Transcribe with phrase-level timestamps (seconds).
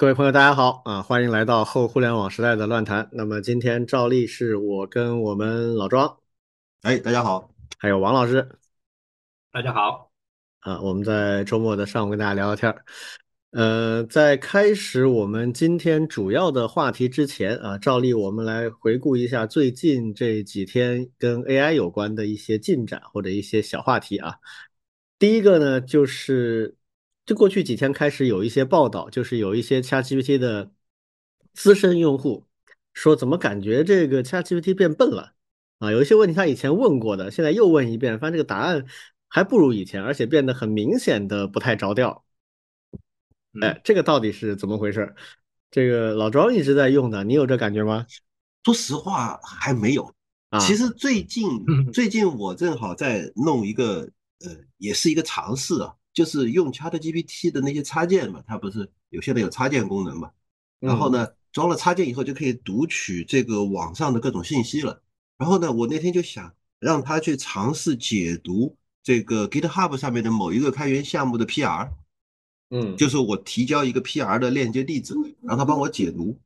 [0.00, 1.02] 各位朋友，大家好啊！
[1.02, 3.06] 欢迎来到后互联网时代的乱谈。
[3.12, 6.16] 那么今天照例是我跟我们老庄，
[6.80, 8.48] 哎，大家好，还有王老师，
[9.52, 10.10] 大家好
[10.60, 10.80] 啊！
[10.80, 12.82] 我们在周末的上午跟大家聊聊天儿。
[13.50, 24.36] 呃，在开始我们今天主要的话题之前啊，照例我们来回顾一下最近这几天跟 AI 有关的一些进展或者一些小话题啊。
[25.18, 26.74] 第一个呢，就是。
[27.30, 30.72] 就过去几天开始有一些报道，就是有一些 ChatGPT 的
[31.54, 32.44] 资深用户
[32.92, 35.34] 说，怎么感觉这个 ChatGPT 变笨了
[35.78, 35.92] 啊？
[35.92, 38.84] 有一些问题他以前问过的，现在又问一遍，发现这个答案
[39.28, 42.24] 还不如以前，而且变得很明显的不太着调。
[43.60, 45.14] 哎，这个到底是怎么回事？
[45.70, 48.04] 这个老庄一直在用的，你有这感觉吗？
[48.64, 50.12] 说实话还没有
[50.48, 50.58] 啊。
[50.58, 51.48] 其实最近
[51.94, 54.10] 最近我正好在弄一个
[54.44, 55.94] 呃，也是一个尝试啊。
[56.20, 60.30] 就是用 ChatGPT 的那些插件嘛，它不是有现在有插件功能嘛？
[60.78, 65.02] 然后呢，装了插件以后就可以读取这个网上的各种信息了。
[65.38, 71.90] 然后呢，我那天就想让他去尝试解读这个 GitHub 上面的某一个开源项目的 PR，
[72.68, 76.38] 嗯，就是我提交一个 PR 的链接地址，让他帮我解读。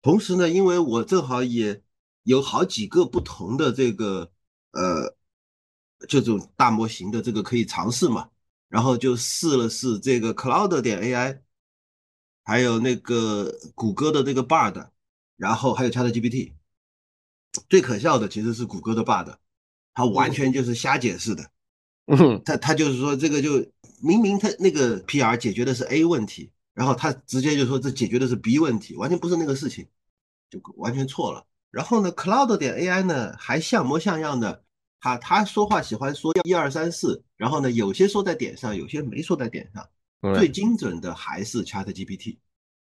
[0.00, 1.82] 同时呢，因为我正好也
[2.22, 4.32] 有好几个不同的这个
[4.72, 5.14] 呃
[6.08, 8.30] 这种大模型的这个可以尝试嘛。
[8.70, 11.40] 然后就试了试这个 Cloud 点 AI，
[12.44, 14.90] 还有那个谷歌的这个 Bard，
[15.36, 16.52] 然后还有 ChatGPT。
[17.68, 19.34] 最可笑的其实是谷歌的 Bard，
[19.92, 21.50] 它完全就是瞎解释的。
[22.06, 23.58] 嗯，他他就是说这个就
[24.00, 29.88] 明明他那个 PR 解决的是 A 问题，然后他直接就说这解决的是 B 问题，完全不是那个事情，
[30.48, 31.44] 就完全错了。
[31.72, 34.64] 然后呢，Cloud 点 AI 呢还像模像样的。
[35.00, 39.88] 他他说话喜欢说一二三四，然后呢，有些说在点上，有些没说在点上。
[40.34, 42.36] 最精准的还是 Chat GPT。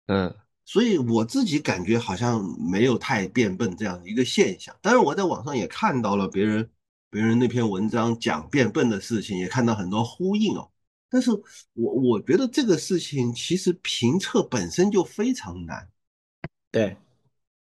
[0.07, 4.77] 嗯，所以我自己感觉好像没有太变笨这样的一个现象。
[4.83, 6.69] 当然，我在网上也看到了别人
[7.11, 10.69] 别人那篇文章讲变笨的事情，也看到很多呼应哦。
[11.09, 11.31] 但是
[11.75, 15.89] 我我觉得这个事情其实评测本身就非常难。
[16.73, 16.97] 对，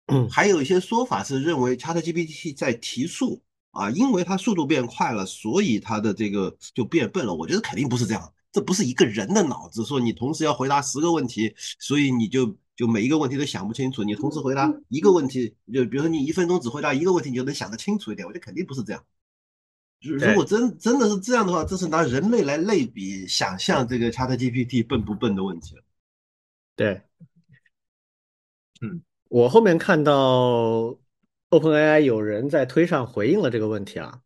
[0.08, 3.42] 嗯，还有一些说法是认为 Chat GPT 在提速。
[3.72, 7.34] 啊，因为它速度变快了，所以它的这个就变笨了。
[7.34, 14.04] 我觉得肯定不是这样，这不是一个人的脑子，说你同时要回答十个问题，所以你就就每一个问题都想不清楚。
[14.04, 18.28] 你同时回答一个问题，就比如说你一分钟只回答一个问题，你就能想得清楚一点。
[18.28, 19.02] 我觉得肯定不是这样。
[20.02, 25.84] 如果真真的是这样的话，这是拿人类来类比想象这个 ChatGPT 笨不笨的问题了。
[26.76, 27.02] 对，
[28.82, 30.98] 嗯，我后面看到。
[31.52, 34.22] OpenAI 有人在推上回应了这个问题啊，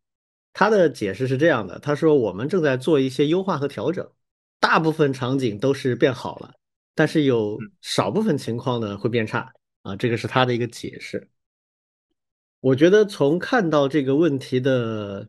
[0.52, 4.08] 他的解释是这样的：他说我们正在做一些优化和调整，
[4.60, 6.54] 大部分场景都是变好了，
[6.94, 11.28] 但是有少部分情况呢会变差啊，这个是他的一个解释。
[12.60, 15.28] 我觉得从看到这个问题的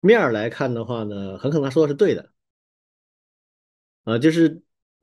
[0.00, 2.32] 面儿来看的话呢，很可能他说的是对的，
[4.02, 4.62] 啊，就是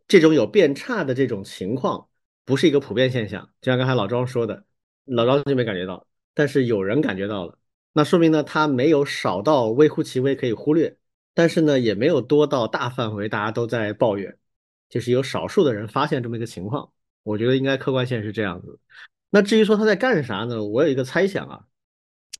[0.10, 2.10] 这种有变差的这种情况
[2.44, 4.66] 不是一个普遍现象，就像刚才老庄说的，
[5.06, 6.06] 老庄就没感觉到。
[6.34, 7.58] 但是有人感觉到了，
[7.92, 10.98] 那说明呢，它没有少到微乎其微可以忽略，
[11.34, 14.36] 但是呢，也没有多到大范围大家都在抱怨，
[14.90, 16.92] 就是有少数的人发现这么一个情况。
[17.22, 18.80] 我觉得应该客观线是这样子。
[19.30, 20.64] 那至于说他在干啥呢？
[20.64, 21.66] 我有一个猜想啊，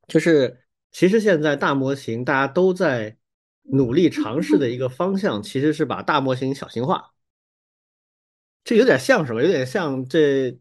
[0.08, 3.16] 就是其实现在大模型大家都在
[3.62, 7.14] 努力尝试的一个方向，其实是把大模型小型化。
[8.64, 9.42] 这有点像什么？
[9.44, 10.58] 有点像这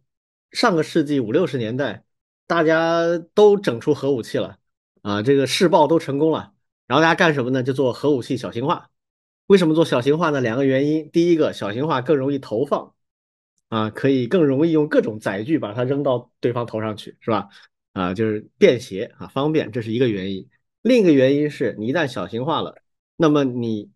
[0.52, 2.04] 上个世纪五六十年代。
[2.52, 4.58] 大家都整出核武器了
[5.00, 5.22] 啊！
[5.22, 6.52] 这个试爆都成功了，
[6.86, 7.62] 然后大家干什么呢？
[7.62, 8.90] 就做核武器小型化。
[9.46, 10.42] 为什么做小型化呢？
[10.42, 11.10] 两个原因。
[11.10, 12.92] 第一个，小型化更容易投放
[13.70, 17.48] 啊，可以更容易用各种载具把它扔到对方头上去，是吧？
[17.94, 20.46] 啊，就是便携啊，方便，这是一个原因。
[20.82, 22.76] 另一个原因是你一旦小型化了，
[23.16, 23.90] 那么你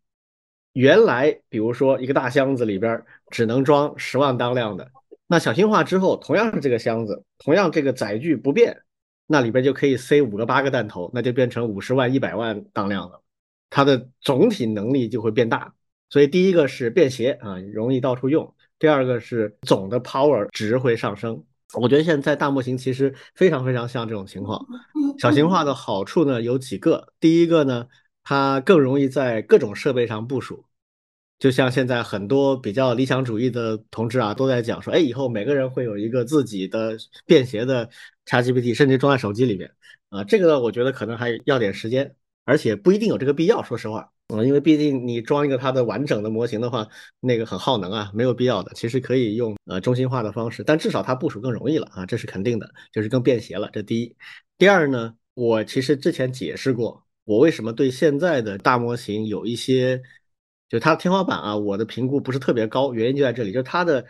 [0.73, 4.91] 原来比如说一个大箱子里边只能装十万当量的。
[5.29, 8.83] 那小型化之后，同样是这个箱子，同样这个载具不变，
[9.27, 13.21] 那里边就可以塞五个八个弹头，那就变成五十万、一百万当量了，
[13.69, 15.75] 它的总体能力就会变大。
[16.11, 18.47] 所以第一个是便携啊，容易到处用；
[18.79, 21.43] 第二个是总的 power 值会上升。
[21.75, 24.65] 我觉得现在大模型其实非常非常像这种情况。
[25.19, 27.89] 小型化的好处呢有几个，第一个呢，
[28.23, 30.65] 它更容易在各种设备上部署。
[31.39, 36.97] 就像现在很多比较理想主义的同志啊，都在讲说，哎，以后每个人会有一个自己的
[37.27, 37.89] 便携的
[38.25, 39.71] ChatGPT，甚至装在手机里面
[40.09, 40.25] 啊。
[40.25, 43.63] 这个我觉得可能还要点时间，而且不一定有这个必要。
[43.63, 46.89] 说实话嗯，因为毕竟你装一个它的完整的模型的话，
[47.21, 48.73] 那个很耗能啊，没有必要的。
[48.75, 53.71] 其实可以用呃中心化的方式，但至少它部署更容易了啊，这是肯定的，就是更便携了。
[53.73, 54.17] 这第一。
[54.59, 60.03] 第二呢，我其实之前解释过，我为什么对现在的大模型有一些，
[60.69, 64.05] 就它的天花板啊，我的评估不是特别高，原因就在这里，就是它的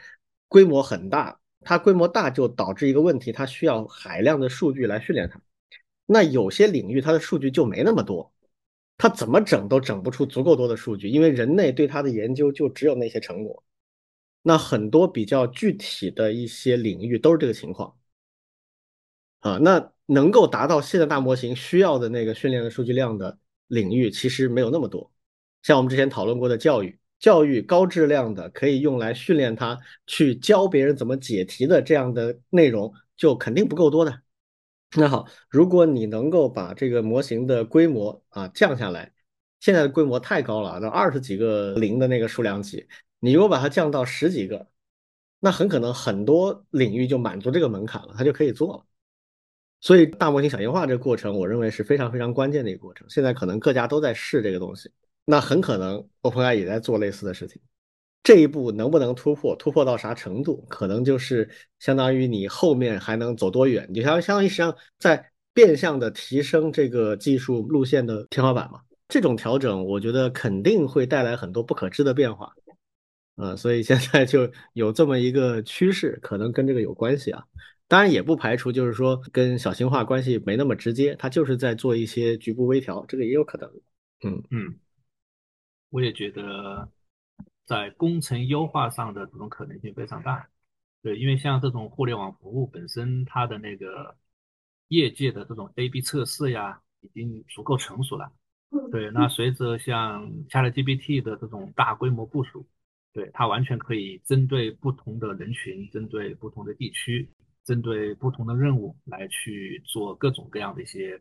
[0.48, 5.40] 规模很大，它规模大就导致一个问题，它需要海量的数据来训练它。
[6.06, 8.32] 那有些领域它的数据就没那么多。
[8.98, 13.62] 它怎么整都整不出足够多的数据，因为人类对它的研究就只有那些成果。
[14.40, 17.94] 那很多比较具体的一些领域都是这个情况
[19.40, 19.58] 啊。
[19.58, 25.12] 那能够达到现在大模型需要的那个训练的数据量的领域，其实没有那么多。
[25.66, 29.76] 像我们之前讨论过的教育，教育高质量的可以用来训练它
[30.06, 34.22] 去教别人怎么解题的这样的内容，就肯定不够多的。
[34.96, 39.12] 那好，如果你能够把这个模型的规模啊降下来，
[39.58, 42.86] 现在的规模太高了，那二十几个零的那个数量级，
[43.18, 44.68] 你如果把它降到十几个，
[45.40, 48.86] 那很可能很多领域就满足这个门槛了，它就可以做了。
[49.80, 53.04] 所以大模型小型化这个过程，我认为是非常非常关键的一个过程。
[53.10, 54.92] 现在可能各家都在试这个东西，
[55.26, 57.60] 那很可能 OpenAI 也在做类似的事情。
[58.22, 59.54] 这一步能不能突破？
[59.56, 60.64] 突破到啥程度？
[60.68, 63.86] 可能就是相当于你后面还能走多远？
[63.92, 68.80] 你相相当于实际上在变相的提升这个技术路线的天花板嘛？
[69.08, 72.52] 这种调整，我觉得肯定会带来很多不可知的变化。
[73.36, 77.44] 嗯，所以现在就有这么一个趋势，可能跟这个有关系啊。
[77.86, 83.70] 当然也不排除就是说跟小型化关系没那么直接，它就是在做一些局部微调，这个也有可能。
[84.24, 84.74] 嗯嗯，
[85.90, 86.88] 我也觉得。
[87.64, 90.48] 在工程优化上的这种可能性非常大，
[91.02, 94.16] 对，因为像这种互联网服务本身，它的那个
[94.86, 98.32] 业界的这种 A/B 测试呀，已经足够成熟了。
[98.92, 102.64] 对，那随着像 ChatGPT 的这种大规模部署，
[103.12, 107.28] 对它完全可以针对不同的人群、针对不同的地区、
[107.64, 111.20] 针对不同的任务来去做各种各样的一些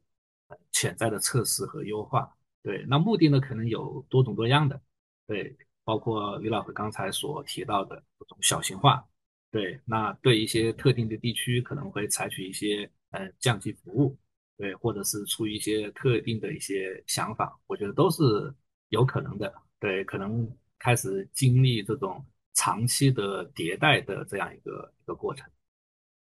[0.71, 2.31] 潜在的测试和优化。
[2.65, 4.81] 对，那目的呢，可能有多种多样的。
[5.25, 5.56] 对。
[5.88, 9.07] 包括李老师刚才所提到的这种小型化，
[9.51, 14.17] 对，那对一些特定的地区可能会采取一些呃降级服务，
[14.57, 18.51] 对，或者是出于一些特定的一些想法，我觉得都是
[18.89, 22.25] 有可能的，对，可能开始经历这种
[22.56, 25.47] 长期的迭代的这样一个一个过程，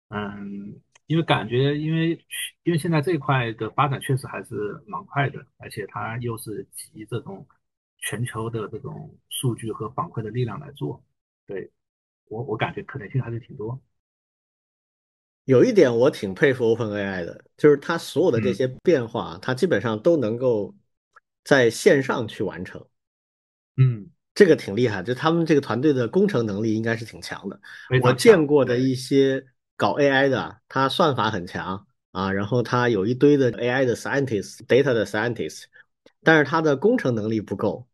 [0.09, 0.74] 嗯，
[1.05, 2.11] 因为感觉因为
[2.63, 7.45] 因为现在这一块的发展确实还是蛮快的，而且它又是集这种。
[8.05, 11.01] 全球的这种数据和反馈的力量来做，
[11.47, 11.71] 对
[12.25, 13.81] 我我感觉可能性还是挺多。
[15.45, 20.75] 有一点我挺佩服 OpenAI 的，就是它所有的这些变化，它基本上都能够
[21.45, 22.85] 在线上去完成。
[23.77, 27.57] 嗯，这个挺厉害，就他们这个团队的工程能力应该是挺强的。
[28.01, 29.45] 我见过的一些
[29.83, 35.63] 搞 AI 的，他算法很强啊，然后他有一堆的 AI 的 scientist、data 的 scientist，
[36.24, 37.85] 但是他的工程能力不够。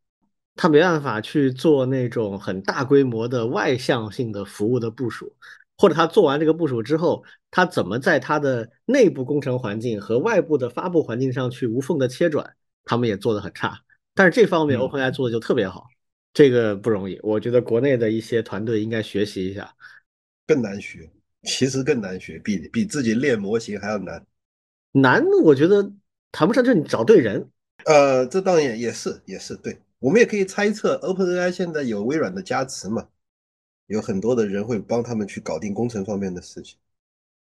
[0.56, 5.36] 他没办法去做那种很大规模的外向性的服务的部署，
[5.80, 13.80] 或者他做完这个部署之后，他怎么在他的内部工程环境和外部的发布环境上去无缝的切转，他们也做得很差。
[14.14, 15.88] 但是这方面 OpenAI 做的就特别好，
[16.36, 17.20] 这个不容易。
[17.24, 19.74] 我觉得国内的一些团队应该学习一下。
[20.46, 21.10] 更难学，
[21.44, 24.26] 其实更难学，比比自己练模型还要难。
[24.92, 25.92] 难，我觉得
[26.32, 27.50] 谈不上，就是你找对人。
[27.86, 29.80] 呃，这当然也是，也是对。
[30.00, 33.08] 我们也可以猜测，OpenAI 现在有微软的加持嘛？
[33.88, 36.78] 有很多的人会帮他们去搞定工程方面的事情，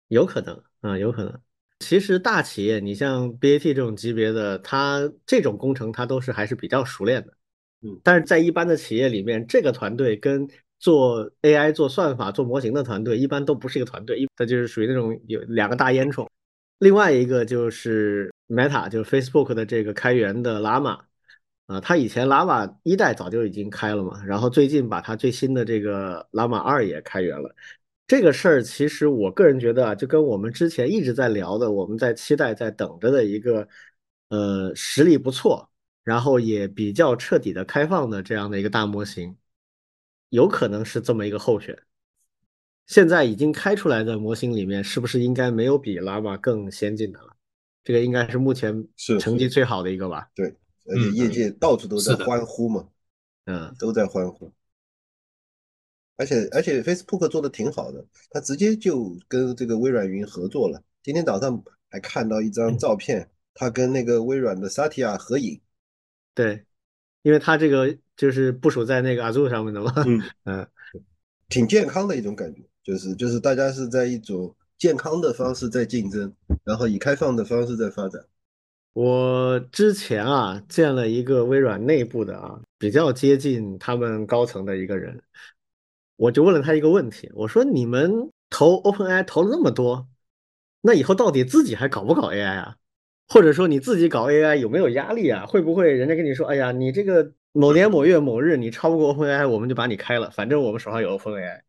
[0.08, 1.42] 有可能啊，有可能。
[1.80, 7.34] 其实大企业，你像 BAT 这种级别的，它这种工程它都是还是比较熟练的。
[7.82, 10.48] 嗯，但是在一般的企业里面，这个团队跟
[10.80, 16.28] 做 AI、做算法、做模型的团队一般都不是一个团队，一它就是属于那种有两个大烟囱。
[16.80, 21.00] 另外一个就是 Meta，就是 Facebook 的这个开源的 Llama。
[21.66, 27.54] 啊，他以前 Llama 一代早就已经开了嘛，然后最近把它最新的这个 Llama 二也开源了。
[28.08, 33.68] 这个事儿其实我个人觉得啊，就跟我们之前一直在聊的，我们在期待、在等着的一个
[34.30, 35.70] 呃实力不错，
[36.06, 39.36] 然后也比较彻底的开放的这样的一个大模型，
[40.30, 41.78] 有可能是这么一个候选。
[42.86, 47.36] 现在已经开出来的模型里面，是不是应该没有比 Llama 更先进的了？
[47.84, 50.30] 这个应该是目前是成绩最好的一个吧？
[50.36, 50.56] 对。
[50.90, 52.88] 而且业界到处都在欢呼嘛，
[53.44, 54.50] 嗯，都在欢呼。
[56.16, 60.82] 而且而且，Facebook 做的挺好的，他直接就跟这个微软云合作了。
[61.04, 65.60] 今天早上还看到一张照片，他跟那个微软的 Satya 合影。
[66.34, 66.66] 对，
[67.22, 69.94] 因为它这个就是部署在那个 Azure 上面的嘛。
[70.06, 70.68] 嗯 嗯，
[71.50, 76.34] 挺健康的一种感觉，就是就是大家是在一种健康的方式在竞争，
[76.64, 78.24] 然后以开放的方式在发展。
[78.94, 85.22] 我之前啊见了一个微软内部的啊比较接近他们高层的一个人，
[86.16, 90.08] 我就问了他一个问题，我说你们投 OpenAI 投了那么多，
[90.82, 92.78] 那以后到底自己还搞不搞 AI 啊？
[93.28, 95.46] 或者说你自己搞 AI 有没有压力啊？
[95.46, 101.62] 会不会人家跟你说，哎呀，你这个某年某月某日你超不过 OpenAI，我们就把你开了，反正我们手上有 OpenAI，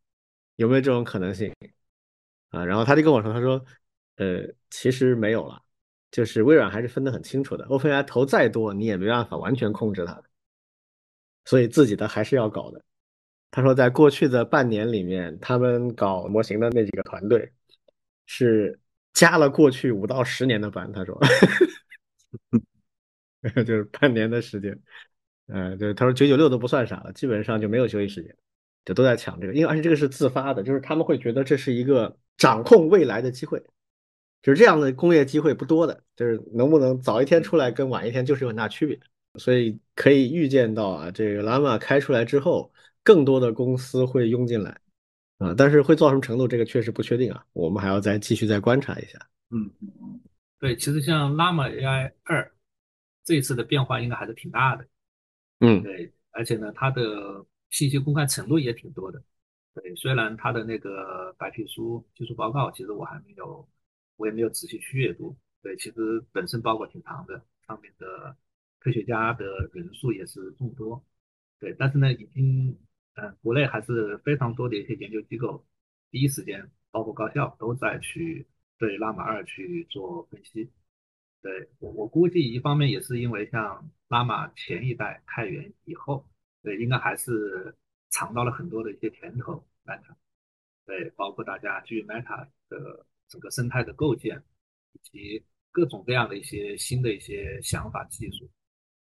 [0.57, 1.53] 有没有这种可能性
[2.51, 2.65] 啊？
[2.65, 3.65] 然后他就跟我说，他说，
[4.17, 5.63] 呃，其实没有了。
[6.11, 10.23] 就是微软还是分得很清楚的，OpenAI 投再多，你也没办法完全控制它，
[11.45, 12.83] 所以自己的还是要搞的。
[13.51, 17.53] 他说，在过去的半年里面，他们搞模型的那几个团队
[18.25, 18.81] 是
[19.13, 20.91] 加了过去五到十年的班。
[20.93, 21.21] 他说，
[23.65, 24.79] 就是半年的时间，
[25.47, 28.37] 呃，就是他说九九六都不算啥了，基本上就没有休息时间，
[28.85, 33.63] 就都在抢这个，因为而且这个是自发的，就是他们会觉得这是一个掌控未来的机会。
[34.41, 38.97] 就是这样的工业机会不多的，就是能不能早一天出来跟晚一天就是有很大区别，
[39.35, 42.73] 所以可以预见到啊，这个 Llama 开出来之后，
[43.03, 44.81] 更多的公司会涌进来
[45.39, 49.19] 啊，但是会做到什么程度，这个确实不确定啊，我们还要再继续再观察一下。
[49.51, 49.71] 嗯，
[50.59, 52.53] 对，其实像 Llama AI 二
[53.25, 54.87] 这一次的变化应该还是挺大的，
[55.61, 59.23] 嗯，对，而且呢，它的信息公开程度也挺多的，
[59.75, 63.69] 对，虽然它的那个白皮书技术报告，其实我还没有。
[64.21, 68.37] 我也没有仔细去阅读，对，其实本身包裹挺长的，上面的
[68.81, 71.01] 科学家的人数也是众多，
[71.61, 72.77] 对，但是呢，已经，
[73.21, 75.67] 嗯，国内还是非常多的一些研究机构，
[76.11, 78.47] 第一时间，包括高校都在去
[78.79, 80.71] 对拉玛二去做分析，
[81.43, 86.25] 对我我估计一方面也是因为像拉玛前一代开源以后，
[86.63, 87.75] 对，应该还是
[88.11, 89.65] 尝到了很多的一些甜头
[90.87, 93.05] 对，包括大家基于 Meta 的。
[93.31, 94.43] 整个生态的构建，
[94.95, 98.49] 以及各种各样的一些新的一些想法技术，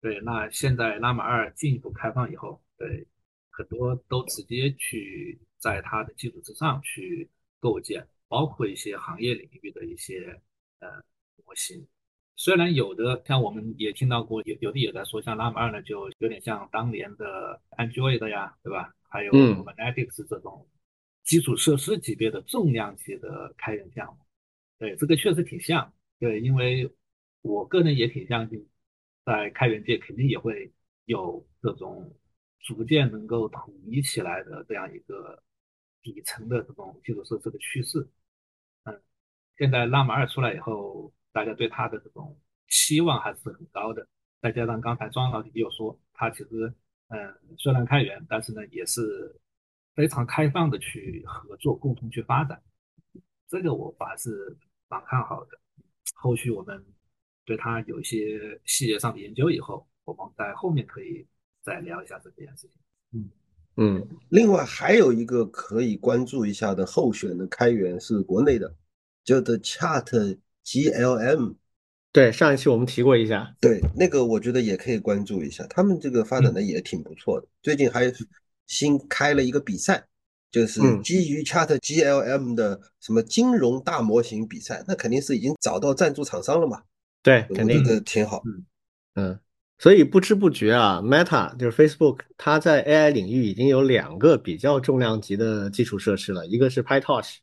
[0.02, 3.06] 对，那现在拉玛二进一步开放以后，对，
[3.52, 7.30] 很多都直接去在它的基础之上去
[7.60, 10.40] 构建，包括一些行业领域的一些
[10.80, 10.88] 呃
[11.44, 11.86] 模型。
[12.34, 18.92] 虽然有的像我们也听到过，有有的也在说，像拉玛二呢，就有点像当年的 Android 呀，对吧？
[19.08, 20.66] 还有我们 Netflix 这种。
[21.24, 24.18] 基础设施级别的重量级的开源项目，
[24.76, 26.92] 对这个确实挺像，对，因为
[27.42, 28.66] 我个人也挺相信，
[29.24, 30.72] 在开源界肯定也会
[31.04, 32.12] 有这种
[32.62, 35.42] 逐渐能够统一起来的这样一个
[36.02, 38.08] 底层的这种基础设施的趋势。
[38.84, 39.02] 嗯，
[39.58, 42.38] 现在拉马二出来以后，大家对它的这种
[42.68, 44.08] 期望还是很高的，
[44.40, 46.72] 再加上刚才庄老师也说，他其实
[47.08, 49.38] 嗯虽然开源，但是呢也是。
[49.94, 52.62] 非常开放的去合作，共同去发展，
[53.46, 54.56] 这个我反是
[54.88, 55.60] 蛮看好的。
[56.14, 56.82] 后续我们
[57.44, 61.26] 对它有一些细节上的研究以后，我们在后面可以
[61.62, 62.72] 再聊一下这件事情。
[63.12, 63.30] 嗯
[63.76, 68.74] 嗯，另外还有一个可以关注一下的候选的开源是国内的，
[69.24, 71.54] 叫做 Chat GLM。
[72.12, 73.56] 对，上一期我们提过一下。
[73.60, 77.46] 对，那个我觉得也可以关注一下，他们这个发展的也挺不错的。
[77.62, 78.12] 最近还。
[78.68, 80.02] 新开了一个比赛，
[80.50, 86.80] 就是基于 Chat GLM 的什么金融大模型比赛，那肯定是已经找到赞助厂商了嘛？
[87.22, 88.42] 对，肯定这个挺好。
[88.46, 88.64] 嗯
[89.14, 89.40] 嗯，
[89.82, 97.38] 所以不知不觉啊，Meta 就是 Facebook，它在 AI 领域已经有两个比较重量级的基础设施了，一个是 PyTorch，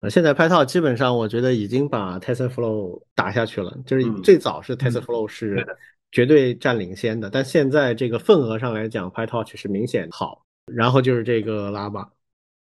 [0.00, 5.64] 呃，现在 PyTorch 基本上我觉得已经把 TensorFlow 打下去了，就是最早是 TensorFlow 是
[6.10, 10.44] 绝对占领先的，但现在这个份额上来讲，PyTorch 是明显好。
[10.74, 12.08] 然后就是这个拉玛，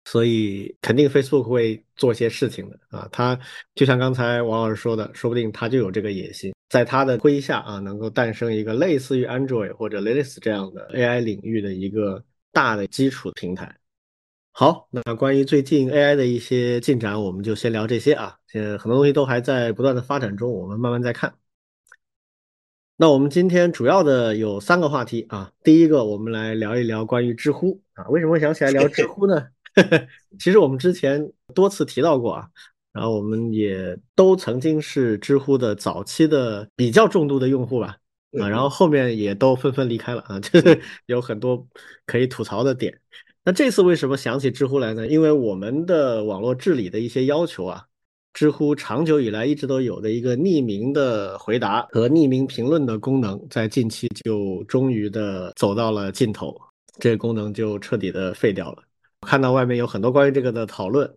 [0.06, 3.10] 所以肯定 Facebook 会做些事情的啊。
[3.12, 3.38] 它
[3.76, 13.76] 就像刚才王老师说的，说不定它就有这个野心，在他的麾下啊，能够诞生一个类似于 Android 或者 Linux 这样的 AI 领域的一个大的基础平台。
[14.52, 18.38] 好，那关于最近 AI 的一些进展，我们就先聊这些啊。
[18.48, 21.34] 现在很多东西都还在不断的发展中，我们慢慢再看。
[22.98, 25.52] 那我们今天主要的有三个话题啊。
[25.64, 28.08] 第一个，我们来聊一聊关于知乎啊。
[28.10, 29.48] 为什么会想起来聊知乎呢？
[30.38, 32.50] 其实我们之前多次提到过啊，
[32.92, 37.98] 然后我们也都曾经是知乎的早期的比较重度的用户吧
[38.40, 41.66] 啊，然后后面也都纷纷离开了啊， 就是有很多
[42.06, 43.00] 可以吐槽的点。
[43.44, 45.08] 那这次为什么想起知乎来呢？
[45.08, 47.84] 因为我们的网络治理的一些要求啊，
[48.34, 56.56] 知乎长久以来一直都有的一个匿名的回答和匿名评论的功能，在近期就终于的走到了尽头，
[57.00, 58.84] 这个功能就彻底的废掉了。
[59.22, 61.12] 看到外面有很多关于这个的讨论，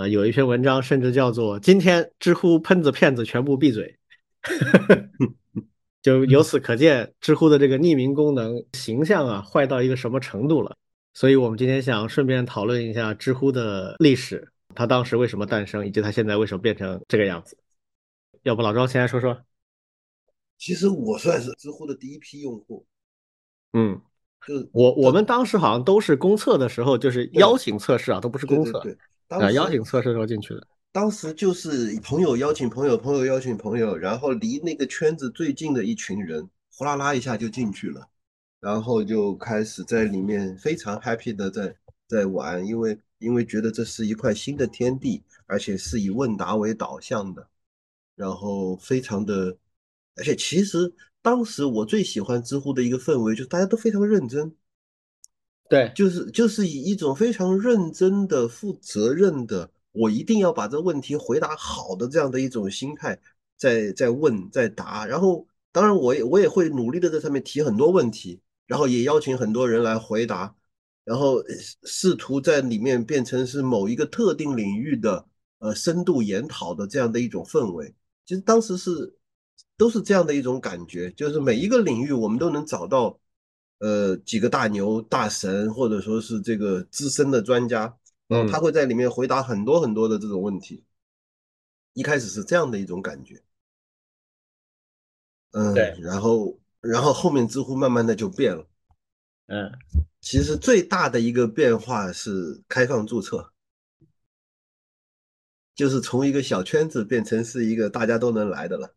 [0.00, 3.98] 啊，有一篇文章甚至叫做“今天知乎喷子骗子全部闭嘴”，
[6.02, 10.76] 就由此可见知乎的这个匿名功能形象啊坏到一个什么程度了。
[11.12, 14.50] 所以我们今天想顺便讨论一下知乎的历史。
[14.74, 17.58] 它当时为什么诞生，以及它现在为什么变成这个样子？
[18.44, 19.36] 要不老庄先来说说？
[20.56, 22.86] 其实我算是知乎的第一批用户。
[23.72, 24.00] 嗯，
[24.46, 28.78] 就我我们当时好像都是公测的时候，就是邀请测试啊，都不是公测。
[28.78, 28.96] 对，
[29.38, 30.66] 啊，邀请测试时候进去的。
[30.92, 38.08] 当时就是朋友邀请朋友，朋友邀请朋友，然后离那个圈子最近的一群人，呼啦啦一下就进去了，
[38.60, 41.74] 然后就开始在里面非常 happy 的在
[42.06, 42.98] 在玩，因为。
[43.20, 47.46] 因为觉得这是一块新的天地，而且是以问答为导向的，
[48.16, 49.54] 然后非常的，
[50.16, 54.50] 而且其实当时我最喜欢知乎的一个氛围，就是大家都非常认真，
[55.70, 63.18] 对，就是就是以一种非常认真的、负责任的，我一定要把这问题回答好的这样的一种心态，
[63.56, 70.54] 在在问在答，然后当然我也我也会努力的在上面提很多问题，然后也邀请很多人来回答。
[71.02, 71.42] 然后
[71.84, 75.26] 试图在里面变成是某一个特定领域的
[75.58, 77.92] 呃深度研讨的这样的一种氛围，
[78.26, 79.12] 其实当时是
[79.76, 83.18] 都是这样的一种感觉，就是每一个领域我们都能找到
[83.80, 90.84] 呃几个大牛大神或者说是这个资深的专家，嗯，他会在里面回答很多很多的这种问题，
[91.92, 93.42] 一开始是这样的一种感觉，
[95.50, 98.66] 嗯，对，然后然后后面知乎慢慢的就变了，
[99.48, 99.72] 嗯。
[100.22, 103.54] 其实最大的一个变化是开放注册，
[105.74, 108.94] 就是从一个小圈子变成是一个大家都能来的了。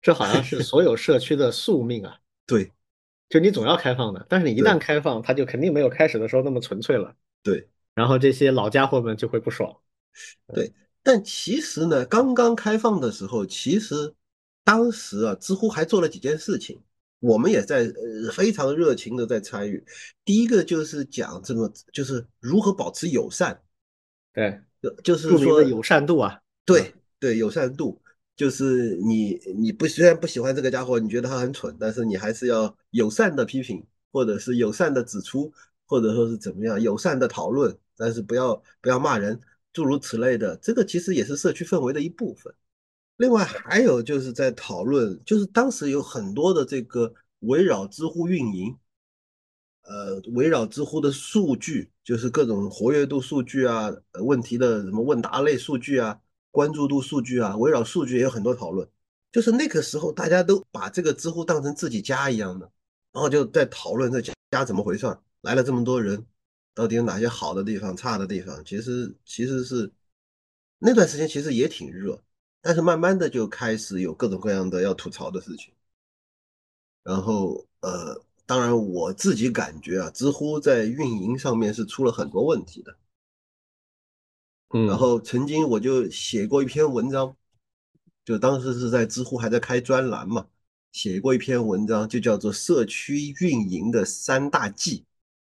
[0.00, 2.18] 这好像是所有社区的宿命啊。
[2.46, 2.72] 对，
[3.28, 7.14] 就你总要开放的，但是你一旦开放，它就肯定没有开始的时候那么纯粹了。
[7.42, 9.74] 对，然后这些老家伙们就会不爽。
[10.54, 14.14] 对，但其实呢，刚刚开放的时候，其实
[14.64, 16.82] 当时啊，知乎还做了几件事情。
[17.20, 19.84] 我们也在呃非常热情的在参与。
[20.24, 23.62] 第一个就是讲这么就是如何保持友善，
[24.34, 28.01] 对，就就是说友善度啊，对对友善度，
[28.34, 35.52] 就是你你不虽然不喜欢这个家伙，你觉得他很蠢，但是你还是要友善的批评，或者是友善的指出，
[35.86, 39.38] 或者说是怎么样友善的讨论，但是不要不要骂人，
[39.72, 40.56] 诸如此类的。
[40.56, 42.52] 这个其实也是社区氛围的一部分。
[43.18, 48.76] 另外还有就是在讨论，就是当时有很多的这个围绕知乎运营，
[49.82, 53.92] 呃，围绕知乎的数据，就是各种活跃度数据啊，
[54.24, 56.18] 问题的什么问答类数据啊，
[56.52, 58.88] 关注度数据啊，围绕数据也有很多讨论。
[59.32, 62.70] 就是那个时候，大家都把这个知乎当成自己家一样的，
[63.10, 64.20] 然后就在讨论这
[64.52, 66.24] 家怎么回事，来了这么多人，
[66.72, 68.64] 到底有哪些好的地方、差的地方？
[68.64, 69.90] 其实其实是
[70.78, 72.22] 那段时间其实也挺热。
[72.64, 75.74] 但是慢慢的就开始有各种各样的要吐槽的事情，
[77.02, 82.96] 然后呃，当然我自己感觉啊，知乎在运营上面是出了很多问题的，
[84.72, 87.36] 嗯，然后曾经我就写过一篇文章，
[88.24, 90.46] 就当时是在知乎还在开专栏嘛，
[90.92, 95.04] 写过一篇文章，就叫做社区运营的三大忌，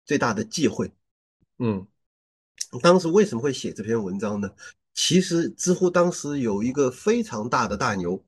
[0.04, 0.90] 最大的忌讳，
[1.58, 1.86] 嗯，
[2.82, 4.50] 当时为什么会写这篇文章呢？
[4.94, 8.22] 其实知乎当时有一个非常大的大牛，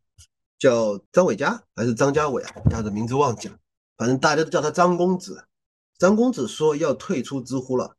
[0.58, 2.54] 叫张伟佳还是张家伟啊？
[2.70, 3.58] 他的名字忘记了，
[3.96, 5.44] 反正大家都叫他张公子。
[5.98, 7.96] 张公子说要退出知乎了，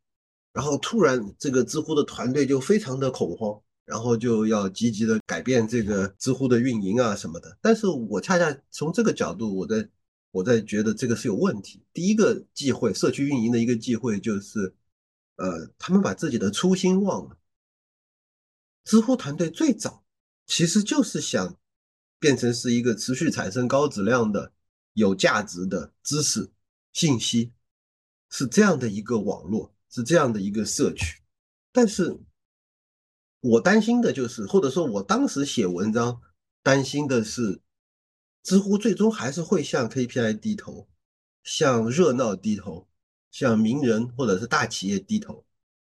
[0.54, 7.58] 然后突然这个知乎的团队就非常的恐慌，然后就要积极的改变这个知乎的运营啊什么的。
[7.60, 9.90] 但是我恰恰从这个角度，我在
[10.32, 11.84] 我在觉得这个是有问题。
[11.92, 14.74] 第一个忌讳，社区运营的一个忌讳就是，
[15.38, 17.38] 呃，他们把自己的初心忘了。
[18.86, 20.04] 知乎团队最早
[20.46, 21.58] 其实就是想
[22.20, 24.52] 变成是一个持续产生高质量的、
[24.94, 26.52] 有价值的知识
[26.92, 27.52] 信息，
[28.30, 31.22] 是这样的一个网络，是这样的一个社区。
[31.72, 32.20] 但是，
[33.40, 36.20] 我担心的就是，或者说我当时写文章
[36.62, 37.62] 担心的是，
[38.44, 40.90] 知乎最终还是会向 KPI 低头，
[41.44, 42.90] 向热闹低头，
[43.32, 45.46] 向名人或者是大企业低头，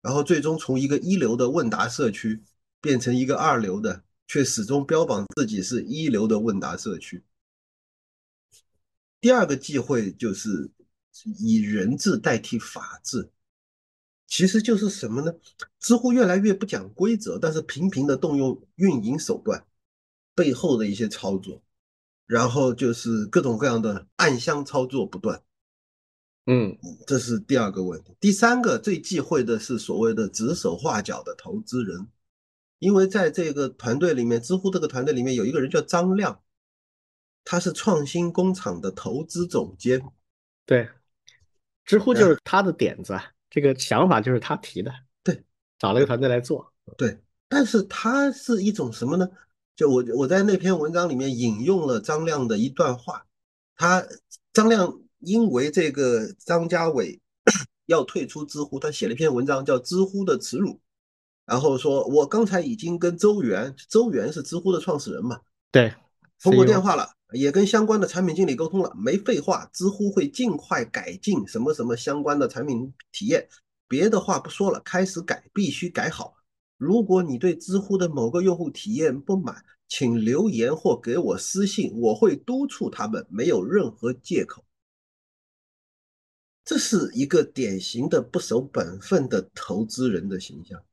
[0.00, 2.42] 然后最终从一个一流的问答社区。
[2.80, 7.24] 变成一个二流的，却始终标榜自己是一流的问答社区。
[9.20, 10.70] 第二个忌讳就是
[11.40, 13.32] 以人治代替法治，
[14.28, 15.32] 其实就是什么呢？
[15.80, 19.64] 知乎越来越不讲规则，但是频频的动用运营手段
[20.34, 21.62] 背后的一些操作，
[22.26, 25.42] 然后就是各种各样的暗箱操作不断。
[26.44, 28.14] 嗯，这是第二个问题。
[28.20, 32.08] 第三个最忌讳的是所谓的指手画脚的投资人，
[32.78, 36.42] 因为在这个团队里面，知乎这个团队里面有一个人叫张亮，
[37.44, 40.02] 他是创新工厂的投资总监。
[40.66, 40.88] 对，
[41.84, 43.18] 知乎就是他的点子，
[43.50, 44.92] 这个想法就是他提的。
[45.22, 45.44] 对，
[45.78, 46.72] 找了一个团队来做。
[46.96, 49.28] 对，但是他是一种什么呢？
[49.76, 53.26] 就我我在那篇文章里面引用了张亮的一段话，
[53.76, 54.06] 他
[54.52, 55.00] 张亮。
[55.20, 57.20] 因为这个张家伟
[57.86, 60.68] 要退出知乎，他写了一篇文章叫《知乎的耻辱》，
[61.44, 65.40] 然后说我刚才已经跟周元，周元是知乎的创始人嘛，
[65.72, 65.92] 对，
[66.40, 73.48] 通过电话了，也跟相关的产品经理沟通了，没废话，知乎会尽快改进什么什么相关的产品体验，
[73.86, 76.36] 别的话不说了，开始改，必须改好。
[76.76, 84.64] 如果你对知乎的某个用户体验不满，请留言或给我私信，我会督促他们，没有任何借口。
[86.64, 90.84] 这是一个典型的不守本分的投资人的形象。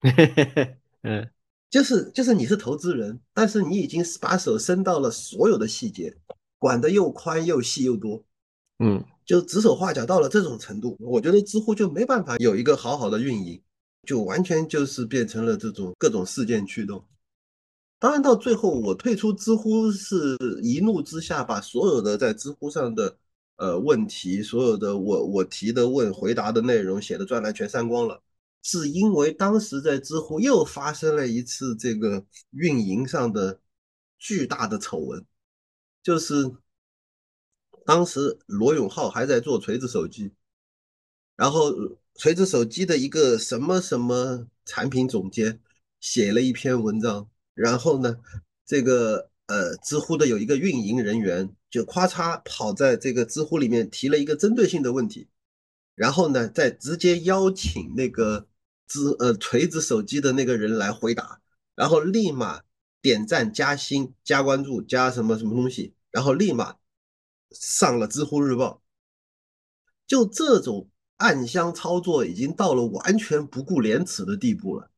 [0.00, 1.30] 嘿嘿嘿嗯，
[1.70, 6.14] 就是就是你是投资人，但是你已经把手伸到了所有的细节，
[6.58, 8.22] 管得又宽又细又多。
[8.80, 13.62] 嗯，就指手画脚到了这种程度，我觉得知乎就没办法有一个好好的运营，
[14.06, 17.02] 就完全就是变成了这种各种事件驱动。
[17.98, 23.16] 当然到最后我退出知乎是一怒之下把所有的在知乎上的。
[23.56, 28.18] 呃，问题所有的我我提的问回答的内容写的专栏全删光了，
[28.62, 33.60] 是因为当时在知乎又发生了一次这个运营上的
[34.18, 35.24] 巨大的丑闻，
[36.02, 36.52] 就是
[37.84, 40.32] 当时罗永浩还在做锤子手机，
[41.36, 41.72] 然后
[42.14, 45.60] 锤子手机的一个什么什么产品总监
[46.00, 48.16] 写了一篇文章，然后呢，
[48.64, 49.28] 这个。
[49.50, 55.26] 呃，知乎的有一个运营人员就咔嚓跑在这个知乎里面提了一个针对性的问题，
[55.96, 58.46] 然后呢，再直接邀请那个
[58.90, 61.40] 知呃锤子手机的那个人来回答，
[61.76, 62.62] 然后立马
[63.00, 66.74] 点赞加薪加关注加什么什么东西，然后立马
[67.52, 68.82] 上了知乎日报。
[70.08, 74.90] 就这种暗箱操作已经到了完全不顾廉耻的地步了。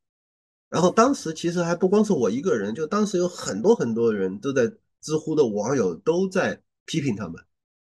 [0.70, 7.44] 然后当时其实还不光是我一个人，就当时有很多很多人都在知乎的网友都在批评他们，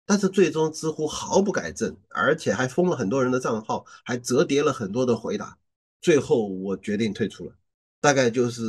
[0.07, 5.59] 但是最终知乎毫不改正，而且还封了很多人的账号，还折叠了很多的回答。
[6.01, 7.53] 最后我决定退出了，
[8.01, 8.63] 大概就是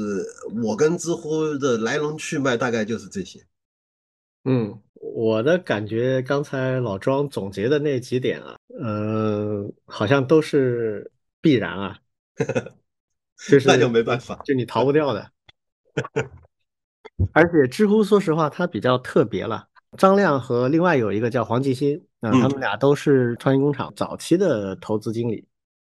[0.63, 3.39] 我跟知乎的来龙去脉，大概就是这些。
[4.45, 11.11] 嗯，我的感觉刚才老庄总结的那几点啊，嗯，好像都是
[11.41, 11.99] 必然啊。
[13.65, 15.31] 那就没办法，就你逃不掉的。
[17.33, 19.67] 而且知乎说实话，它比较特别了。
[19.97, 25.45] 张亮和另外有一个叫黄继新，啊，他们俩都是创新工厂早期的投资经理。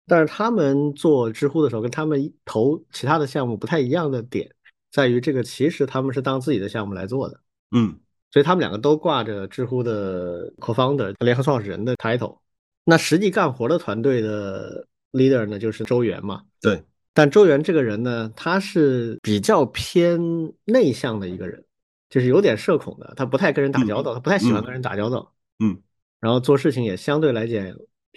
[0.09, 4.51] 但是他们做知乎的时候，跟他们投其他的项目不太一样的点，
[4.91, 7.39] 在于这个其实他们是当自己的项目来做的。
[7.73, 7.95] 嗯，
[8.33, 12.39] 所以他们两个都挂着知乎的 co-founder 联合创始人的 title。
[12.85, 16.43] 那实际干活的团队的 leader 呢，就是周源嘛。
[16.61, 16.83] 对。
[17.13, 20.21] 但周元这个人呢，他是比较偏
[20.65, 21.65] 内向的一个人，
[22.09, 25.35] 就是有点社恐的，他不太跟人打交道，他不太喜欢跟人打交道。
[25.59, 25.77] 嗯，
[26.21, 27.61] 然后做事情也相对来讲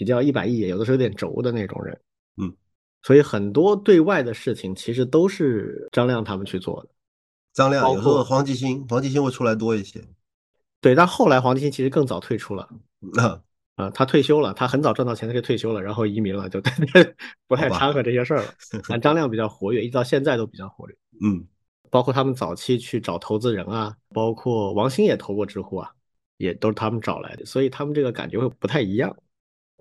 [0.02, 2.02] 比较一板一眼，有的时候有点轴的那种人。
[2.42, 2.52] 嗯，
[3.04, 6.90] 所以很多对外的事情其实都是张亮他们去做的。
[7.54, 10.04] 张亮有时候黄继新，黄继新会出来多一些。
[10.80, 12.68] 对，但后来黄继新其实更早退出了。
[13.00, 13.40] 那。
[13.76, 16.62] 啊，他退休了，他很早赚到钱，他就退休了，然后移民了，就
[17.48, 18.54] 不太掺和这些事儿了。
[18.90, 20.96] 但张亮比较活跃，一直到现在都比较活跃。
[21.24, 21.48] 嗯，
[21.90, 25.90] 包括他们早期去找投资人啊，包括王兴也投过知乎啊，
[26.38, 29.16] 也都是他们找来的，所以他们这个感觉会不太一样。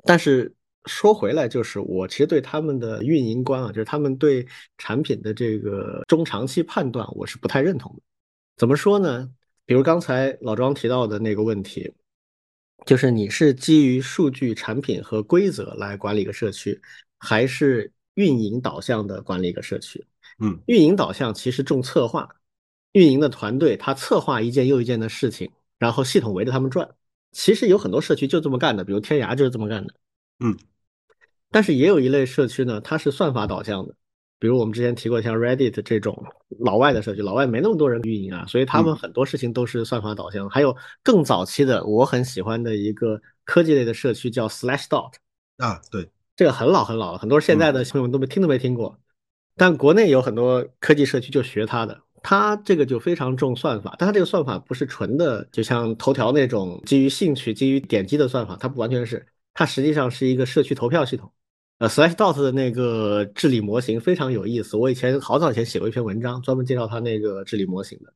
[0.04, 0.54] 但是
[0.86, 4.46] 说回来，就是我其实对他们的运营观啊，就是他们对
[4.78, 8.02] 产品的这个中长期判断，我是不太认同的。
[8.56, 9.30] 怎么说呢？
[9.66, 11.92] 比如刚才老庄提到的那个问题。
[12.86, 16.80] 就是你是基于数据、产品和规则来管理一个社区，
[17.18, 20.02] 还是运营导向的管理一个社区？
[20.38, 22.26] 嗯，运营导向其实重策划，
[22.92, 26.88] 运营的团队他策划一件又一件的事情，然后系统围着他们转。
[27.32, 29.94] 其实有很多社区就这么干的，比如天涯就是这么干的。
[30.40, 30.56] 嗯，
[31.50, 33.94] 但是也有一类社区呢，它是算法导向的。
[34.38, 36.24] 比如我们之前提过像 Reddit 这种
[36.60, 40.48] 老外的社区，老外没那么多人运营啊，所以他们很多事情都是算法导向。
[40.48, 45.12] 还有更早期的我很喜欢的一个科技类的社区叫 Slashdot
[45.58, 48.98] 啊，对，这个很老很老了，很多现在的小朋友们都没听都没听过。
[49.56, 61.32] 但国内有很多科技社区就学它的，它这个就非常重算法，但它这个算法不是纯的，就像头条那种基于兴趣、基于点击的算法，它不完全是，它实际上是一个社区投票系统。
[61.78, 68.12] 呃，Slashdot 的那个治理模型非常有意思，我以前好早以前写过一篇文章，专门介绍它那个治理模型的。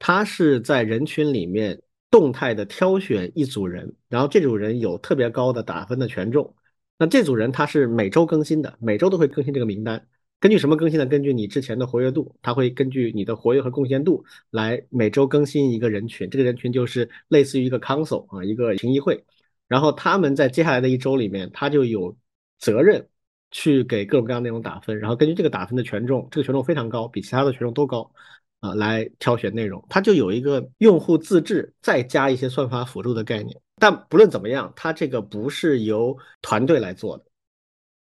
[0.00, 6.54] 它是在人群里面动态的挑选一组人，然后这组人有特别高的打分的权重。
[6.98, 10.04] 那这组人他是每周更新的，每周都会更新这个名单。
[10.44, 11.06] 根据什么更新呢？
[11.06, 16.28] 根据你之前的活跃度，它会根据你的活跃和贡献度来每周更新一个人群。
[16.28, 19.24] 这个人群就是类似于一个 council 啊，一个评议会。
[19.68, 22.14] 然后他们在接下来的一周里面，他就有
[22.58, 23.08] 责任
[23.52, 24.98] 去给各种各样内容打分。
[24.98, 28.12] 然后根据这个打分的权重，这个权重非常高，比其他的权重都高
[28.60, 29.82] 啊，来挑选内容。
[29.88, 33.58] 它就有一个用户自制再加一些算法辅助的概念。
[33.76, 37.24] 但不论怎么样，它这个不是由团队来做的。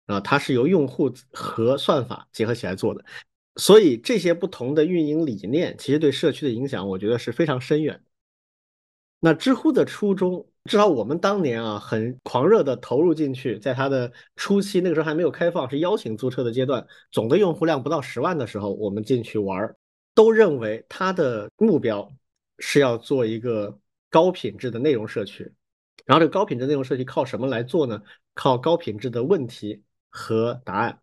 [0.06, 3.04] 啊，它是由用户和算法结合起来做的，
[3.56, 8.02] 所以这些不同的运营理念，其实对社区的影响，我觉得是非常深远。
[9.20, 19.72] 那知乎的初衷，至少我们当年啊，很狂热的投入进去，在它的初期，那个时候还没有开放，是邀请注册的阶段，总的用户量不到十万的时候，我们进去玩，
[20.12, 22.12] 都认为它的目标
[22.58, 23.78] 是要做一个
[24.10, 25.52] 高品质的内容社区。
[26.04, 28.02] 然后这个高品质内容社区靠什么来做呢？
[28.34, 29.84] 靠高品质的问题。
[30.12, 31.00] 和答案，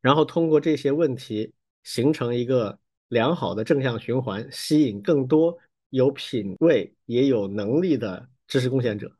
[0.00, 1.52] 然后通过这些问题
[1.84, 2.76] 形成一个
[3.08, 5.56] 良好的正向循环，吸引更多
[5.90, 9.12] 有品位也有能力的知识贡献者。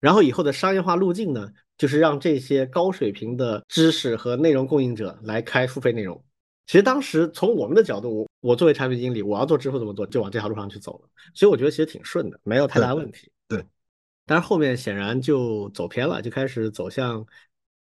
[0.00, 6.22] 然后以后的商业化路径呢，就是让这些高水平的知识和内容供应者来开付费内容。
[6.66, 11.08] 其实当时从我们的角度，我作为产品经理，我要做支付怎么做，就往这条路上去走了。
[11.32, 13.30] 所以我觉得其实挺顺的，没有太大问题。
[13.48, 13.64] 对，
[14.26, 17.24] 但是后面显然就走偏了，就开始走向。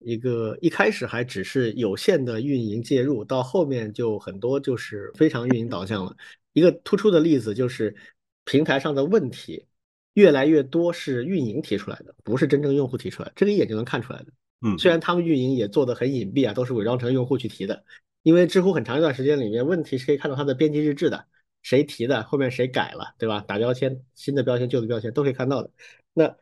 [0.04, 6.14] 一个一开始还只是有限的运营介入，到后面就很多就是非常运营导向了。
[6.52, 7.96] 一个突出的例子就是
[8.44, 9.66] 平台上的问题
[10.12, 14.26] 越来越多是运营提出来的，不是真正用户提出来，这个一眼就能看出来的。
[14.60, 17.84] 嗯，虽然他们运营也做的很隐蔽啊，都是伪装成用户去提的。
[18.22, 21.26] 因为知乎很长一段时间里面问题是可以看到它的编辑日志的，
[21.62, 23.40] 谁提的，后面谁改了，对吧？
[23.46, 25.70] 打标签，新的标签、旧的标签都可以看到的。
[26.12, 26.36] 那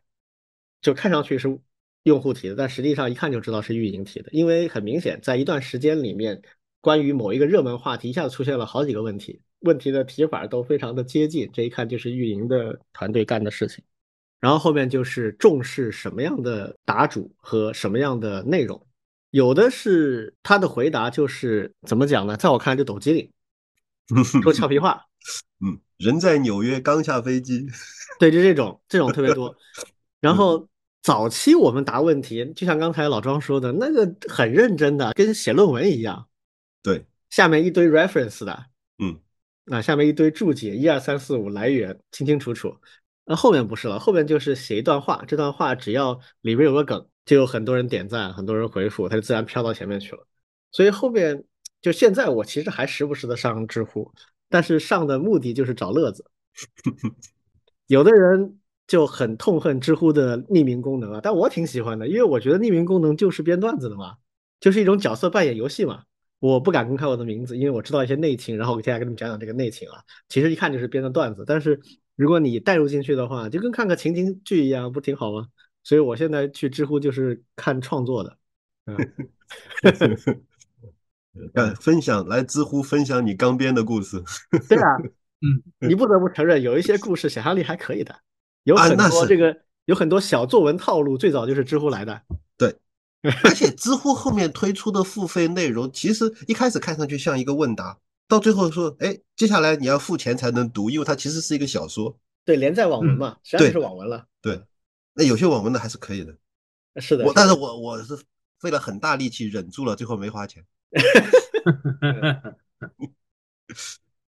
[0.81, 1.61] 就看上去是。
[2.05, 6.43] 用户提的，但实际上一看就知道是运营提的，因为很明显，在一段时间里面，
[6.81, 13.85] 关于某一个热门话题一下子出现了好几个问题，问题的提法都非常的接近，这一看就是运营的团队干的事情。
[14.41, 18.85] 然后后面就是重视什么样的答主和什么样的内容，
[19.31, 22.37] 有的是他的回答就是怎么讲呢？
[22.37, 23.31] 在我看来就抖机灵，
[24.43, 25.07] 说俏皮话。
[25.65, 27.65] 嗯，人在纽约刚下飞机。
[28.19, 29.55] 对，就这种，这种特别多。
[30.21, 30.69] 然后。
[31.03, 36.29] 早期我们答问题，就像刚才老庄说的，那个很认真的，跟写论文一样。
[36.81, 38.67] 对，下面一堆 reference 的，
[38.99, 39.19] 嗯，
[39.65, 42.77] 那下面一堆注解，一二三四五来源清清楚楚。
[43.25, 50.25] 那后面不是了，后面就是写一段话，这段话只要里面有个梗，就有很多人点赞，很多人回复，它就自然飘到前面去了。
[50.71, 51.43] 所以后面
[51.81, 54.13] 就现在我其实还时不时的上知乎，
[54.49, 56.25] 但是上的目的就是找乐子。
[57.89, 58.61] 有的人。
[58.87, 64.17] 就很痛恨知乎的匿名功能啊，但我挺喜欢的，因为我觉得匿名功能就是编段子的嘛，
[64.61, 66.03] 就是一种角色扮演游戏嘛。
[66.41, 70.03] 我不敢公开我的名字，因为我知道一些内情，然后我接下来跟你们讲讲这个内情啊。
[70.29, 71.81] 其实一看就是编的段子，但是
[72.17, 75.47] 如果你带入进去的话，就跟看个情景剧一样，不挺好吗？
[75.85, 78.37] 所以我现在去知乎就是看创作的。
[78.87, 78.97] 嗯，
[81.81, 84.21] 分享来知乎分享你刚编的故事。
[84.69, 88.13] 对啊，嗯，你不得不承认有一些故事想象力还可以的。
[88.65, 92.23] 有很多这个有很多小作文套路，最早就是知乎来的。
[92.57, 92.77] 对，
[93.45, 97.99] 而且知乎后面推出的付费内容，其实一开始看上去像一个问答，
[98.29, 102.17] 到最后说，哎，接下来你要付钱才能读，因为它其实是一个小说。
[102.45, 104.27] 对，连载网文嘛，实际上是网文了。
[104.41, 104.63] 对，
[105.15, 106.37] 那有些网文的还是可以的。
[107.01, 108.17] 是的，我但是我我是
[108.61, 110.65] 费了很大力气忍住了，最后没花钱。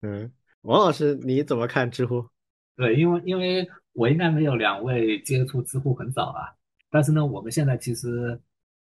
[0.02, 2.28] 嗯，王老师你怎么看知乎？
[2.76, 3.70] 对，因为因为。
[3.94, 6.50] 我应该没有两位接触知乎很早啊，
[6.90, 8.40] 但是呢，我们现在其实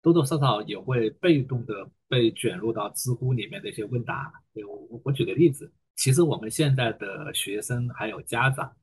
[0.01, 4.33] 多多少少也会被动的被卷入到知乎里面的一些问答。
[4.51, 8.75] 对我我举个例子，其实我们现在的学生还有家长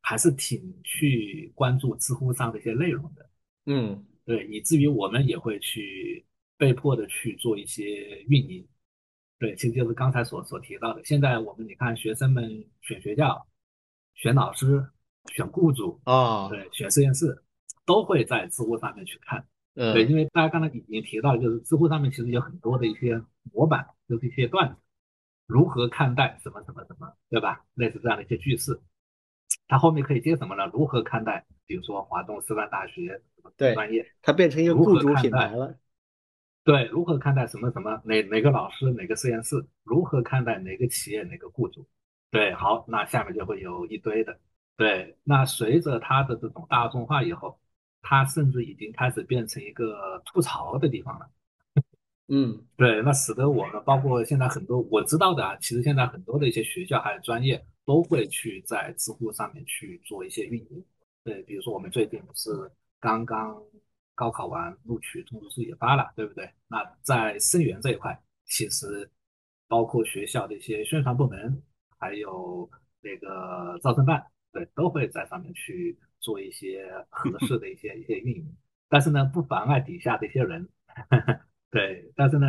[0.00, 3.30] 还是挺去关注知乎上的一些内容的。
[3.66, 6.24] 嗯，对，以至于我们也会去
[6.56, 8.66] 被迫的去做一些运营。
[9.38, 13.46] 对，其实就是刚才所所提到的，现在我们你看学生们选学校、
[14.14, 14.82] 选老师。
[15.26, 17.42] 选雇主啊，对，选实验室，
[17.84, 19.46] 都会在知乎上面去看。
[19.74, 24.76] 嗯对，嗯因为大家刚才已经提到，就是知乎上面其实有很多的一些模板，就是一些段子，
[25.46, 27.64] 如何看待什么什么什么，对吧？
[27.74, 28.80] 类似这样的一些句式，
[29.68, 30.66] 它后面可以接什么呢？
[30.72, 35.78] 如何看待，比如说华东师范大学什么对专业，它变成一个雇主品牌了。
[36.64, 41.86] 对，如何看待什么什么哪哪个老师哪个实验室，如何看待哪个企业哪个雇主，
[42.30, 44.38] 对，好，那下面就会有一堆的，
[44.78, 47.58] 对，那随着它的这种大众化以后，
[48.00, 51.28] 它甚至已经开始变成一个吐槽的地方了。
[52.28, 60.84] 嗯 对，那使得我们包括现在很多我知道的啊，其实现在很多的一些学校还有专业都会去在知乎上面去做一些运营。
[61.24, 62.50] 对，比如说我们最近不是
[63.00, 63.60] 刚刚
[64.14, 66.48] 高考完，录取通知书也发了，对不对？
[66.68, 69.10] 那在生源这一块，其实
[69.66, 71.60] 包括学校的一些宣传部门，
[71.98, 78.56] 还有那个招生办，对，都会在上面去做一些合适的一些一些运营。
[78.88, 80.68] 但是呢，不妨碍底下的一些人。
[81.70, 82.46] 对，但是呢，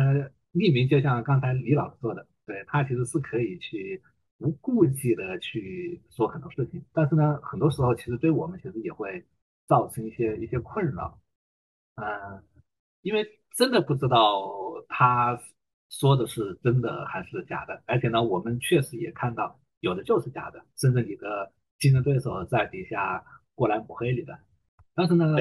[0.52, 4.02] 匿名就像刚才李老师说的，对他其实是可以去
[4.38, 9.24] 无顾忌的去说很多事情，但是呢，很多时候其实对我们其实也会
[9.66, 11.20] 造成一些一些困扰，
[11.96, 12.42] 嗯，
[13.02, 14.50] 因为真的不知道
[14.88, 15.38] 他
[15.90, 23.24] 说的是真的还是假的，而且呢，我们确实也看到有的就是假的，甚至你的竞争对手在底下
[23.56, 24.38] 过来抹黑你的，
[24.94, 25.36] 但是呢，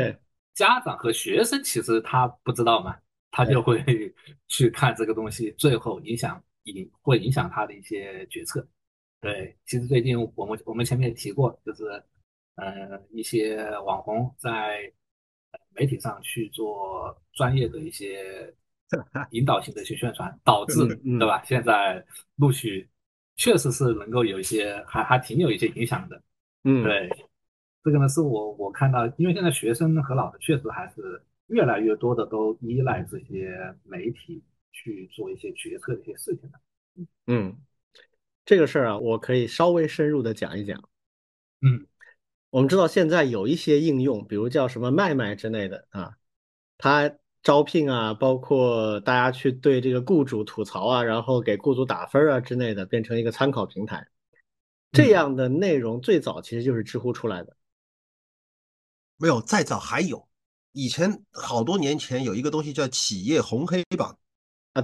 [0.56, 2.98] 家长和学生其实他不知道嘛。
[3.32, 4.12] 他就会
[4.48, 8.68] 去看这个东西，最后影响影会影响他的一些决策。
[9.22, 12.04] 对，其实最近我们我们前面也提过，就是
[12.56, 14.92] 呃一些网红在
[15.76, 18.52] 媒体上去做专业的一些
[19.30, 21.44] 引导性的一些宣传，导致对吧？
[21.46, 22.04] 现在
[22.38, 22.90] 陆续
[23.36, 26.20] 确实是能够有一些还还挺有一些影响的。
[26.64, 27.10] 嗯，对，
[27.84, 31.22] 这个呢是我我看到，因为现在学生和老师确实还是。
[31.50, 36.60] 越来越多的都依赖这些媒体去做一些决策的一些事情的。
[37.26, 37.58] 嗯，
[38.46, 40.88] 这个事儿啊，我可以稍微深入的讲一讲。
[41.62, 41.88] 嗯，
[42.52, 46.18] 我们知道现在有一些应用，比如叫什么麦麦之类的啊，
[46.78, 54.06] 它招聘啊，包括大家去对这个雇主吐槽啊，然后给雇主打分啊之类的，变成一个参考平台。
[54.92, 57.56] 这样的内容最早其实就是知乎出来的。
[59.18, 60.28] 没有，再早还有。
[60.72, 64.18] 以前好多年前有一个东西叫企业红黑榜
[64.74, 64.82] 啊，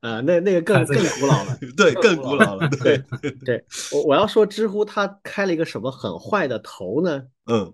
[0.00, 2.98] 啊， 那那个更更古老了， 对，更古老了，对
[3.44, 3.64] 对。
[3.94, 7.26] 我我要说，知乎它开了一个什么很坏的头呢？
[7.46, 7.72] 嗯，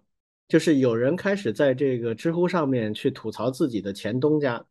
[0.48, 4.64] 就是有人开始在这个知乎上面去吐槽自己的前东家，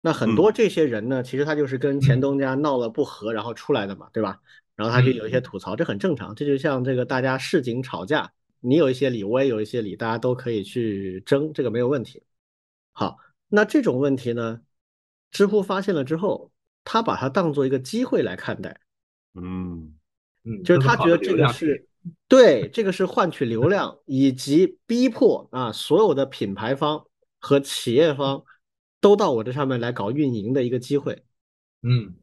[0.00, 4.40] 那很多这些人呢，其实他就是跟前东家闹了不和，然后出来的嘛，对吧？
[4.76, 8.30] 然后他就有一些吐槽，这很正常，这就像这个大家市井吵架。
[8.60, 12.22] 你有一些理，我也有一些理，大家都可以去争，这个没有问题。
[12.92, 14.60] 好，那这种问题呢，
[15.30, 16.50] 知乎发现了之后，
[16.82, 18.80] 他把它当做一个机会来看待，
[19.34, 19.94] 嗯
[20.42, 21.86] 嗯，就是他觉得这个是
[22.26, 27.06] 对，这个是换取流量以及逼迫啊所有的品牌方
[27.38, 28.42] 和企业方
[29.00, 31.22] 都到我这上面来搞运营的一个机会。
[31.82, 32.16] 嗯，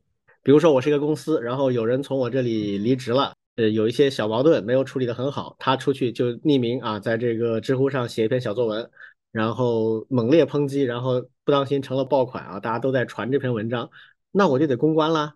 [0.44, 3.34] 比如说我是一个公司，然后有人从我这里离职了。
[3.56, 8.90] 呃，有一些小矛盾没有处理的很好，他出去就匿名啊，在这个知乎上写一篇小作文，
[9.32, 13.92] 然后猛烈抨击，然后不当心成了爆款啊，大家都在传这篇文章，
[14.32, 15.36] 那我就得公关啦，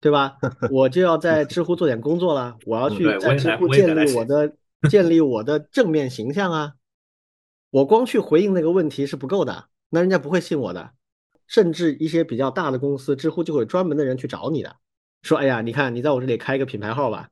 [0.00, 0.38] 对吧？
[0.72, 4.54] 我就要在知乎做点工作了，我要去在知乎建立我的
[4.88, 6.72] 建立我的正面形象啊，
[7.68, 10.92] 我光去回应那个问题是不够的，那人家不会信我的，
[11.48, 14.76] 甚至一些比较大的公司，知乎就会有专门的人去找你的，
[15.22, 17.30] 说，哎呀，你看你在我这里开一个品牌号吧。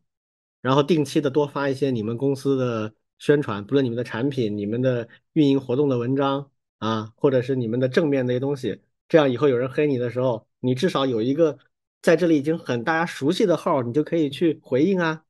[0.62, 11.56] 然后定期的多发一些你们公司的宣传，不论你们的产品、你们的运营活动的文章啊，或者是你们的正面的一些东西，这样以后有人黑你的时候，你至少有一个
[12.02, 15.22] 在这里已经很大家熟悉的号，你就可以去回应啊，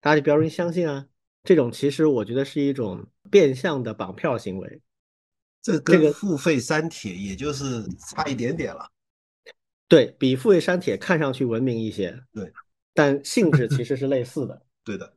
[0.00, 1.06] 大家就比较容易相信啊。
[1.44, 4.80] 这种其实我觉得是一种变相的绑票行为，
[5.68, 8.88] 这跟付费删帖也就是差一点点了，
[9.86, 12.50] 对比付费删帖看上去文明一些，对，
[12.94, 14.62] 但性质其实是类似的。
[14.84, 15.12] 对的，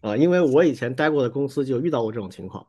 [0.00, 2.66] 啊，因为我以前待过的公司就遇到过这种情况，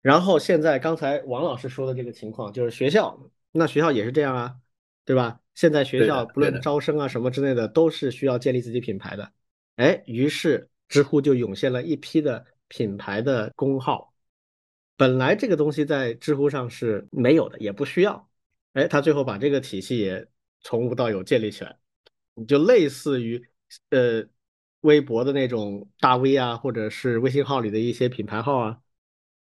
[0.00, 3.18] 然后现在刚才王老师说的这个情况，就是学校，
[3.52, 4.56] 那学校也是这样啊，
[5.04, 5.40] 对吧？
[5.54, 9.30] 现在学校不论招生啊什么之类的，都是需要建立自己品牌的，
[9.76, 14.14] 哎，于是知乎就涌现了一批的品牌的公号，
[14.98, 18.28] 本来这个东西在知乎上是没有的，也不需要，
[18.74, 20.28] 哎，他最后把这个体系也
[20.60, 21.78] 从无到有建立起来，
[22.34, 23.48] 你就类似于
[23.88, 24.28] 呃。
[24.82, 28.78] 微博的那种大 V 啊，或者是微信号里的一些品牌号啊，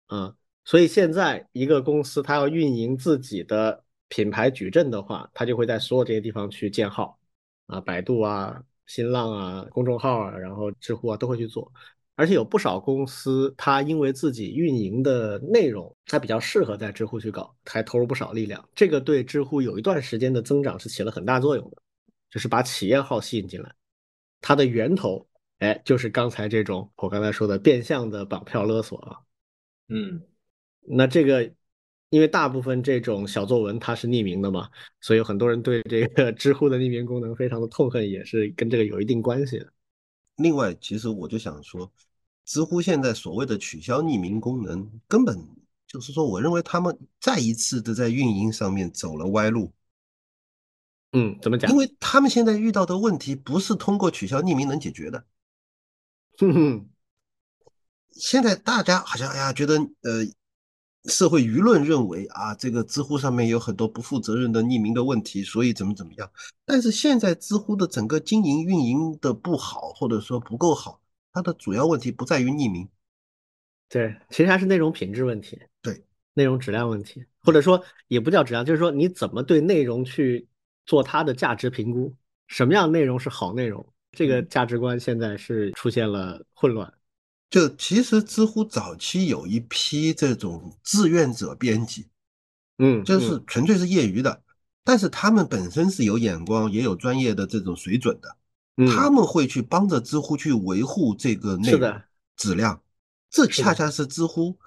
[0.05, 7.19] 啊，所以现在一个公司它要运营自己的品牌矩阵的话，它就会在所有这些地方去建号
[7.65, 11.73] 啊，百度啊、新浪啊、公众号啊，然后知乎啊都会去做。
[12.15, 18.63] 而且有不少公司，它因为自己运营的内容，它比较适合在知乎去搞，还投入不少力量。
[18.75, 21.77] 这个对知乎有一段时间的增长是起了很大作用的，
[22.29, 23.73] 就是把企业号吸引进来。
[24.41, 29.17] 它的源头，哎，就是刚才这种我刚才说的变相的绑票勒索啊。
[29.89, 30.21] 嗯，
[30.81, 31.51] 那这个，
[32.09, 34.69] 因为大部分这种小作文它是匿名的嘛，
[35.01, 39.72] 所以很多人对这个知乎的匿名功能非常的痛恨，也是跟这个有一定关系的。
[40.43, 41.89] 另外，其实我就想说，
[42.45, 45.39] 知乎现在所谓的取消匿名功能，根本
[45.87, 49.71] 就是说，我认为他们再一次的在运营上面走了歪路。
[51.13, 51.71] 嗯，怎么讲？
[51.71, 55.25] 因为他们现在遇到的问题不是通过取消匿名能解决的。
[56.39, 56.89] 哼哼，
[58.11, 60.25] 现在大家好像哎呀，觉得呃，
[61.05, 66.31] 社会舆论认为啊，这个知乎上面有很多不负责任的匿名的问题，所以怎么怎么样。
[66.65, 71.01] 但是现在知乎的整个经营运营的不好，或者说不够好，
[71.33, 72.87] 它的主要问题不在于匿名，
[73.89, 76.01] 对，其实还是内容品质问题，对，
[76.33, 80.47] 内容质量问题，或者说也不叫质量，就是说你怎么对内容去
[80.85, 82.15] 做它的价值评估，
[82.47, 86.91] 什么样内容是好内容，这个价值观现在是出现了混乱。
[87.53, 92.07] 就其实知乎早期有一批这种志愿者编辑，
[92.79, 94.41] 嗯，就是纯粹是业余的，
[94.83, 98.35] 但是他们本身是有眼光，也有专业的这种水准的，
[98.77, 102.01] 嗯他们会去帮着知乎去维护这个内容
[102.35, 102.81] 质量，
[103.29, 104.57] 这恰恰是知乎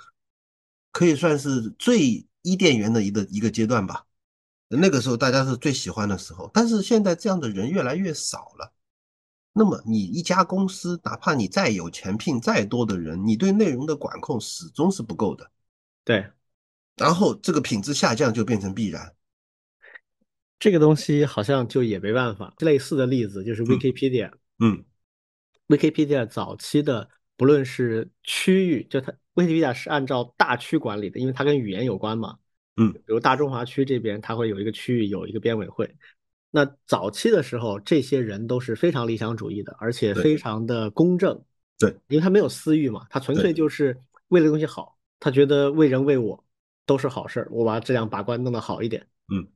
[0.93, 4.07] 可以算是最伊甸园的一个一个阶段吧。
[4.69, 8.73] 那个时候大家是最喜欢的时候，但是现在这样的人越来越少了。
[9.59, 15.51] 那么你一家公司，哪怕你再有钱聘再多的人，你对内容的管控始终是不够的。
[16.05, 16.27] 对
[16.95, 19.15] 然后这个品质下降就变成必然。
[20.59, 22.53] 这个东西好像就也没办法。
[22.59, 24.85] 类似的例子就是 Wikipedia，嗯
[25.69, 32.37] Wikipedia 早期的不论是区域，就它 Wikipedia 是按照大区管理的，因为它跟语言有关嘛。
[32.77, 35.97] 嗯，比如大中华区这边，它会有一个区域有一个编委会。
[36.51, 41.43] 那早期的时候，这些人都是非常理想主义的，而且非常的公正。
[41.79, 46.43] 对，因为他没有私欲嘛，他纯粹就是为了东西好，他觉得为人为我
[46.87, 49.07] 都是好事儿，我把质量把关弄得好一点。
[49.31, 49.47] 嗯，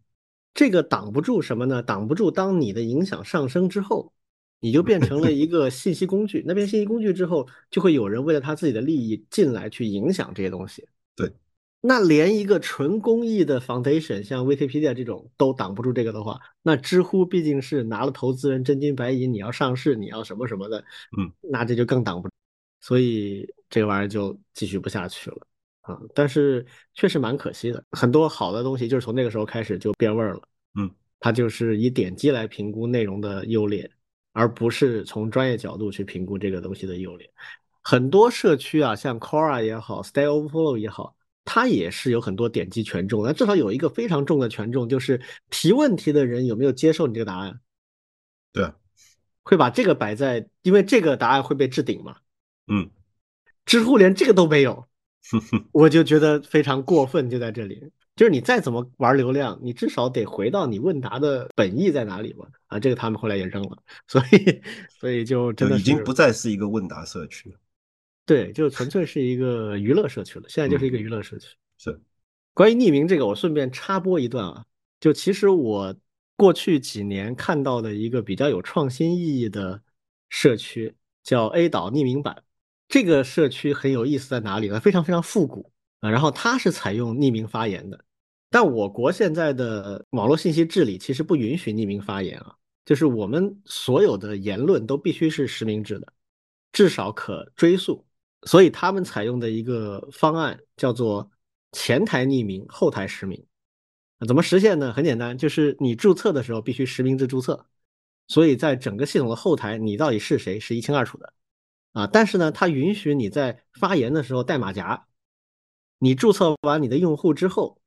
[0.53, 1.83] 这个挡不住什么呢？
[1.83, 4.13] 挡不住当你的影响上升之后，
[4.61, 6.45] 你就变成了一个信息工具。
[6.47, 10.87] 那变信息工具之后，就会有人为了他自己的利益进来去影响这些东西。
[11.17, 11.33] 对，
[11.81, 20.85] 那连一个纯公益的 foundation，像 Wikipedia 这种都挡不住这个的话，那知乎毕竟是拿了投资人真金白银，你要上市，你要什么什么的，
[21.17, 22.35] 嗯，那这就更挡不住。
[22.81, 25.37] 所以这个玩意儿就继续不下去了
[25.83, 25.99] 啊！
[26.15, 26.65] 但是
[26.95, 30.43] 确实蛮可惜的，很多好的东西就是从那个时候开始就变味儿了。
[30.79, 33.91] 嗯，它就是以点击来评估内容的优劣，
[34.33, 37.31] 而不是从专业角度去评估这个东西的优劣。
[37.83, 41.15] 很多社区啊，像 Quora 也好，Stay Overflow 也好，
[41.45, 47.61] 它也是有很多点击权重，那至少有一个非常重的权重，就是提问题的人有没有接受你这个答案，
[48.53, 48.75] 对啊，
[49.43, 52.17] 会把这个摆在，因为这个答案会被置顶嘛。
[52.69, 52.89] 嗯，
[53.65, 54.87] 知乎连这个都没有，
[55.73, 57.91] 我就觉得非常过分，就在这里。
[58.17, 62.47] 就是你再怎么玩流量，你至少得回到你问答的本意在哪里吧？
[62.67, 64.63] 啊，这个他们后来也扔了，所以
[65.01, 67.57] 所以就真的已经不再是一个问答社区了。
[68.31, 70.45] 对，就纯粹是一个娱乐社区了。
[70.49, 71.49] 现在就是一个娱乐社区。
[71.79, 72.01] 是，
[72.55, 74.65] 关于匿名这个，我顺便插播一段啊，
[75.01, 75.93] 就其实我
[76.37, 79.83] 过去几年看到的一个比较有创新意义的
[80.29, 82.45] 社区，叫 A 岛匿名版。
[82.87, 84.79] 这个社区很有意思在哪里呢？
[84.79, 88.05] 非常非常复古啊，然后它是采用匿名发言的，
[88.49, 92.55] 但我国现在的网络信息治理其实不允许匿名发言啊，
[92.85, 96.13] 就是我们所有的言论都必须是实名制的，
[96.71, 98.07] 至少可追溯。
[98.45, 101.31] 所以他们采用的一个方案叫做
[101.73, 103.45] 前台匿名，后台实名。
[104.27, 104.93] 怎么实现呢？
[104.93, 107.67] 很简单，就是你注册的时候必须实名制注册，
[108.29, 111.33] 所以在整个系统的后台，你到底是谁是一清二楚的。
[111.93, 115.07] 啊，但是呢，它允许你在发言的时候带马甲。
[115.99, 117.81] 你注册完你的用户之后，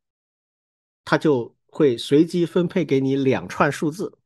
[1.06, 4.18] 它就会随机分配给你两串数字。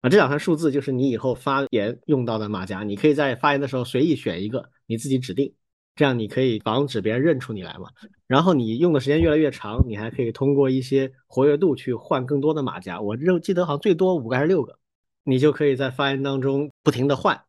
[0.00, 5.54] 啊，这两串数字就是你以后发言用到的马甲，你可以在发言的时候随意选一个，你自己指定，
[5.94, 7.88] 这样你可以防止别人认出你来嘛。
[8.26, 13.00] 然后你用的时间越来越长，你还可以通过一些活跃度去换更多的马甲。
[13.00, 14.76] 我认记得好像最多五个还是六个，
[15.22, 17.40] 你就可以在发言当中不停的换。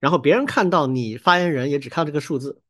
[0.00, 2.60] 然后别人看到你发言人也只看这个数字，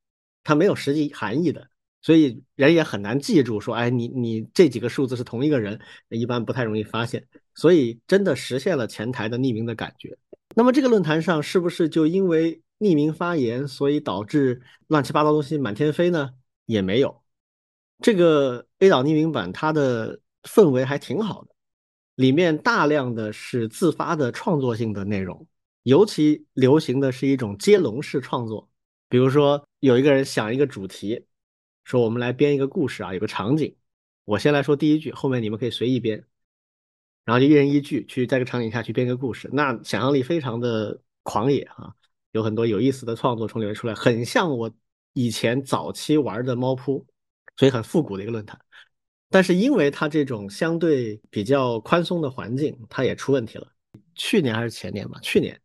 [0.43, 1.67] 它没有实际含义的，
[2.03, 5.81] 所以人也很难记住说，哎，你你这几个数字是同一个人，
[6.11, 7.27] 一般不太容易发现。
[7.55, 10.15] 所以真的实现了前台的匿名的感觉。
[10.55, 16.35] 那么这个论坛上是不是就因为匿名发言，所以导致乱七八糟东西满天飞呢？
[16.67, 17.23] 也没有。
[18.01, 21.55] 这个 A 岛匿名版它的氛围还挺好的，
[22.17, 25.47] 里面大量的是自发的创作性的内容，
[25.85, 28.69] 尤其流行的是一种接龙式创作。
[29.09, 31.25] 比如说有一个人想一个主题，
[31.85, 33.77] 说我们来编一个故事啊，有个场景，
[34.25, 36.25] 我先来说第一句，后面你们可以随意编。
[37.25, 41.95] 然后就一人一句去在这个场景下去编个故事，那想象力非常的狂野啊，
[42.35, 44.69] 有很多有意思的创作从里面出来，很像我
[45.13, 47.07] 以前早期玩的猫扑，
[47.57, 48.61] 所以很复古的一个论坛。
[49.31, 53.69] 但是因为它这种相对比较宽松的环境，它也出问题了。
[54.17, 55.59] 去年还是前年吧，去年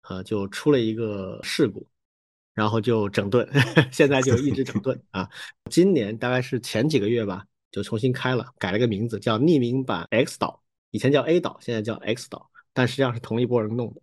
[0.00, 1.86] 啊就出了一个事故，
[2.54, 3.46] 然后就整顿，
[3.92, 5.28] 现在就一直整顿啊。
[5.70, 10.62] 今年大概是前几个月吧，就重新开了，改了个名字叫匿名版 X 岛。
[10.92, 14.00] 以前叫 A 岛，现在叫 X 岛，但实际上是同一波人弄的。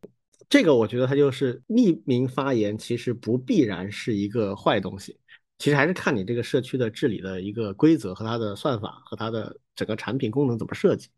[0.54, 5.20] 这个我觉得它就是匿名发言，其实不必然是一个坏东西，
[5.58, 11.10] 其实还是看你这个社区的治理的一个规则和它的算法和它的整个产品功能怎么设计。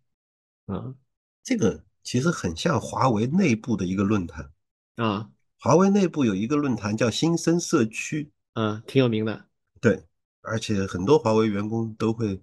[0.67, 0.95] 啊，
[1.43, 4.49] 这个其实很像华为内部的一个论坛
[4.95, 5.29] 啊，
[5.59, 9.47] 华为内部有一个论坛叫新生社区，啊，挺有名的。
[9.81, 10.05] 对，
[10.43, 12.41] 而且很多华为员工都会。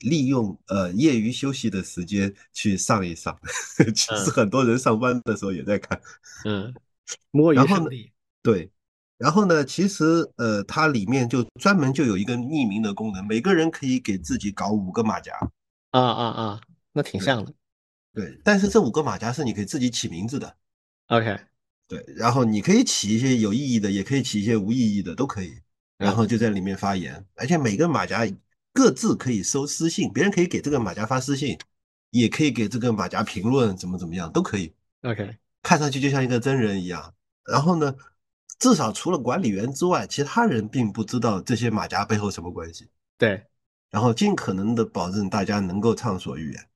[0.00, 3.38] 利用呃业余休息的时间去上一上，
[3.94, 6.00] 其实很多人上班的时候也在看，
[6.44, 6.74] 嗯，
[7.30, 8.12] 摸鱼圣地。
[8.42, 8.70] 对，
[9.16, 10.04] 然后呢，其实
[10.36, 15.32] 呃它里面就专门就有一个匿名的功能，每个人可以给自己搞五个马甲。
[15.90, 16.60] 啊啊啊，
[16.92, 17.52] 那挺像的。
[18.12, 20.56] 对，但是这五个马甲是你可以自己起名字的。
[21.06, 21.38] OK。
[21.88, 25.56] 对，然后你可以起一些有意义的，也可以起一些无意义的，都可以。
[25.96, 28.26] 然后就在里面发言，而且每个马甲。
[28.76, 31.56] 各自可以收私信，别人可以给这个马甲发私信，
[32.10, 34.70] 也可以给这个马甲评论，怎么怎么样都可以。
[35.00, 37.14] OK，看上去就像一个真人一样。
[37.50, 37.94] 然后呢，
[38.58, 42.86] 至少除了管理员之外，其他人并不知道这些马甲背后什么关系。
[43.16, 43.46] 对，
[43.90, 46.68] 然后尽可能的保证大家能够畅所欲言。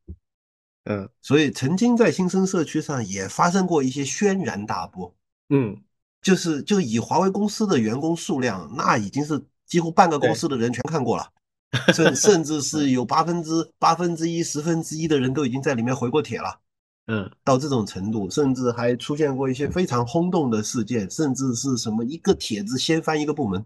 [0.85, 5.15] 嗯，所以曾经在新生社区上也发生过一些轩然大波。
[5.51, 5.77] 嗯，
[6.23, 11.31] 就是就以华为公司的员工数量，那已经是几乎半个公司的人全看过了。
[11.95, 16.61] 甚甚至是有八分之八分之一、十分之一的人都已经在里面回过帖了，
[17.07, 23.65] 嗯，到这种程度，甚至还出现过一些非常轰动的事件，甚至是什么一个帖子掀翻一个部门，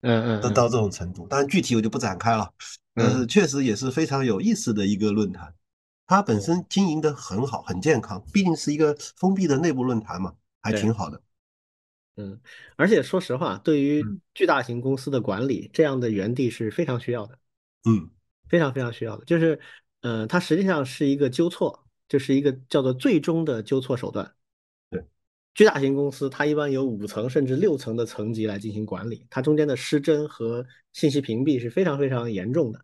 [0.00, 1.26] 嗯嗯，都到这种程度。
[1.26, 2.50] 当然具体我就不展开了，
[2.94, 5.52] 但是确实也是非常有意思的一个论坛，
[6.06, 10.32] 它本身经营的很好，很健康，毕竟是一个封闭的内部论坛嘛，
[10.62, 11.20] 还挺好的。
[12.16, 12.40] 嗯，
[12.76, 17.38] 而且说实话，对于巨大型公司的管理，这样的园地是非常需要的。
[17.84, 18.08] 嗯，
[18.48, 19.58] 非常非常需要的，就是，
[20.02, 24.34] 呃，它实际上是一个纠错，就是一个叫做最终的纠错手段。
[24.88, 25.04] 对，
[25.54, 32.80] 巨大型公司它一般有五层甚至六层的层级来进行管理，它中间的失真和信息屏蔽是非常非常严重的。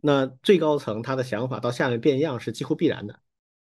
[0.00, 3.20] 那最高层他的想法到下面变样是几乎必然的。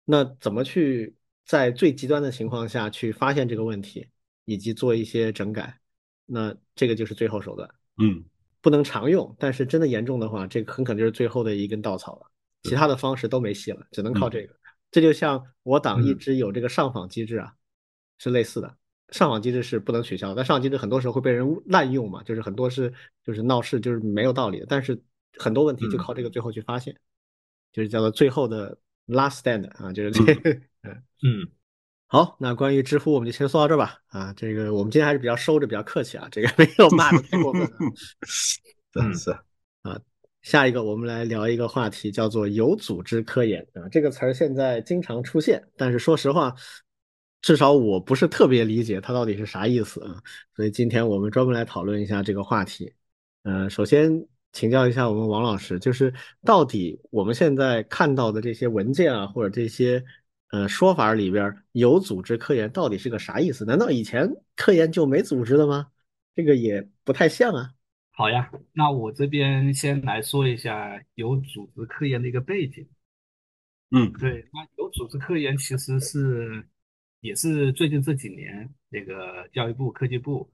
[0.05, 4.07] 那怎么去在最极端的情况下去发现这个问题，
[4.45, 5.79] 以及做一些整改？
[6.25, 7.69] 那这个就是最后手段。
[7.97, 8.23] 嗯。
[8.61, 12.25] 不能常用，但是真的严重的话，这个很可能就是最后的一根稻草了。
[12.63, 14.53] 其他的方式都没戏了，只能靠这个。
[14.91, 17.53] 这就像我党一直有这个上访机制啊，
[18.17, 18.75] 是类似的。
[19.09, 22.93] 上访机制是不能取消，但上访机制很多时候会被人滥用嘛，就是很多是
[23.23, 24.65] 就是闹事，就是没有道理的。
[24.67, 25.01] 但是
[25.37, 26.95] 很多问题就靠这个最后去发现，
[27.71, 30.51] 就是叫做最后的 last stand 啊，就是这个。
[30.83, 31.47] 嗯嗯。
[32.11, 33.99] 好，那关于知乎我们就先说到这吧。
[34.07, 37.61] 啊，这个我们今天还是比较收着，比较客气啊，这个没有骂的太过分。
[38.99, 39.29] 嗯，是
[39.83, 39.95] 啊。
[40.41, 43.87] 下一个我们来聊一个话题，叫做有组织科研啊。
[43.91, 46.51] 这个词儿现在经常出现，但是说实话，
[47.43, 50.19] 至少我不是特别理解它到底是啥意思啊。
[50.55, 52.91] 所以今天我们专门来讨论一下这个话题。
[53.43, 54.11] 嗯，首先
[54.51, 56.11] 请教一下我们王老师，就是
[56.43, 60.03] 到底我们现在看到的这些文件啊，或者这些。
[60.49, 63.65] 呃，说法里边有组织科研到底是个啥意思？
[63.65, 65.91] 难道以前科研就没组织的吗？
[66.35, 67.73] 这个也不太像啊。
[68.11, 72.87] 好呀，那我这边先来说一下有组织科研的一个背景。
[73.91, 76.67] 嗯，对，那有组织科研其实是
[77.21, 80.51] 也是最近这几年那个教育部科技部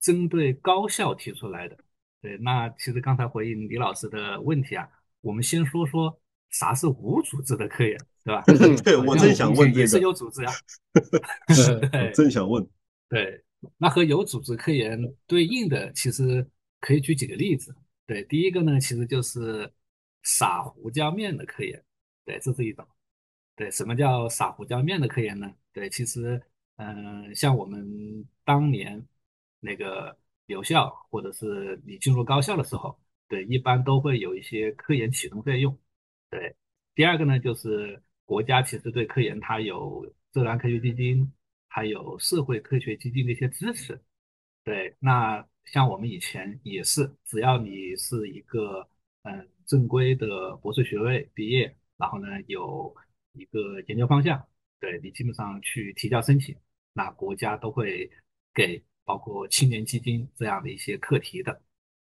[0.00, 1.76] 针对高校提出来的。
[2.22, 4.88] 对，那其实刚才回应李老师的问题啊，
[5.20, 6.20] 我们先说说
[6.50, 7.98] 啥是无组织的科研。
[8.22, 8.42] 对吧？
[8.84, 10.52] 对我正想问，也是有组织呀。
[11.90, 12.64] 对，正想问。
[13.08, 13.42] 对，
[13.78, 16.46] 那和有组织科研对应的，其实
[16.80, 17.74] 可以举几个例子。
[18.06, 19.72] 对，第一个呢，其实就是
[20.22, 21.82] 撒胡椒面的科研，
[22.26, 22.86] 对，这是一种。
[23.56, 25.50] 对，什么叫撒胡椒面的科研呢？
[25.72, 26.40] 对，其实，
[26.76, 29.02] 嗯，像我们当年
[29.60, 32.94] 那个留校，或者是你进入高校的时候，
[33.28, 35.74] 对，一般都会有一些科研启动费用。
[36.30, 36.54] 对，
[36.94, 41.32] 第二个呢，就是国家其实对科研它有自然科学基金，
[41.68, 44.00] 还有社会科学基金的一些支持。
[44.64, 48.88] 对，那像我们以前也是，只要你是一个
[49.22, 52.94] 嗯正规的博士学位毕业，然后呢有
[53.32, 54.46] 一个研究方向，
[54.78, 56.56] 对你基本上去提交申请，
[56.92, 58.08] 那国家都会
[58.54, 61.60] 给包括青年基金这样的一些课题的。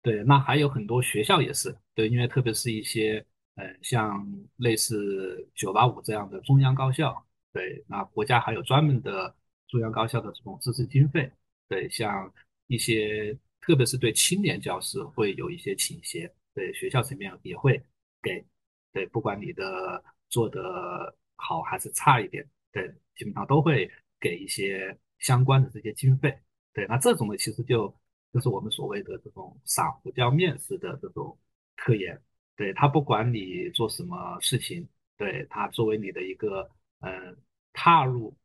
[0.01, 4.25] 对，那还有很多学校也是，对，因为特别是一些嗯像
[4.57, 9.35] 类似九八五这样的中央高校，对，那国家还有专门的
[9.67, 11.31] 中央高校的这种支持经费。
[11.67, 12.33] 对，像
[12.67, 17.79] 一些，特别是对青年教师会有一些倾斜，对学校层面也会
[18.21, 18.43] 给，
[18.91, 26.35] 对，不管你的做的好还是差一点，对，基本上都会给一些相关的这些经费。
[26.73, 27.95] 对，那这种呢，其实就
[28.33, 31.37] 就是我们所谓的这种撒胡椒面式的这种
[31.75, 32.19] 科研，
[32.60, 34.86] 对他不管你做什么事情，
[35.16, 37.38] 对他作为你的一个嗯
[37.72, 38.36] 踏入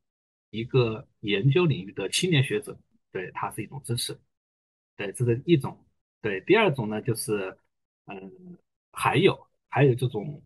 [0.50, 2.78] 一个研究领域的青年学者。
[3.10, 4.16] 对，他是一种支持，
[4.96, 5.76] 对，这是一种。
[6.20, 7.58] 对，第二种呢，就是，
[8.06, 8.56] 嗯，
[8.92, 9.36] 还有
[9.68, 10.40] 还有这种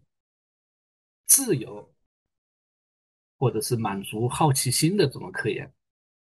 [1.26, 1.94] 自由，
[3.38, 5.70] 或者是满足好奇心的这种科研，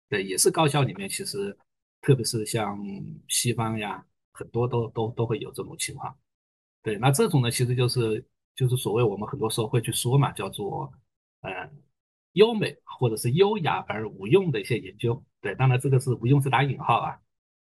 [0.08, 1.54] 对，也是高校里面其实，
[2.00, 2.82] 特别是像
[3.28, 6.18] 西方呀，很多都都都会有这种情况。
[6.84, 8.24] 对，那这种呢，其实就是
[8.54, 10.92] 就是所谓我们很多时候会去说嘛，叫做，
[11.40, 11.50] 呃。
[12.34, 17.16] 优美或者是优雅而无用的一些研究，对，当然这个是无用是打引号啊，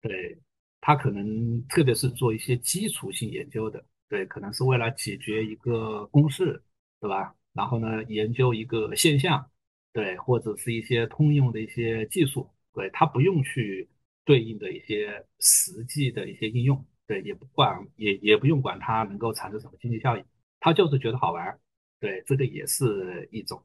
[0.02, 0.38] 对，
[0.80, 6.62] 它可能特别是做一些基础性研究的，对，可能是为了解决一个公式，
[7.00, 7.36] 对吧？
[7.54, 9.44] 然后呢，研究一个现象，
[9.92, 13.90] 对，或者是一些通用的一些技术，对，它不用去
[14.24, 20.24] 对应的一些实际的一些应用，对，也不管也也不用管它能够产生什么经济效益，
[20.62, 21.60] 他就是觉得好玩，
[22.00, 23.62] 对，这个也是一种。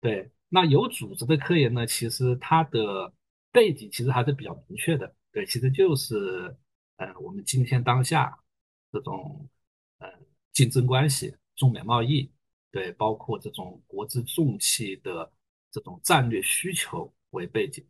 [0.00, 3.12] 对，那有组织的科研呢，其实它的
[3.50, 5.12] 背景其实还是比较明确的。
[5.32, 6.56] 对，其实就是，
[6.98, 8.38] 呃，我们今天当下
[8.92, 9.48] 这种，
[9.98, 10.08] 呃，
[10.52, 12.30] 竞争关系、中美贸易，
[12.70, 15.28] 对，包括这种国之重器的
[15.72, 17.84] 这种战略需求为背景。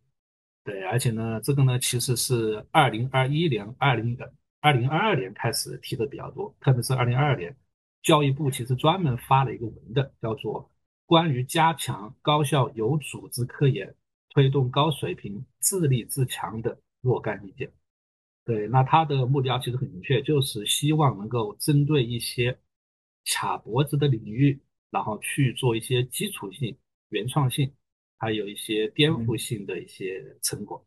[0.64, 4.16] 对，而且呢，这个呢，其实是二零二一年、二零
[4.64, 7.54] 二零二二年开始提的比较多，特别是二零二二年，
[8.02, 10.70] 教育部其实专门发了一个文的，叫做。
[11.04, 13.94] 关于加强高校有组织科研、
[14.30, 17.70] 推动高水平自立自强的若干意见，
[18.46, 22.58] 对，那它的目标其实很明确，就是希望能够针对一些
[23.26, 24.58] 卡脖子的领域，
[24.90, 26.74] 然后去做一些基础性、
[27.10, 27.70] 原创性，
[28.16, 30.82] 还有一些颠覆性的一些成果。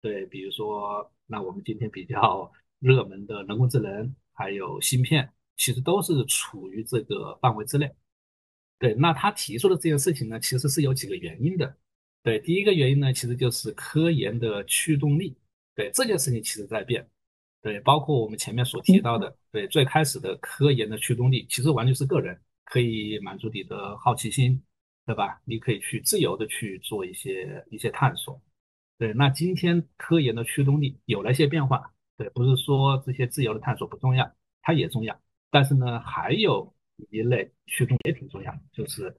[0.00, 2.50] 对，比如说，那我们今天比较
[2.82, 7.88] 热门的人工智能，还有芯片，其实都是处于这个范围之内。
[8.78, 11.76] 对，那他提出的这件事情呢，其实是有几个原因的。
[12.24, 15.36] 对，第一个原因呢，其实就是科研的驱动力。
[15.76, 17.08] 对，这件事情其实在变。
[17.62, 24.60] 对，包括我们前面所提到的，对，最开始的科研的驱动力，其实完全是个人，可以满足你的好奇心，
[25.06, 25.40] 对吧？
[25.44, 28.42] 你可以去自由的去做一些一些探索。
[28.98, 31.94] 对，那今天科研的驱动力有了一些变化。
[32.22, 35.20] 对，不是说这些自由的探索不重要，它也重要。
[35.50, 36.72] 但是呢，还有。
[37.10, 39.12] 一类驱动也挺重要，就是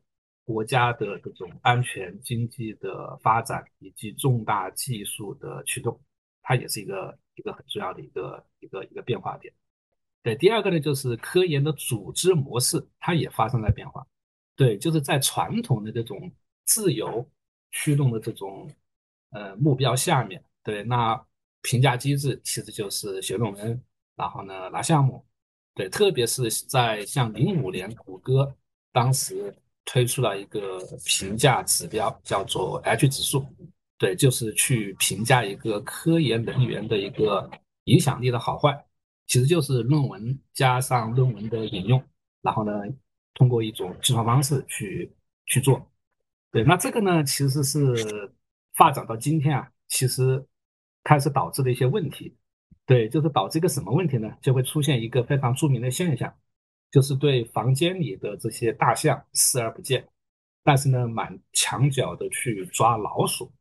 [0.45, 5.99] 国家的这种安全、经济的发展以及重大技术的驱动，
[6.41, 9.54] 它也是一个一个很重要的一个一个一个变化点。
[10.22, 14.08] 对，第二个呢，就是科研的组织模式，它也发生了变化。
[14.56, 16.32] 对，就是在传统的这种
[16.64, 17.28] 自由
[17.72, 18.72] 驱动的这种
[19.32, 21.22] 呃目标下面，对，那
[21.64, 23.82] 评价机制其实就是写论文，
[24.16, 25.26] 然后呢拿项目。
[25.74, 28.55] 对，特别是在像零五年，谷歌
[28.91, 29.51] 当时
[29.84, 33.43] 推出了一个评价指标，叫做 H 指数。
[33.97, 37.49] 对，就是去评价一个科研人员的一个
[37.86, 38.86] 影响力的好坏，
[39.28, 42.03] 其实就是论文加上论文的引用，
[42.41, 42.72] 然后呢，
[43.34, 45.11] 通过一种计算方式去
[45.45, 45.89] 去做。
[46.51, 48.32] 对，那这个呢，其实是
[48.76, 50.45] 发展到今天啊，其实
[51.04, 52.36] 开始导致的一些问题。
[52.86, 54.30] 对，就是导致一个什么问题呢？
[54.41, 56.34] 就会出现一个非常著名的现象，
[56.91, 60.06] 就是对房间里的这些大象视而不见，
[60.64, 63.51] 但是呢，满墙角的去抓老鼠。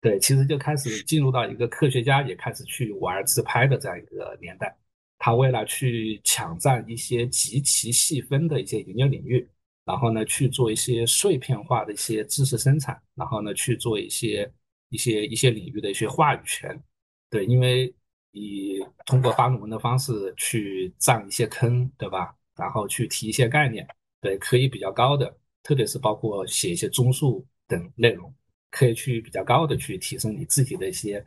[0.00, 4.76] 对，其实就开始进入到一个科学家也开始去玩自拍的这样一个年代。
[5.18, 9.48] 他为了去抢占一些极其细分的一些研究领域，
[9.84, 14.48] 然后呢去做一些碎片化的一些知识生产，然后呢去做一些
[14.88, 16.82] 一些一些领域的一些话语权。
[17.30, 17.94] 对，因为
[18.30, 22.34] 你通过发论文的方式去占一些坑，对吧？
[22.56, 23.86] 然后去提一些概念，
[24.20, 28.34] 对，可以比较高的，特别是包括写一些综述等内容，
[28.70, 31.24] 可以去比较高的去提升你自己的一些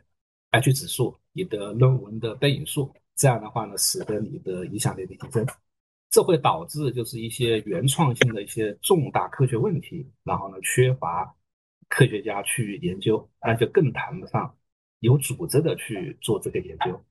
[0.50, 2.92] H 指数，你的论文的背影数。
[3.14, 5.46] 这样的话呢，使得你的影响力的提升，
[6.10, 11.32] 这会导致就是一些原创性的一些重大科学问题，然后呢缺乏
[11.92, 14.56] 科学家去研究，那就更谈不上
[15.00, 17.04] 有组织的去做这个研究。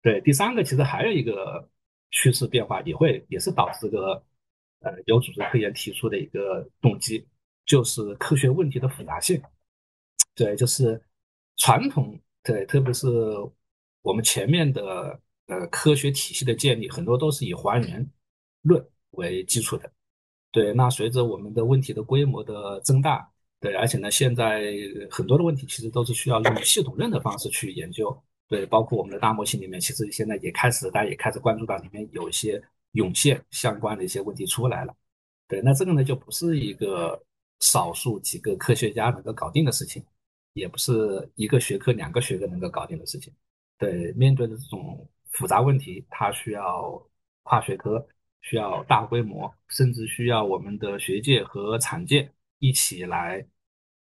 [0.00, 1.68] 对，第三个其实还有一个
[2.10, 4.24] 趋势变化，也会也是导致这个
[4.80, 7.26] 呃有组织科研提出的一个动机，
[7.66, 9.38] 就是科学问题的复杂性。
[10.34, 10.98] 对，就是
[11.58, 13.06] 传统对，特别是
[14.00, 15.20] 我们前面的。
[15.46, 18.08] 呃，科学体系的建立很多都是以还原
[18.62, 19.92] 论为基础的。
[20.52, 23.28] 对，那随着我们的问题的规模的增大，
[23.62, 24.74] 对，而且呢，现在
[25.10, 28.14] 很多的问题其实都是需要用系统论的方式去研究。
[28.48, 34.94] 对，包括我们的大模型里面，其实现在也开始，大家也开始关注到里面有一些涌现相关的一些问题出来了。
[35.48, 37.18] 对，那这个呢，就不是一个
[37.60, 40.04] 少数几个科学家能够搞定的事情，
[40.52, 43.32] 也不是一个学科、两个学科能够搞定的事情。
[43.78, 45.08] 对，面对的这种。
[45.32, 47.02] 复杂问题，它需要
[47.42, 48.06] 跨学科，
[48.42, 52.30] 需要大规模，甚至需要我们的学界和产界
[52.62, 53.44] 一起来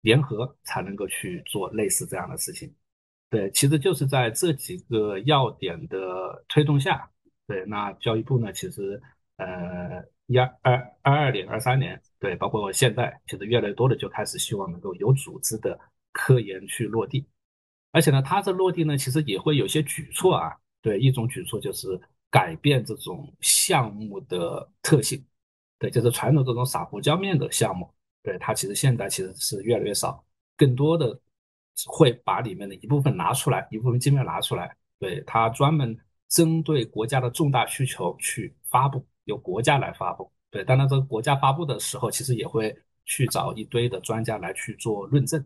[0.02, 2.70] 联合，才能够去做类似这样的事情。
[3.30, 7.10] 对，其实就是在这几个要点的推动下，
[7.46, 9.00] 对，那教育部呢，其实
[9.38, 15.78] 呃一二二二二年、二三年，对，包括现在，其实越来越多的就开始希望能够有组织的
[16.12, 17.26] 科研去落地，
[17.90, 20.54] 而且呢，它这落地呢，其实也会有些举措啊。
[20.82, 21.98] 对，一种举措就是
[22.28, 25.24] 改变这种项目的特性，
[25.78, 27.88] 对，就是传统这种撒胡椒面的项目，
[28.22, 30.24] 对它其实现在其实是越来越少，
[30.56, 31.18] 更多的
[31.86, 35.96] 会把里面的一部分拿出来，一部分经费拿出来，对它专门
[36.28, 45.44] 针对国家的重大需求去发布，由国家来发布，对，当然这个国家发布的时候，其实也会去找一堆的专家来去做论证，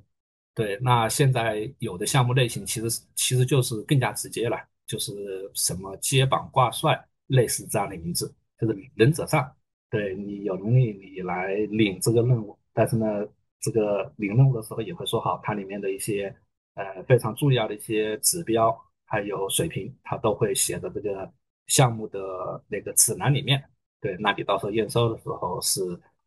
[0.55, 4.59] 对，那现在有的项目类型其实其实就是更加直接了。
[4.87, 5.13] 就是
[5.53, 6.97] 什么接榜挂帅，
[7.27, 9.53] 类似这样的名字，就是忍者上，
[9.91, 12.57] 对你有能力，你来领这个任务。
[12.77, 13.27] 但是呢，
[13.59, 16.27] 这个领任务的时候也会说好，它里面的一些
[16.75, 21.33] 呃非常重要的一些指标还有水平，它都会写在这个
[21.69, 23.65] 项目的那个指南里面。
[23.99, 25.81] 对，那你到时候验收的时候是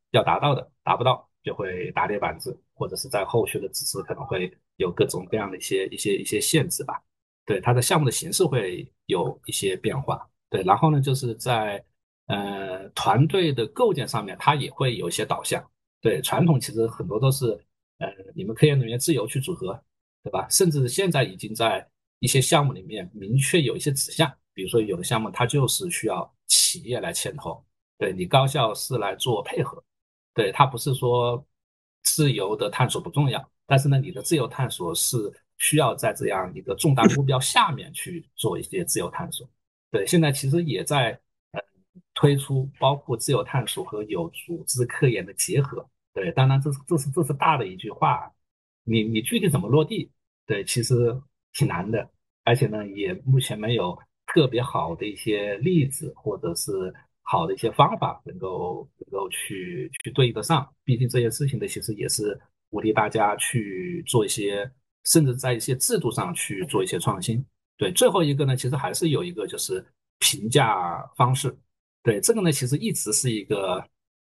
[0.10, 7.00] 要达到的，达不到就会打铁板子，或者是在后续的指示可能会有各种各样的一些一些一些限制吧。
[7.46, 11.84] 对它的项目的形式会有一些变化，对，然后呢，就是在
[12.26, 15.64] 呃团队的构建上面，它也会有一些导向。
[16.02, 17.48] 对，传统其实很多都是
[18.00, 19.80] 呃你们科研人员自由去组合，
[20.24, 20.48] 对吧？
[20.50, 21.88] 甚至现在已经在
[22.20, 27.64] 一些项目里面明确有一些指向，比如说有的项目它就是需要企业来牵头，
[27.98, 29.84] 对你高校是来做配合，
[30.34, 31.46] 对，它不是说
[32.04, 35.32] 自由的探索不重要，但是呢，你的自由探索是。
[35.62, 39.46] 需要在这样一个重大目标下面去做一些自由探索。
[39.92, 41.20] 对，现在其实也在
[42.20, 45.88] 推出包括自由探索和有组织科研的结合。
[46.14, 48.30] 对，当然这是这是这是大的一句话，
[48.84, 50.12] 你你具体怎么落地？
[50.46, 50.94] 对，其实
[51.54, 52.10] 挺难的，
[52.44, 53.98] 而且呢也目前没有
[54.28, 60.68] 特别好的一些例子或者是好的一些方法能够能够去去对应得上。
[60.84, 62.38] 毕竟这些事情呢，其实也是
[62.70, 64.70] 鼓励大家去做一些。
[65.06, 67.44] 甚至在一些制度上去做一些创新。
[67.78, 69.84] 对，最后一个呢，其实还是有一个就是
[70.20, 71.58] 评价方式。
[72.04, 73.84] 对，这个呢，其实一直是一个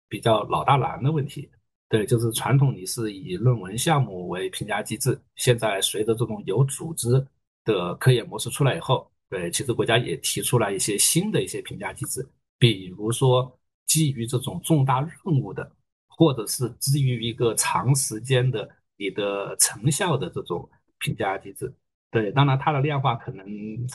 [0.09, 1.51] 比较老大难的问题。
[1.89, 7.27] 对，就是传统你是以论文项目为评价机制，现在随着这种有组织
[7.65, 12.27] 的科研模式出来以后，对，其实国家也提出来一些新的一些评价机制，
[12.59, 15.71] 比如说基于这种重大任务的，
[16.09, 18.69] 或者是基于一个长时间的。
[19.01, 21.73] 你的成效的这种评价机制，
[22.11, 23.47] 对，当然它的量化可能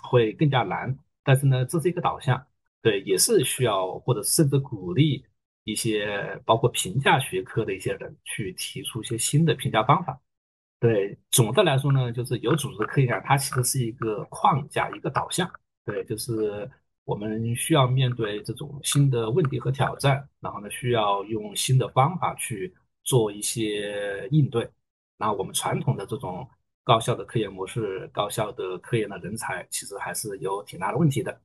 [0.01, 2.41] 会更加难，但是呢，这是一个导向，
[2.83, 5.25] 对，也是需要或者甚至鼓励
[5.63, 10.19] 一些包括评价学科的一些人去提出一些新的评价方法。
[10.81, 15.49] 对，总的来说呢，就是有组织的科研，它其实是一个框架，一个导向，
[15.85, 16.69] 对，就是
[17.05, 22.75] 我们需要面对这种新的问题和挑战，然后呢，需要用新的方法去
[23.05, 24.69] 做一些应对。
[25.17, 26.45] 那我们传统的这种
[26.83, 31.41] 高效的科研模式、高效的科研的人才，其实还是有挺大的问题的。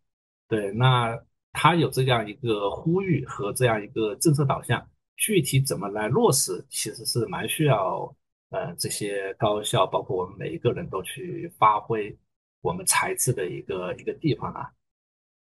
[0.49, 1.19] 对，那
[1.53, 8.17] 他有这样一个呼吁和这样一个政策导向，具体怎么来落实，其实是蛮需要
[8.51, 12.17] 呃这些高校，包括我们每一个人都去发挥
[12.63, 14.71] 我们才智的一个一个地方啊。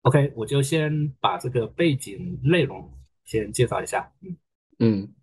[0.01, 2.91] OK，我就先把这个背景内容
[3.25, 4.11] 先介绍一下。
[4.21, 4.37] 嗯
[4.79, 5.13] 嗯，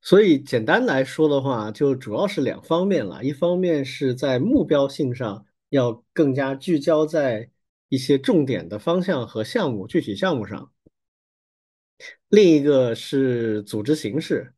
[0.00, 3.22] 所以简单来说的话，就主要是两方面了。
[3.22, 7.50] 一方面是在目标性上要更加聚焦在
[7.92, 10.70] 一些重点的方向和项目、具体项目上；
[12.30, 14.54] 另一个是组织形式，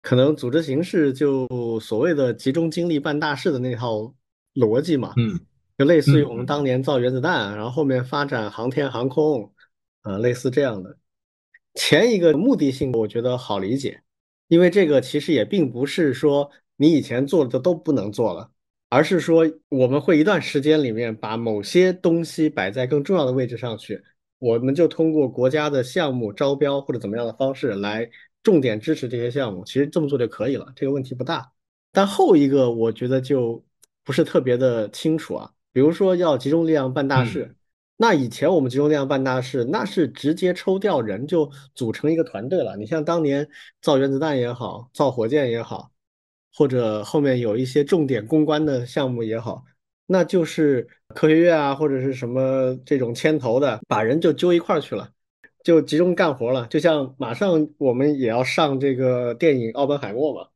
[0.00, 1.48] 可能组织形式就
[1.80, 4.14] 所谓的集中精力办大事的那套
[4.54, 5.14] 逻辑嘛。
[5.16, 5.36] 嗯。
[5.76, 9.52] 就类似于我们当年造原子弹，然后后面发展航天航空，
[10.02, 10.96] 呃，类似这样的。
[11.74, 14.00] 前一个目的性我觉得好理解，
[14.46, 18.52] 因为这个其实也并不是说你以前做的都不能做了，
[18.90, 24.02] 而是说我们会一段时间里面把某些东西摆在更重要的位置上去，
[24.38, 28.10] 我们就通过国家的项目招标或者怎么样的方式来
[28.42, 31.50] 重点支持这些项目，其实这么做就可以了，这个问题不大。
[31.92, 33.64] 但后一个我觉得就
[34.04, 35.50] 不是特别的清楚啊。
[35.72, 37.54] 比如说要集中力量办大事，
[37.96, 42.76] 那以前我们集中力量办大事，那是直接抽调人就组成一个团队了。
[42.76, 43.48] 你像当年
[43.80, 45.92] 造原子弹也好，造火箭也好，
[46.60, 49.64] 或者后面有一些重点攻关的项目也好，
[50.04, 55.10] 那就是科学院啊或者是什么这种牵头的，把人就揪一块儿去了，
[55.64, 56.66] 就集中干活了。
[56.66, 60.48] 就像马上我们也要上这个电影《奥本海默》嘛，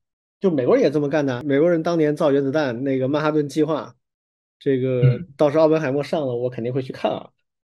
[0.43, 1.43] 就美国人也这么干的。
[1.43, 3.95] 美国人当年造原子弹那个曼哈顿计划。
[4.59, 7.31] 这个到时候奥本海默上了，我肯定会去看啊，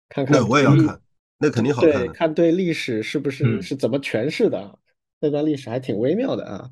[0.07, 0.37] 看看。
[0.37, 1.01] 那我也要看，
[1.39, 1.91] 那肯定好看。
[1.93, 4.77] 对，看对历史是不是是怎么诠释的？
[5.19, 6.69] 那段历史还挺微妙的啊。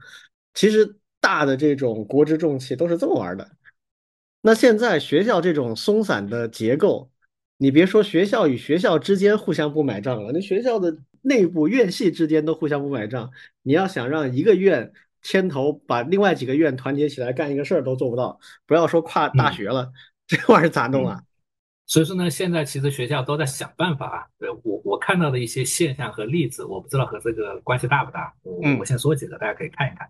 [0.54, 3.52] 其实大的这种国之重器都是这么玩的。
[4.42, 7.10] 那现在学校这种松散的结构，
[7.58, 13.32] 你别说学校与学校之间互相不买账了，那学校的内部院系之间都互相不买账。
[13.64, 14.94] 你要想让一个院。
[15.24, 19.92] 牵头把另外几个院团结起来干一个事儿都做不到，不要说跨大学了，
[20.26, 21.22] 这玩意儿咋弄啊？
[21.86, 24.26] 所以说呢，现在其实学校都在想办法啊。
[24.38, 28.34] 对我我看到的一些现象和例子，我不知道和这个关系大不大。
[28.44, 30.08] 我我先说几个，大家可以看一看。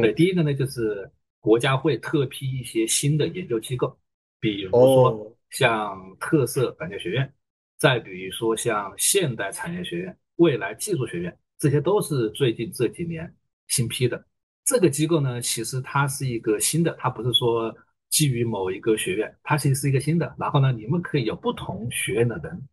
[0.00, 1.10] 对，第一个呢就是
[1.40, 3.98] 国家会特批一些新的研究机构，
[4.38, 7.34] 比如说像特色软件学院，
[7.76, 13.34] 再比如说像现代产业学院、未来技术学院，这些都是最近这几年
[13.66, 14.24] 新批的。
[14.64, 17.74] 这个机构呢，其实它是一个新的，它不是说
[18.10, 20.32] 基于某一个学院，它其实是一个新的。
[20.38, 22.68] 然后呢，你们可以有不同学院的人，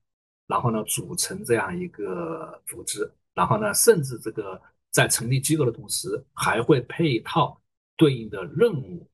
[0.46, 4.62] 然后呢组成这样一个组织，然后呢，甚至这个
[4.98, 7.62] 在成立机构的同时，还会配套
[7.96, 9.08] 对应的任务，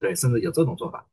[0.00, 1.06] 对，甚至有这种做法。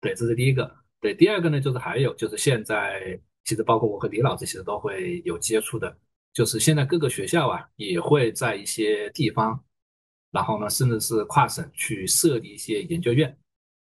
[0.00, 0.68] 对，这是第一个。
[1.00, 5.96] 对，第二个呢，就是还有就是现在其实包括我和李老师其实都会有接触的，
[6.32, 9.62] 就是现在各个学校啊也会在一些地方。
[10.32, 13.38] 然后呢，甚至是跨省去设立一些研究院，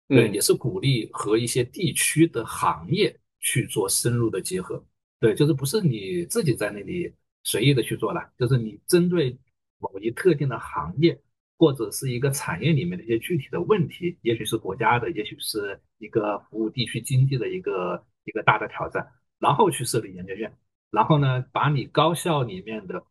[0.08, 4.84] 对，也是鼓励和一些地区的行业去做深入的结合，
[5.20, 7.12] 对，就是不是你自己在那里
[7.42, 9.36] 随意的去做了，就是你针对
[9.80, 11.20] 某一特定的行业
[11.58, 19.06] 或者是一个产业里面的一些具体的问题，也许是国家的，也许是一个服务地区经济的一个一个大的挑战，
[19.40, 20.56] 然后去设立研究院，
[20.92, 23.04] 然后呢，把你高校里面的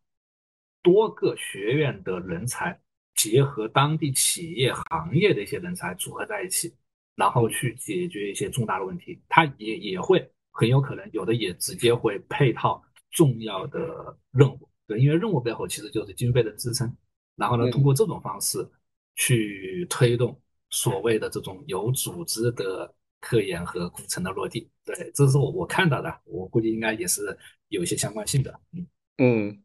[0.81, 2.79] 多个学院的人才。
[3.15, 6.73] 结合当地企业行业的一些人才组合在一起，
[7.17, 16.91] 然后去解决一些重大的问题，它也也会很有可能有的也直接会配套重要的任务，对，因为任务背后其实就是经费的支撑，
[17.35, 18.67] 然后呢，通过这种方式
[19.15, 20.35] 去推动
[20.71, 27.37] 所谓的这种有组织的科研和工程的落地，对，这是我我看到的，我估计应该也是
[27.67, 28.87] 有一些相关性的，嗯。
[29.19, 29.63] 嗯。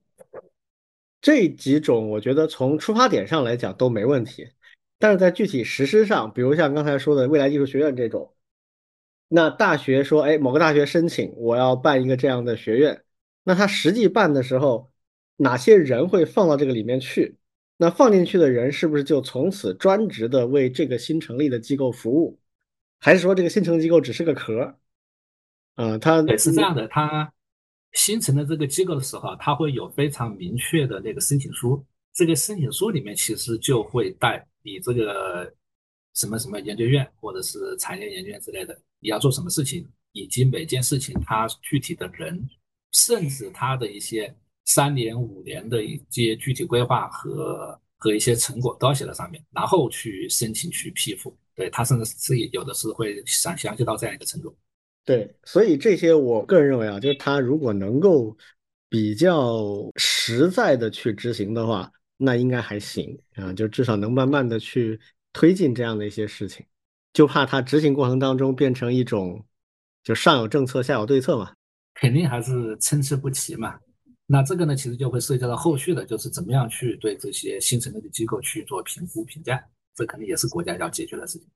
[1.23, 4.47] 这几种我觉得从出发点上来讲都没问题，
[4.99, 8.35] 但是在具体实施上，比如像刚才说的未来艺术学院这种，
[9.29, 13.03] 那大学说，哎，某个大学申请我要办一个这样的学院，
[13.43, 14.93] 那他实际办的时候，
[15.37, 17.37] 哪些人会放到这个里面去？
[17.77, 22.39] 那放进去的人是不是就从此专职的为这个新成立的机构服务？
[23.01, 24.79] 还是说这个新成机构只是个壳？
[25.75, 27.33] 啊，他也是这样的，他。
[27.97, 31.81] 新成的这个机构的时候，它会有非常明确的那个申请书。
[32.13, 35.49] 这个申请书里面其实就会带你这个
[36.13, 42.45] 什么什么研究院或者是产业研究院之类的，你要做什么事情，以及每件事情它具体的人，
[42.91, 44.35] 甚至它的一些
[44.65, 51.37] 三年五年的一些具体规划和和一些成果都要写在上面，然后去申请去批复。
[51.55, 54.55] 对他甚至是有的是会详详细到这样一个程度。
[55.05, 58.37] 对，所以这些我个人认为啊，就是他如果能够
[58.89, 64.99] 比较实在的去执行的话，那应该还行啊，就至少能慢慢的去
[65.33, 66.65] 推进这样的一些事情，
[67.13, 69.45] 就怕他执行过程当中变成一种
[70.03, 71.53] 就上有政策下有对策嘛。
[71.95, 73.79] 肯定还是参差不齐嘛。
[74.27, 79.63] 那这个呢，其实就会涉及到后续的，就是怎么样去对这些新成立的机构去做评估评价，
[79.95, 81.47] 这肯定也是国家要解决的事情。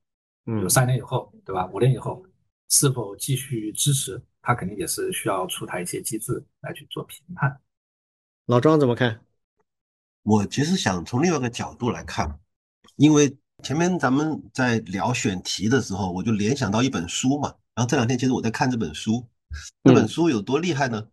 [0.45, 1.67] 嗯有三年以后，对吧？
[1.73, 2.23] 五年以后，
[2.69, 7.59] 是否继续支持，它肯定也是需要出台一些机制来去做评判。
[8.45, 9.19] 老庄怎么看？
[10.23, 12.39] 我其实想从另外一个角度来看，
[12.97, 17.55] 因为前面咱们在聊选题的时候，我就联想到一本书嘛。
[17.73, 19.27] 然后这两天其实我在看这本书，
[19.83, 20.99] 这本书有多厉害呢？
[20.99, 21.11] 嗯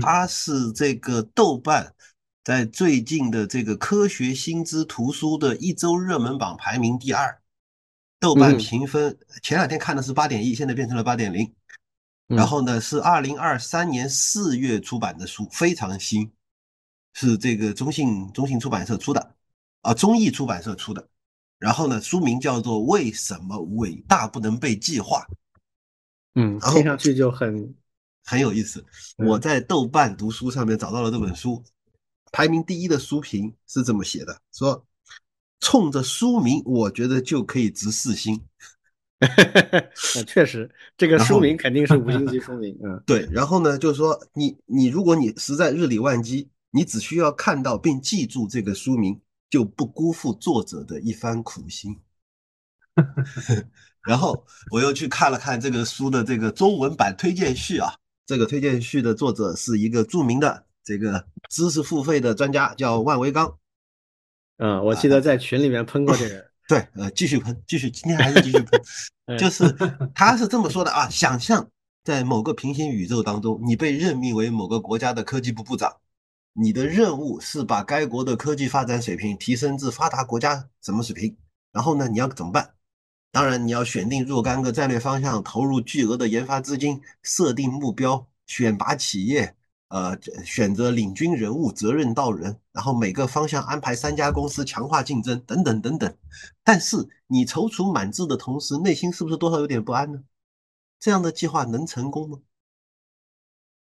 [0.00, 1.94] 它是这个豆瓣
[2.42, 7.40] 在最近的这个科学新知图书的一周热门榜排名第二，
[8.20, 8.58] 豆瓣嗯。
[8.58, 11.52] 评分前两天看的是八点一，现在变成了八点零。
[12.28, 12.36] 嗯。
[12.36, 16.30] 然后呢，是二零二三年四月出版的书，非常新，
[17.12, 19.34] 是这个中信中信出版社出的，
[19.82, 21.06] 啊，中译出版社出的。
[21.58, 25.20] 然后呢，书名叫做《为什么伟大不能被计划》，
[26.34, 27.74] 嗯，听上去就很
[28.24, 28.84] 很有意思。
[29.18, 31.62] 嗯我在豆瓣读书上面找到了这本书，
[32.32, 34.84] 排名第一的书评是这么写的：说
[35.60, 38.40] 冲着书名，我觉得就可以值四星。
[39.20, 42.76] 呃确实，这个书名肯定是五星级 书名。
[42.84, 49.18] 嗯对，然后呢，就是说你你如果你实在日理万机，你只需要看到并记住这个书名，
[49.48, 51.98] 就不辜负作者的一番苦心。
[54.06, 57.94] 然后我又去看了看这个书的这个中文版推荐序啊，
[58.26, 63.58] 这个推荐序的作者是一个著名的这个知识付费的专家，叫万维刚。
[64.58, 66.50] 嗯，我记得在群里面喷过这个人。
[66.66, 68.80] 对，呃，继续喷，继续，今天还是继续喷。
[69.26, 69.70] 嗯就是
[70.14, 71.68] 他是这么说的啊，想象
[72.04, 75.96] 在某个平行宇宙当中，你被任命为某个国家的科技部部长，
[76.52, 81.36] 你的任务是把该国的科技发展水平提升至发达国家什么水平？
[81.72, 82.73] 然后呢，你要怎么办？
[83.34, 89.56] 当然，你要选定若干个战略方向，投入巨额的研发资金，设定目标，选拔企业，
[89.88, 96.16] 呃，选择领军人物，责任到人，然后每个方向安排三家公司，强化竞争，等等等等。
[96.62, 100.20] 但是你踌躇满志的同时，内心是不是多少有点不安呢？
[101.00, 102.38] 这样的计划能成功吗？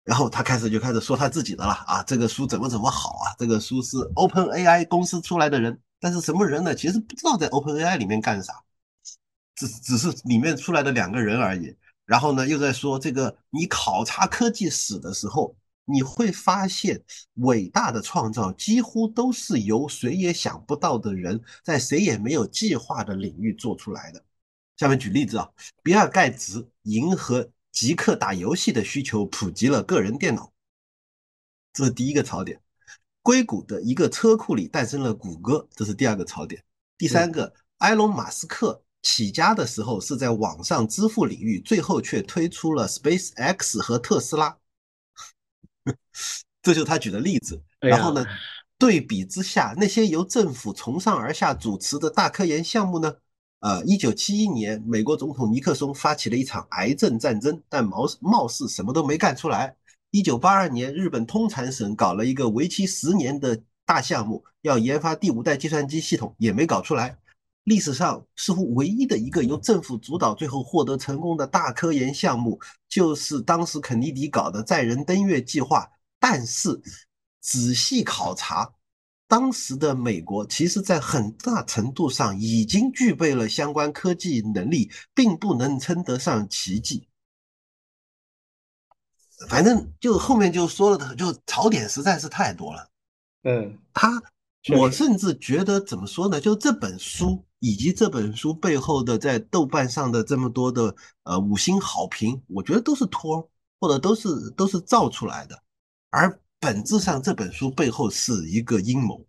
[0.05, 6.73] 然后他开始就开始说他自己的了啊，这个书怎么怎么好啊，这个书是 Open AI 公司出来的人，但是什么人呢？
[6.73, 8.53] 其实不知道在 Open AI 里面干啥，
[9.55, 11.75] 只只是里面出来的两个人而已。
[12.05, 17.01] 然后呢，又在说这个你考察科技史的时候，你会发现
[17.35, 24.23] 伟大的创造几乎都是由谁也想不到的人，在谁也没有计划的领域做出来的。
[24.77, 25.49] 下面举例子啊，
[25.83, 30.51] 比尔盖茨迎合极客打游戏的需求，普及了个人电脑，
[31.71, 32.59] 这是第一个槽点。
[33.21, 36.63] 硅谷的一个车库里诞生了谷歌，这是第二个槽点。
[36.97, 44.57] 第三个，埃隆·马斯克起家的时候是在网上支付领域，最后却推出了 SpaceX 和特斯拉，
[46.61, 47.61] 这就是他举的例子。
[47.79, 48.25] 然后呢，
[48.77, 53.13] 对比之下，那些由政府从上而下主持的大科研项目呢？
[53.61, 59.75] 呃，一九七一年，美国总统尼克松发起了一场癌症战争，但貌貌似什么都没干出来。
[60.09, 67.15] 一九八二年，日本通产省搞了一个为期十年的大项目，要研发第五代计算机系统，也没搞出来。
[67.63, 72.59] 历史上似乎唯一的一个由政府主导最后获得成功的大科研项目，
[72.89, 75.89] 就是当时肯尼迪搞的载人登月计划。
[76.19, 76.81] 但是
[77.39, 78.73] 仔细考察，
[79.27, 87.07] 当时的美国其实在很大程度上已经具备了相关科技能力，并不能称得上奇迹。
[89.47, 92.87] 反正就后面就说了的，就槽点实在是太多了。
[93.43, 94.21] 嗯他，
[94.77, 96.39] 我甚至觉得怎么说呢？
[96.39, 103.47] 就这本书以及这本书背后的在豆瓣上的这么多的呃五星好评，我觉得都是托，
[103.79, 105.63] 或者都是都是造出来的。
[106.09, 109.23] 而本质上这本书背后是一个阴谋。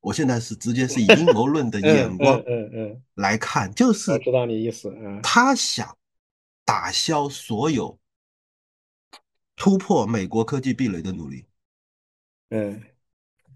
[0.00, 4.88] 我现在是直接是以阴谋论的眼光嗯嗯嗯，来看，就是我知道你意思。
[5.00, 5.96] 嗯他想
[6.64, 7.96] 打消所有
[9.54, 11.46] 突破美国科技壁垒的努力。
[12.50, 12.82] 嗯，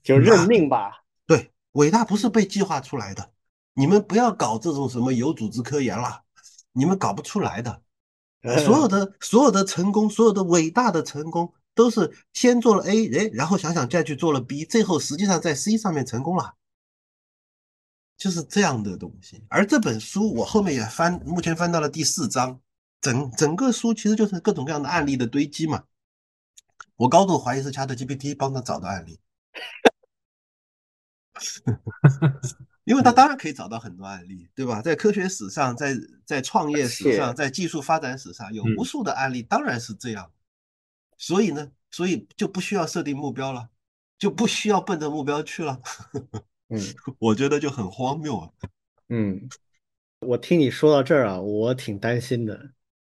[0.02, 1.02] 就认命吧。
[1.26, 3.32] 对，伟大不是被计划出来的，
[3.74, 6.22] 你们不要搞这种什么有组织科研了，
[6.72, 7.82] 你们搞不出来的。
[8.44, 16.56] 嗯所有的所有的成功，所有的伟大的成功，都是先做了 A，哎，然后想想再去做了 B，最后实际上在 C 上面成功了，
[18.16, 19.44] 就是这样的东西。
[19.48, 22.60] 而这本书我后面也翻，目前翻到了第四章，
[23.00, 25.84] 整整个书其实就是各种各样的案例的堆积嘛。
[26.96, 29.20] 我高度怀疑是 ChatGPT 帮他找的案例，
[32.84, 34.82] 因为他当然可以找到很多案例，对吧？
[34.82, 40.32] 在科学史上，在在创业史上，在技术发展史上，有无数的案例，当然是这样。
[41.16, 43.68] 所以呢，所以就不需要设定目标了，
[44.18, 45.80] 就不需要奔着目标去了。
[46.68, 46.78] 嗯，
[47.20, 48.50] 我觉得就很荒谬啊。
[49.08, 49.48] 嗯，
[50.20, 52.72] 我听你说到这儿啊，我挺担心的。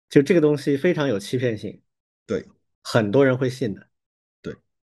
[0.08, 1.80] 就这个东西非常有欺骗性，
[2.26, 2.46] 对，
[2.82, 3.86] 很多人会信的。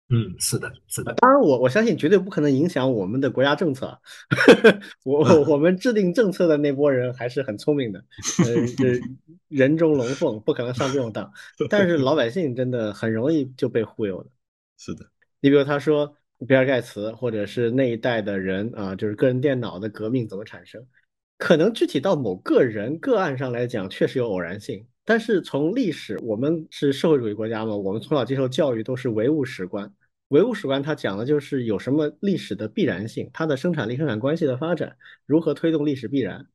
[0.08, 1.12] 对，嗯，是的，是的。
[1.14, 3.98] 当然，我我相信绝对不可能影响我们的国家政策。
[5.04, 8.04] 我我们制定政策的那波人还是很聪明的，
[8.44, 8.98] 呃，
[9.48, 11.30] 人中龙凤，不可能上这种当。
[11.68, 14.30] 但是老百姓真的很容易就被忽悠的。
[14.78, 15.06] 是的，
[15.40, 16.14] 你比如他说。
[16.46, 20.86] 比尔盖茨或者是那一代的人啊，就是个人电脑的革命怎么产生？
[21.36, 24.86] 可能具体到某个人个案上来讲，确实有偶然性。
[25.08, 29.90] 但是从历史，我们是社会主义国家嘛，我们从小接受教育都是唯物史观。
[30.28, 36.46] 唯物史观它讲的就是有什么历史的必然性，它的生产力、生产关系的发展如何推动历史必然。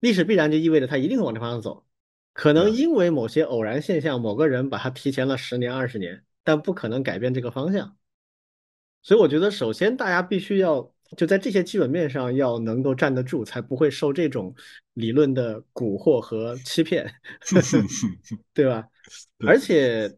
[0.00, 1.86] 历史必然就意味着它一定会往这方向走。
[2.34, 7.96] 可能因为某些偶然现象，某个人把它提前了十年、二十年，但不可能改变这个方向。
[9.02, 14.54] 所以我觉得，首先大家必须要就在这些基本面上要能够站得住，才不会受这种
[14.94, 17.10] 理论的蛊惑和欺骗，
[18.54, 18.86] 对吧？
[19.46, 20.10] 而且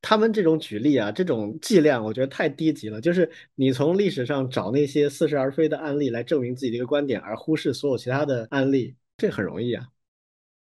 [0.00, 3.00] 他们这种举例啊，这种剂量，我觉得太低级了。
[3.00, 9.86] 就是你从历史上找那些似是而非的案例来证明自己的一个观点，而忽视所有其他的案例，这很容易啊。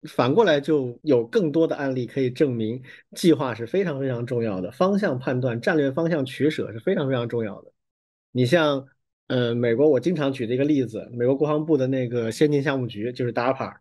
[0.10, 2.82] 反过来就有更多的案例可以证明，
[3.16, 7.72] 计划是非常非常重要的，方向判断、战略方向取舍是非常非常重要的。
[8.32, 8.88] 你像，
[9.32, 13.78] 呃，美国我经常举的一个例子，美国国防部的那个先进项目局就是 DARPA。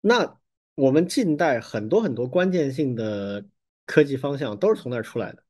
[0.00, 0.40] 那
[0.74, 3.44] 我们近代很多很多关键性的
[3.84, 5.42] 科技方向都是从那儿出来的。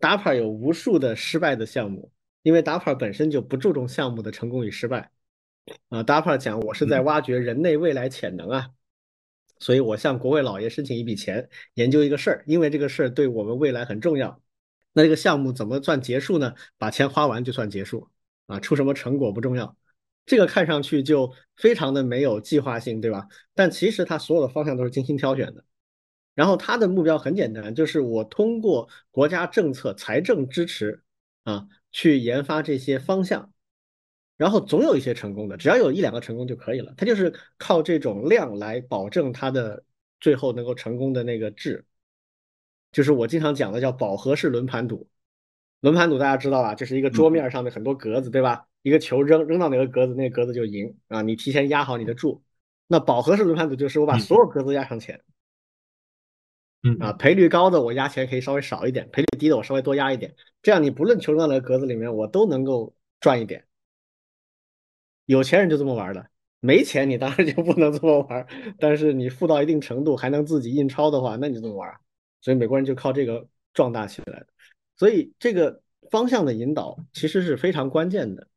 [0.00, 2.10] DARPA 有无数的失败的项目，
[2.42, 5.12] 因为 DARPA 本身就不注重项目的成功与失败。
[5.90, 8.70] 啊，DARPA 讲我是在挖掘人类未来潜能啊，
[9.60, 14.42] 所以我向国会老爷申请一笔钱，研究一个事儿，因为这个事儿对我们未来很重要。
[14.94, 16.54] 那这个项目怎么算结束呢？
[16.76, 18.08] 把钱花完就算结束
[18.48, 19.76] 啊，出什么成果不重要。
[20.26, 23.28] 这个看上去就非常的没有计划性，对吧？
[23.54, 25.64] 但其实它所有的方向都是精心挑选的。
[26.34, 31.02] 然后它的目标很简单，就是我通过国家政策、财政支持
[31.44, 33.52] 啊，去研发这些方向，
[34.36, 36.94] 然后总有一些成功的，只要有一两个成功就可以了。
[36.96, 39.82] 它就是靠这种量来保证它的
[40.20, 41.84] 最后能够成功的那个质。
[42.92, 45.08] 就是我经常讲的叫饱和式轮盘赌，
[45.80, 48.66] 轮盘赌大家知道啊，就是一个桌面上的很多格子，对吧？
[48.82, 51.22] 一个球扔扔到哪个格子，那个格子就赢啊。
[51.22, 52.42] 你提前压好你的注。
[52.86, 55.22] 那饱和式轮盘赌就是我把所有格子压上钱，
[56.82, 63.64] 嗯啊，赔率高的我压钱可以稍微少一点，赔率低的我稍微多压一点，这样你不论球扔到哪个格子里面，我都能够赚一点。
[65.26, 68.46] 有钱人就这么玩的，没钱你当然就不能这么玩。
[68.80, 71.94] 但是你富到一定程度还能自己印钞的话，那你就这么玩。
[72.40, 74.46] 所以美国人就靠这个壮大起来的，
[74.98, 75.80] 所以这个
[76.10, 78.48] 方向的引导其实是非常关键的。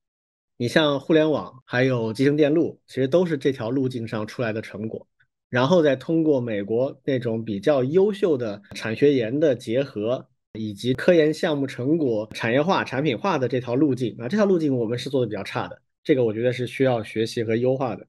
[0.57, 5.07] 你像互联网还有集成电路，其实都是这条路径上出来的成果，
[5.49, 18.07] 然后再通过美国那种比较优秀的产学研的结合，以及科研项目成果产业化、产品化的这条路径啊，这条路径我们是做的比较差的，这个我觉得是需要学习和优化的，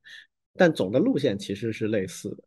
[0.55, 2.45] 但总的路线其实是类似的。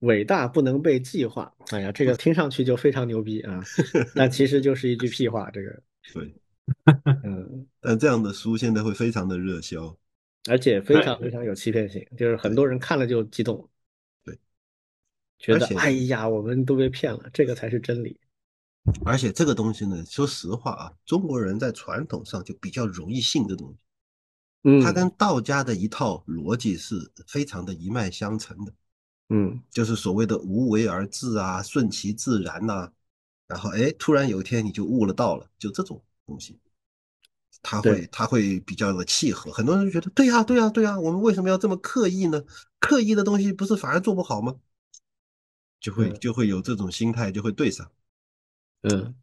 [0.00, 1.52] 伟大不能被计划。
[1.70, 3.62] 哎呀，这个听上去就非常牛逼啊，
[4.14, 5.50] 但其实就是一句屁话。
[5.50, 5.82] 这个
[6.12, 6.34] 对，
[7.24, 9.96] 嗯， 但这样的书现在会非常的热销，
[10.48, 13.68] 而且非常非常有欺骗性，就是很多人看了就激动，
[14.24, 14.38] 对，
[15.38, 18.20] 觉得哎呀，我们都被骗了，这个才是真理。
[19.04, 23.78] 而且这个东西呢，说实话啊，中国人在传统上就比较容易信这东西，
[24.62, 26.94] 嗯，它跟道家的一套逻辑是
[27.26, 28.72] 非常的一脉相承的。
[29.28, 32.90] 嗯，就是所谓的无为而治啊，顺其自然呐，
[33.48, 36.58] 然后哎，突然有一天你就悟了道了，就这种东西，
[37.62, 39.50] 他会他会比较的契合。
[39.50, 42.44] 很多人就觉得，对呀对呀对呀，我们为什么要这么刻意呢？
[42.78, 44.54] 刻意的东西不是反而做不好吗？
[45.80, 47.90] 就会就会有这种心态，就会对上。
[48.82, 49.14] 嗯，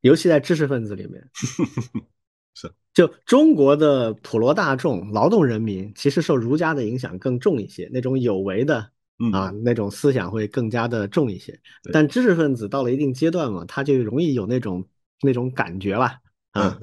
[0.00, 1.30] 尤其在知识分子里面，
[2.54, 8.90] 是就中国的普罗大众、劳动人民，其实受儒家的影响更重一些，那种有为的。
[9.32, 11.58] 啊，那种思想会更加的重一些，
[11.92, 14.86] 但知识分子到了一定阶段嘛，他就容易有那种
[15.22, 16.18] 那种感觉吧，
[16.52, 16.78] 啊，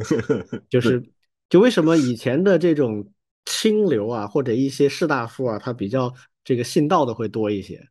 [0.70, 1.02] 就是
[1.50, 3.10] 就为什么以前的这种
[3.46, 6.14] 清流啊，或者一些士大夫啊，他比较
[6.44, 7.88] 这个信道的会多一些，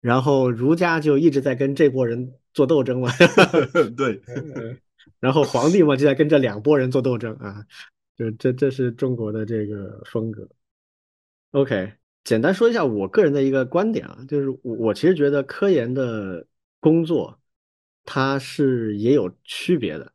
[0.00, 3.10] 然后儒家就一直在跟这波人做斗争嘛
[3.96, 4.20] 对，
[5.20, 7.62] 然后皇帝嘛就在跟这两拨人做斗争啊，
[8.16, 10.48] 就这这是中国的这个风格。
[11.52, 11.92] OK，
[12.26, 16.44] 简单说一下我个人的一个观点啊，就是我我其实觉得科研的
[16.80, 17.38] 工作
[18.04, 20.12] 它是也有区别的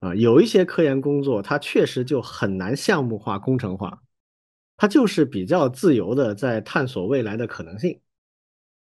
[0.00, 4.02] 啊，有一些科研工作它确实就很难项目化、工程化，
[4.76, 7.98] 它就是比较自由的在探索未来的可能性。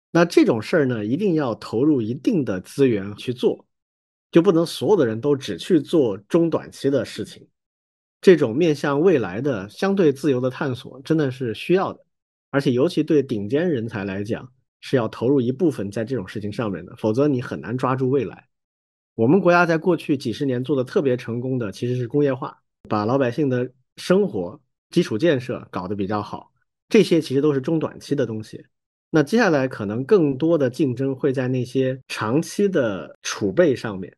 [0.09, 3.67] 那这种事儿呢，一定要投入一定的资源去做，
[4.31, 7.47] 就不能所有的人都只去做中短期的事情。
[8.19, 12.03] 这种面向未来的相对自由的探索，真的是需要的，
[12.51, 14.51] 而且尤其对顶尖人才来讲，
[14.81, 18.47] 是要投入一部分在这种事情上面的，否则你很难抓住未来。
[19.15, 24.61] 我们国家在过去几十年做的特别成功的，其实是工业化，把老百姓的生活
[24.91, 26.51] 基础建设搞得比较好，
[26.89, 28.65] 这些其实都是中短期的东西。
[29.09, 34.15] 那接下来可能更多的竞争会在那些长期的储备上面，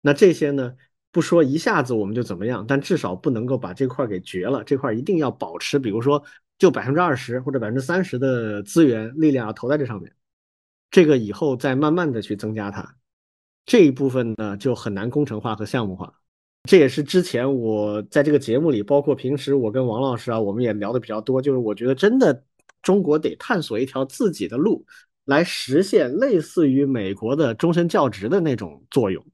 [0.00, 0.74] 那这些呢？
[1.10, 4.62] 不说一下子我们就怎么样，但至少不能够把这块给绝了。
[4.62, 6.22] 这块一定要保持，比如说
[6.58, 10.12] 就百分之二十或者百分之三十的资源力量要投在这上面，
[10.90, 12.96] 这个以后再慢慢的去增加它。
[13.64, 16.12] 这一部分呢就很难工程化和项目化。
[16.64, 21.40] 这也是之前我在这个节目里，包括平时我跟王老师啊，我们也聊的比较多。
[21.40, 22.44] 就是我觉得真的
[22.82, 24.84] 中国得探索一条自己的路，
[25.24, 29.24] 来实现类似于美国的终身教职的那种作用。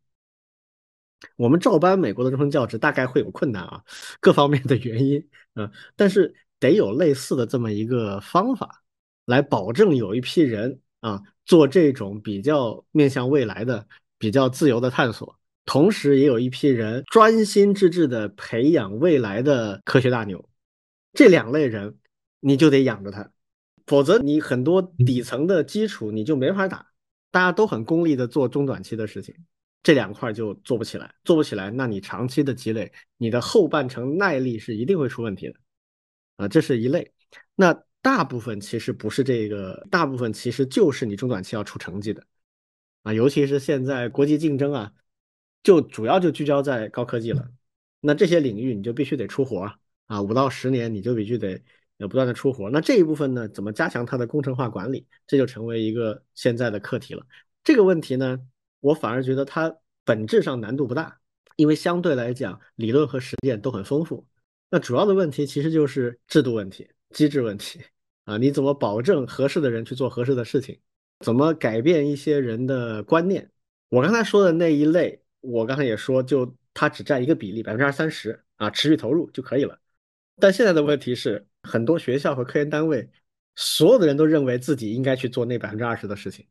[1.37, 3.83] 我们照搬美国的终身教职大概会有困难啊，
[4.21, 6.35] 各方面的原因，嗯，但是
[6.65, 8.83] 得有类似的这么一个方法，
[9.27, 13.87] 来保证有一批人啊做这种比较面向未来的、
[14.17, 20.49] 比较自由的探索，同时也有一批人专心致志的培养未来的科学大牛。
[21.13, 21.99] 这两类人
[22.41, 23.31] 你就得养着他，
[23.87, 26.87] 否则你很多底层的基础你就没法打，
[27.31, 29.35] 大家都很功利的做中短期的事情。
[29.83, 35.57] 这两块就做不起来，做不起来，那你长期的积累，你的后半程耐力是一定会出问题的，
[36.37, 37.13] 啊，这是一类。
[37.55, 42.25] 那大部分其实不是这个，大部分其实就是你中短期要出成绩的，
[43.03, 44.93] 啊，尤其是现在国际竞争啊，
[45.63, 47.49] 就主要就聚焦在高科技了。
[48.01, 49.73] 那这些领域你就必须得出活
[50.07, 51.63] 啊，五到十年你就必须得
[51.97, 52.69] 要不断的出活。
[52.71, 57.27] 那这一部分呢，怎么加强它的工程化管理，这就成为一个现在的课题了。
[57.63, 58.39] 这个问题呢？
[58.81, 59.75] 我反而觉得它
[60.05, 61.19] 本质上难度不大，
[61.57, 64.27] 因为相对来讲理论和实践都很丰富。
[64.71, 67.81] 那主要的问题其实就是制度问题、机制问题
[68.25, 70.79] 啊，你怎么保证合适的人去做合适的事情？
[71.21, 73.51] 怎么改变一些人的观念？
[73.89, 79.79] 我刚才说的那一类，我刚才也说，就它只占一个比例，百分之二三十啊，持续投入就可以了。
[80.41, 83.09] 但现在的问题是，很多学校和科研单位，
[83.55, 86.45] 所有的人都认为自己应该去做那百分之二十的事情。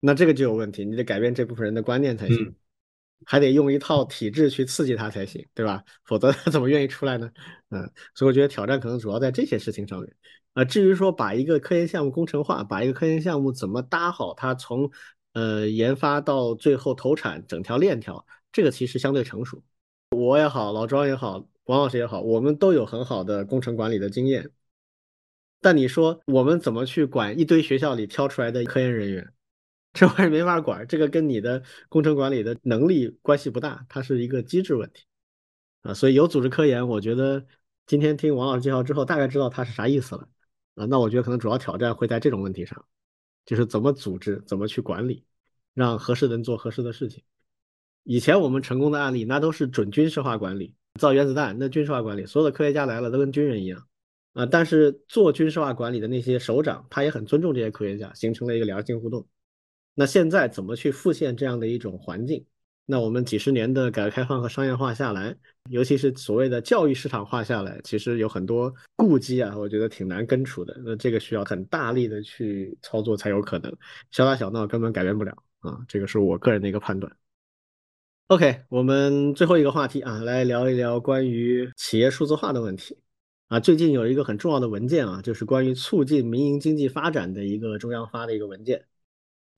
[0.00, 2.54] 那这个就有问题，你得改变这部分人的观念才行，
[3.24, 5.82] 还得用一套体制去刺激他才行，对吧？
[6.04, 7.30] 否则他怎么愿意出来呢？
[7.70, 10.14] 嗯，所以我觉得挑战可能主要在这些事情上面。
[10.54, 14.90] 啊，至于说把一个科研项目工程化，把一个科研项目怎么搭好，它从
[15.32, 19.62] 呃研发到最后投产整条链条，这个其实相对成熟。
[20.10, 24.50] 我也好，老庄也好，王老师也好，我们都有很好的工程管理的经验。
[25.60, 29.32] 但你说我们怎么去管一堆学校里挑出来的科研人员？
[29.92, 35.04] 这玩意儿没法管，这个跟你的工程管理的能力关系不大，它是一个机制问题
[35.82, 35.92] 啊。
[35.92, 37.44] 所以有组织科研，我觉得
[37.86, 40.26] 今天听王老师介绍之后，大概知道它是啥意思了
[40.76, 40.86] 啊。
[40.86, 42.82] 那我觉得可能主要挑战会在这种问题上，
[43.44, 45.24] 就是怎么组织，怎么去管理，
[45.74, 47.22] 让合适的人做合适的事情。
[48.04, 53.86] 以前我们成功的案例，那都是准军事化管理，造原子弹那军事化管理，所有的科学家来了都跟军人一样
[54.32, 54.46] 啊。
[54.46, 59.28] 但是做军事化管理的那些首长，他也很尊重这些科学家，形成了一个良性互动。
[59.94, 62.44] 那现在怎么去复现这样的一种环境？
[62.84, 65.34] 那我们几十年的改革开放和商业化下来，
[65.70, 70.76] 尤其是所谓的教育市场化下来，其实有很多顾忌啊，我觉得挺难根除的。
[70.84, 73.72] 那这个需要很大力的去操作才有可能，
[74.10, 75.78] 小打小闹根本改变不了啊。
[75.86, 77.14] 这个是我个人的一个判断。
[78.26, 82.98] OK，我们最后一个话题啊，来聊一聊关于企业数字化的问题
[83.46, 83.60] 啊。
[83.60, 88.84] 最近有一个很重要的文件啊，就是关于促进民营经济发展的一个中央发的一个文件。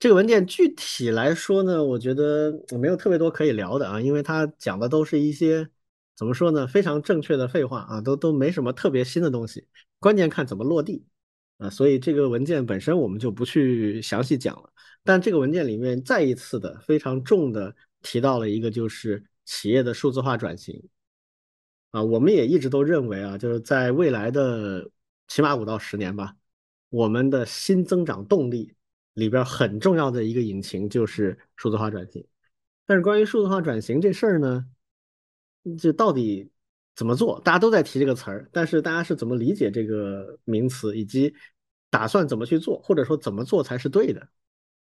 [0.05, 5.67] 这个文件具体来说呢，我觉得没有特别多可以聊的啊，因为它讲的都是一些
[6.15, 9.67] 怎么说呢，非常正确的废话啊，都都没什么特别新的东西，
[9.97, 11.03] 关键看怎么落地
[11.57, 14.69] 啊，所以这个文件本身我们就不去详细讲了。
[15.03, 20.87] 但这个文件里面再一次的非常重的提到了一个，就是企业的数字化转型
[21.89, 24.87] 啊，我们也一直都认为啊，就是在未来的
[25.27, 26.35] 起码五到十年吧，
[26.89, 28.74] 我们的新增长动力。
[29.15, 32.23] 里边很重要的一个引擎就是数字化转型。
[32.85, 34.63] 但是关于数字化转型这事儿呢，
[35.79, 36.51] 这到底
[36.95, 37.41] 怎么做？
[37.41, 41.33] 大家都在提这个词儿，但是大家是怎么理解这个名词，以及
[41.89, 44.29] 打算怎么去做，或者说怎么做才是对的？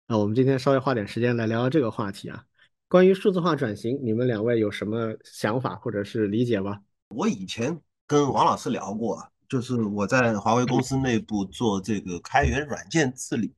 [0.06, 2.44] 那我们今天稍微花点时间来聊聊这个话题啊。
[2.88, 6.80] 关于数字化转型，你们两位有什么想法或者是理解吗？
[7.08, 13.54] 我以前跟王老师聊过，就是我在华为公司内部做这个开源软件治理，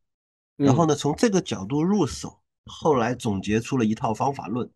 [0.56, 2.40] 然后呢，从这个角度入手。
[2.68, 4.68] 后来总结出了一套方法论，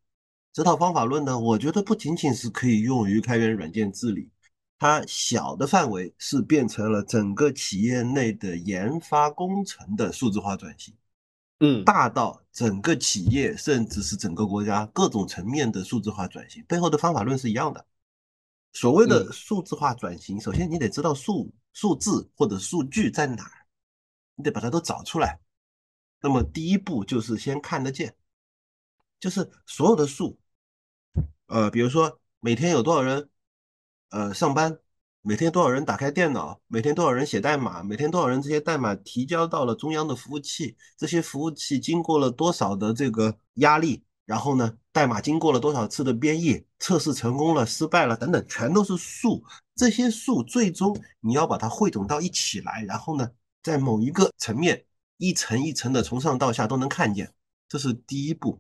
[0.53, 4.31] 这套方法论呢，我觉得不仅仅是可以用于开源软件治理，
[4.79, 10.95] 它小的范围是变成了整个企业内的研发工程的数字化转型，
[11.59, 17.85] 嗯，大到整个企业甚至是整个国家各种层面的数字化转型，背后的方法论是一样的。
[18.73, 23.67] 所谓的数字化转型，首先你得知道数数字或者数据在哪儿，
[24.37, 25.41] 你得把它都找出来。
[26.23, 28.15] 那么第一步就是先看得见，
[29.19, 30.39] 就是所有的数，
[31.47, 33.29] 呃，比如说每天有多少人，
[34.11, 34.79] 呃，上班，
[35.23, 49.43] 每天多少人打开电脑，每天多少人写代码，每天多少人这些代码提交到了中央的服务器，这些服务器经过了多少的这个压力，然后呢，代码经过了多少次的编译，测试成功了，失败了等等，全都是数。
[49.75, 53.31] 这些数最终你要把它汇总到一起来，然后呢，
[53.63, 54.85] 在某一个层面。
[55.21, 57.35] 一层一层的从上到下都能看见，
[57.69, 58.59] 这是第一步，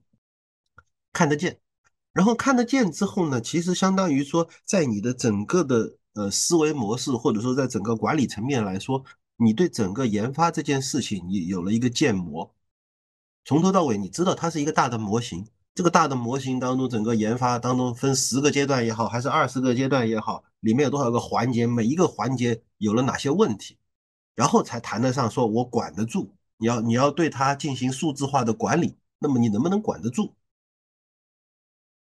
[1.11, 1.59] 看得见。
[2.13, 9.03] 然后看得见之后呢，其实相当于说，在你的整个的呃思维模式，或者说在整个管理层面来说，
[9.37, 12.55] 你对整个研发这件事情，你有了一个建模，
[13.47, 15.47] 从头到尾，你知道它是一个大的模型。
[15.75, 23.79] 这个大的模型当中，整个研发当中分十个阶段也好，还是二十个阶段也好，里面有多少个环节，每一个环节有了哪些问题，
[24.35, 26.35] 然后才谈得上说我管得住。
[26.61, 30.35] 你要你要对它进行数字化的管理，那么你能不能管得住？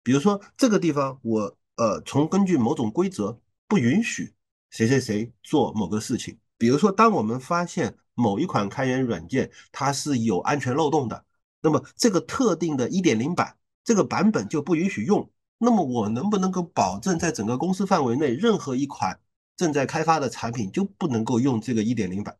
[0.01, 4.33] 比如说这个地方，我呃从根据某种规则不允许
[4.71, 6.39] 谁谁谁做某个事情。
[6.57, 11.23] 比如说，当我们发现某一款开源软件它是有安全漏洞的，
[11.61, 15.29] 那么这个特定的一点零版这个版本就不允许用。
[15.59, 19.19] 那么我能不能够保证在整个公司范围内，任何一款
[19.55, 22.35] 正在开发的产品就不能够用这个一点零版？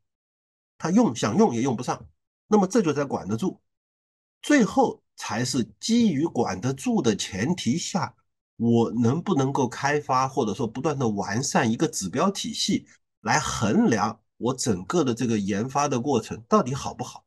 [0.78, 2.08] 他用想用也用不上，
[2.48, 3.60] 那么这就在管得住，
[4.42, 8.16] 最后才是基于管得住的前提下，
[8.56, 12.88] 我能不能够开发或者说不断的完善一个指标体系
[13.22, 17.26] 来衡量我整个的这个研发的过程到底好不好，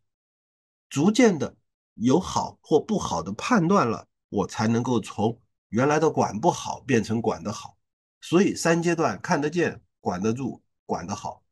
[0.88, 1.56] 逐渐的
[1.94, 5.40] 有好或不好的判断了，我才能够从
[5.70, 7.76] 原来的管不好变成管得好，
[8.20, 11.42] 所以三阶段看得见、管得住、管得好。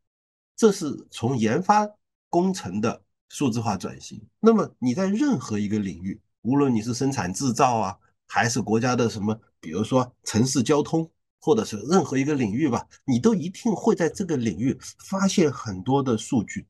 [0.59, 1.89] 这是从研发
[2.28, 4.20] 工程的数字化转型。
[4.40, 11.09] 那么你在任何一个领域，无论你是生产制造啊，还是国家的什么，比如说城市交通，
[11.40, 16.66] 或者是任何一个领域吧，你都一定会在这个领域发现很多的数据，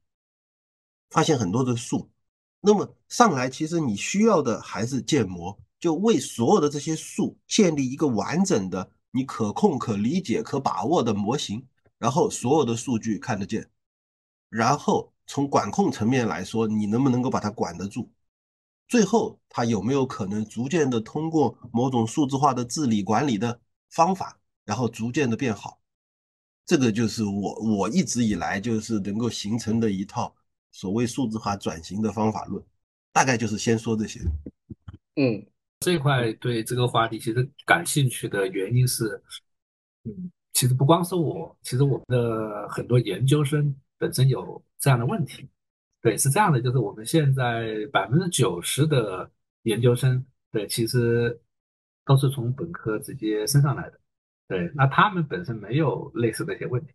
[1.09, 2.11] 发现很多的数。
[2.61, 11.67] 那么上来，其实你需要的还是建模，就为所有的这些数建立一个完整的、你可控、可理解、可把握的模型，
[11.97, 13.71] 然后所有的数据看得见。
[14.49, 18.11] 然后从管控层面来说，你能不能够把它管得住？
[18.89, 23.61] 最后，它有没有可能逐渐的通过某种数字化的治理管理的
[23.91, 25.79] 方法，然后逐渐的变好？
[26.65, 30.35] 这个就是我我一直以来就是能够形成的一套
[30.73, 32.65] 所谓数字化转型的方法论。
[33.13, 34.21] 大概就是先说这些。
[35.17, 35.47] 嗯，
[35.81, 39.23] 这块对这个话题其实感兴趣的原因是，
[40.05, 43.75] 嗯，其实不光是我，其实我们的很多研究生。
[43.99, 45.49] 本身有这样的问题，
[46.01, 49.29] 对，是这样的，就是我们现在百分之九十的
[49.63, 51.37] 研究生，对，其实
[52.05, 54.01] 都是从本科直接升上来的，
[54.47, 56.95] 对，那他们本身没有类似的一些问题，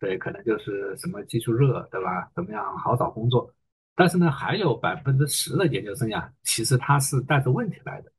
[0.00, 2.30] 对，可能就是什么技术热，对吧？
[2.34, 3.54] 怎么样好找工作？
[3.94, 8.10] 但是呢，还有百分之十的研究生呀，其实他是带着问题来的，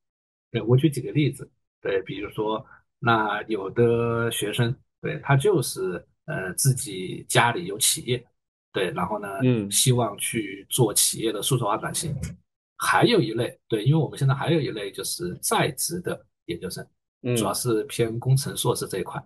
[0.51, 1.49] 对我举几个例子，
[1.81, 2.63] 对，比如说
[2.99, 6.05] 那有的学生，对他就是。
[6.29, 8.23] 呃，自己家里有企业，
[8.71, 12.15] 对，然后呢，嗯，希望去做企业的数字化转型。
[12.77, 16.85] 还有一类，对，因为我们现在还有一类就是在职的研究生，
[17.35, 19.19] 主要是偏工程硕士这一块。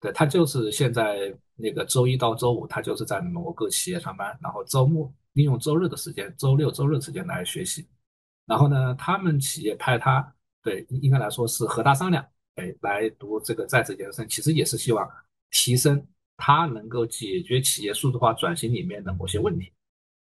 [0.00, 7.88] 对他就是现在那个周一到周五，他就是在某个企业上班，然后周末利用周日的时间，周六周日时间来学习。
[8.46, 12.22] 然后呢，他们企业派他，对，应该来说是和他商量，
[12.56, 15.08] 哎，来读这个在职研究生，其实也是希望
[15.50, 16.06] 提升。
[16.40, 19.70] 它能够解决企业数字化转型里面的某些问题，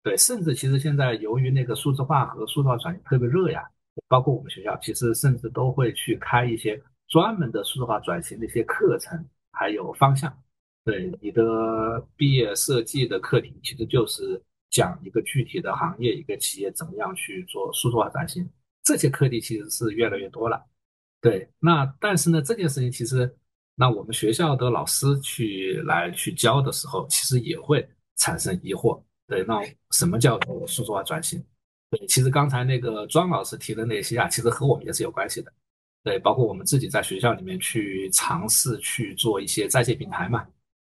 [0.01, 3.63] 对，甚至其实现在由于那个数字化和数字化转型特别热呀，
[4.07, 10.35] 包括我们学校，其实甚至都会去开一些专门的数字化转型的一些课程，还有方向。
[10.83, 18.49] 对你的毕业设计的课题，其实就是讲一个具体的行业、一个企业怎么样去做数字化转型。
[18.83, 20.65] 这些课题其实是越来越多了。
[21.19, 23.35] 对，那但是呢，这件事情其实，
[23.79, 28.99] 那我们学校的老师去来去教的时候，其实也会产生疑惑。
[29.27, 31.43] 对，那什么叫做数字化转型？
[31.91, 35.53] 对，其实刚才那个庄老师提的那些啊，其实和我们也是有关系的。
[36.03, 40.43] 对，包括我们自己在学校里面去尝试去做一些在线平台嘛。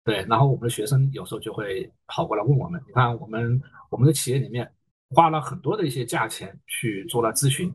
[0.04, 3.60] 对，然后我们的学生有时候就会跑过来问我们，你看我们
[3.90, 4.66] 我们的企业里面
[5.10, 7.70] 花了很多的一些价钱去做了咨询，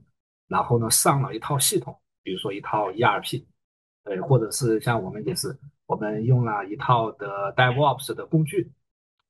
[0.47, 3.43] 然后呢上了一套系统，比如说一套 ERP，
[4.03, 8.71] 对，或者是像我们也是，我们用了一套的 DevOps 的工具。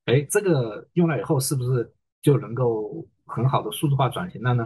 [0.06, 4.64] 哎，这个用了以后是不是就能够很好的数字化转型了呢？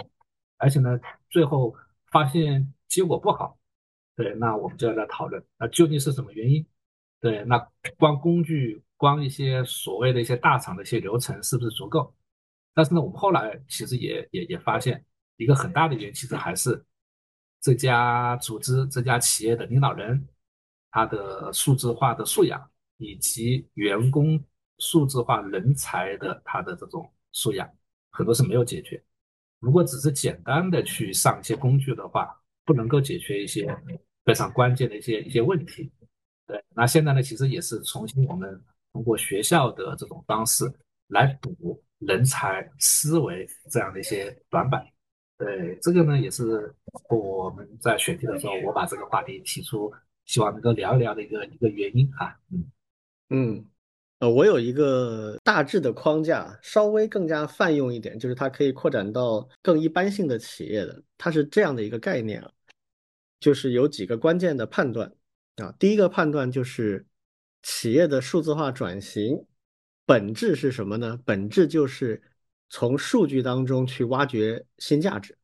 [0.57, 0.99] 而且呢，
[1.31, 1.75] 最后
[2.11, 3.57] 发现结果不好，
[4.17, 6.67] 对，那我们就要来讨论，那究竟是什么原因？
[7.21, 7.59] 对，那
[7.97, 12.13] 光工具，光一些所谓的一些大厂的一些流程是不是足够？
[12.75, 15.05] 但是呢，我们后来其实也也也发现，
[15.37, 16.85] 一个很大的原因其实还是
[17.61, 20.29] 这家组织、这家企业的领导人
[20.91, 24.43] 他的数字化的素养以及员工。
[24.81, 27.69] 数字化人才的他的这种素养，
[28.11, 29.03] 很多是没有解决。
[29.59, 32.33] 如果只是简单的去上一些工具的话，
[32.65, 33.67] 不能够解决一些
[34.25, 35.91] 非常关键的一些一些问题。
[36.47, 38.63] 对，那现在呢，其实也是重新我们
[38.93, 40.65] 通过学校的这种方式
[41.09, 44.87] 来补人才思维这样的一些短板。
[45.39, 46.75] 对，这个呢也是
[47.09, 49.91] 我们在选题的时候，我把这个话题提出，
[50.27, 52.37] 希望能够聊一聊的一个一个原因啊。
[52.51, 52.65] 嗯
[53.31, 53.65] 嗯。
[54.21, 61.01] 呃，我有一个大致的框架，稍微更加泛用一点，就是它可以扩展到更一般性的企业的。
[61.17, 62.51] 它是这样的一个概念啊，
[63.39, 65.15] 就是有几个关键的判断
[65.59, 65.73] 啊。
[65.79, 67.07] 第一个判断就是
[67.63, 69.47] 企业的数字化转型
[70.05, 71.21] 本质是什么呢？
[71.25, 72.21] 本质就是
[72.71, 75.37] 从数据当中去挖掘新价值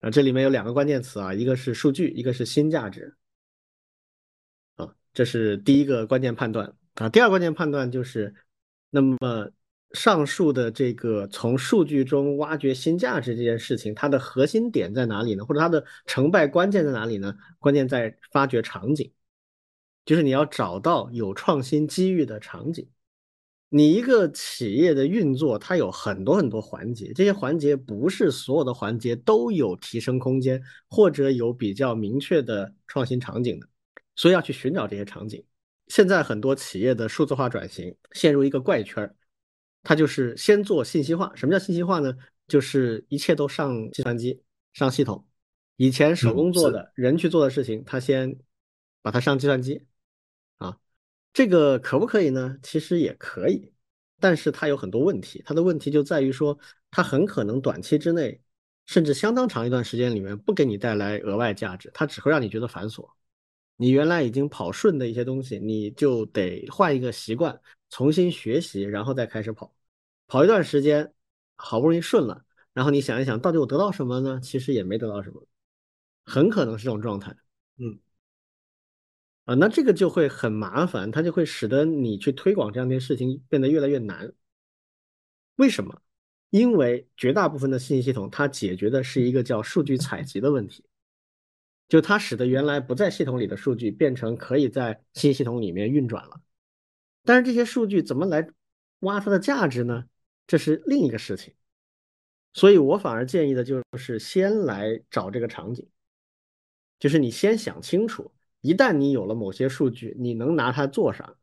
[0.00, 0.10] 啊。
[0.10, 3.16] 这里面有两个关键词啊，一个是数据，一个是新价值
[4.76, 4.94] 啊。
[5.12, 8.34] 这是第一个关键判断啊，第二关键判断就是，
[8.90, 9.16] 那么
[9.92, 15.44] 上述的这个从数据中挖掘新价值这件事情，它的核心点在哪里呢？
[15.44, 17.34] 或者它的成败关键在哪里呢？
[17.58, 19.10] 关键在发掘场景，
[20.04, 22.88] 就是你要找到有创新机遇的场景。
[23.68, 33.68] 你一个企业的运作，它有很多很多环节，这些环节不是所有的环节都有提升空间，或者有比较明确的创新场景的。
[34.14, 35.44] 所以要去寻找这些场景。
[35.88, 39.14] 现在很多企业的数字化转型陷入一个怪圈儿，
[39.82, 41.30] 它就是先做信息化。
[41.34, 42.12] 什么叫信息化呢？
[42.48, 44.40] 就是一切都上计算机、
[44.72, 45.26] 上系统。
[45.76, 48.38] 以前手工做的人去做的事情，他先
[49.02, 49.82] 把它上计算机。
[51.36, 52.56] 这个可不可以呢？
[52.62, 53.70] 其实也可以，
[54.18, 55.42] 但是它有很多问题。
[55.44, 56.58] 它的问题就在于说，
[56.90, 58.40] 它很可能短期之内，
[58.86, 63.06] 甚至相当长一段时间里面不给你带来额外价值，它只会让你觉得繁琐。
[63.76, 67.60] 你原来已经跑顺的一些东西，你就得换一个习惯，
[67.90, 69.70] 重新学习，然后再开始跑。
[70.28, 71.12] 跑一段时间，
[71.56, 74.40] 好不容易顺了，然后你想一想，到底我得到什么呢？
[74.42, 75.46] 其实也没得到什么，
[76.24, 77.36] 很可能是这种状态。
[77.76, 77.98] 嗯，
[79.46, 84.32] 啊，那这个就会很麻烦，它就会使得你去推广这样一件事情变得越来越难。
[85.54, 86.02] 为什么？
[86.50, 90.84] 因为绝大部分的信息系统，它解决的是一个叫数据采集的问题。
[91.88, 96.40] 就它使得原来不在系统里的数据变成可以在新系统里面运转了，
[97.24, 98.48] 但是这些数据怎么来
[99.00, 100.04] 挖它的价值呢？
[100.48, 101.54] 这是另一个事情。
[102.52, 105.88] 所以我反而建议的就是先来找这个场景，
[106.98, 108.32] 就是你先想清楚，
[108.66, 111.34] 一旦你有了某些数据，你能拿它做啥？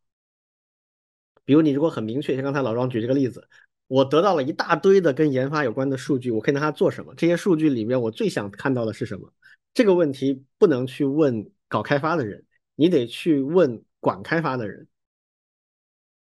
[1.45, 3.48] 比如你如果很明确，像刚才老庄举这个例子，
[3.88, 7.14] 我得到了一大堆的跟研发有关的数据，我可以拿它做什么？
[7.16, 9.32] 这些数据里面我最想看到的是什么？
[9.74, 12.45] 这个问题不能去问搞开发的人，
[12.76, 14.88] 你得去问管开发的人。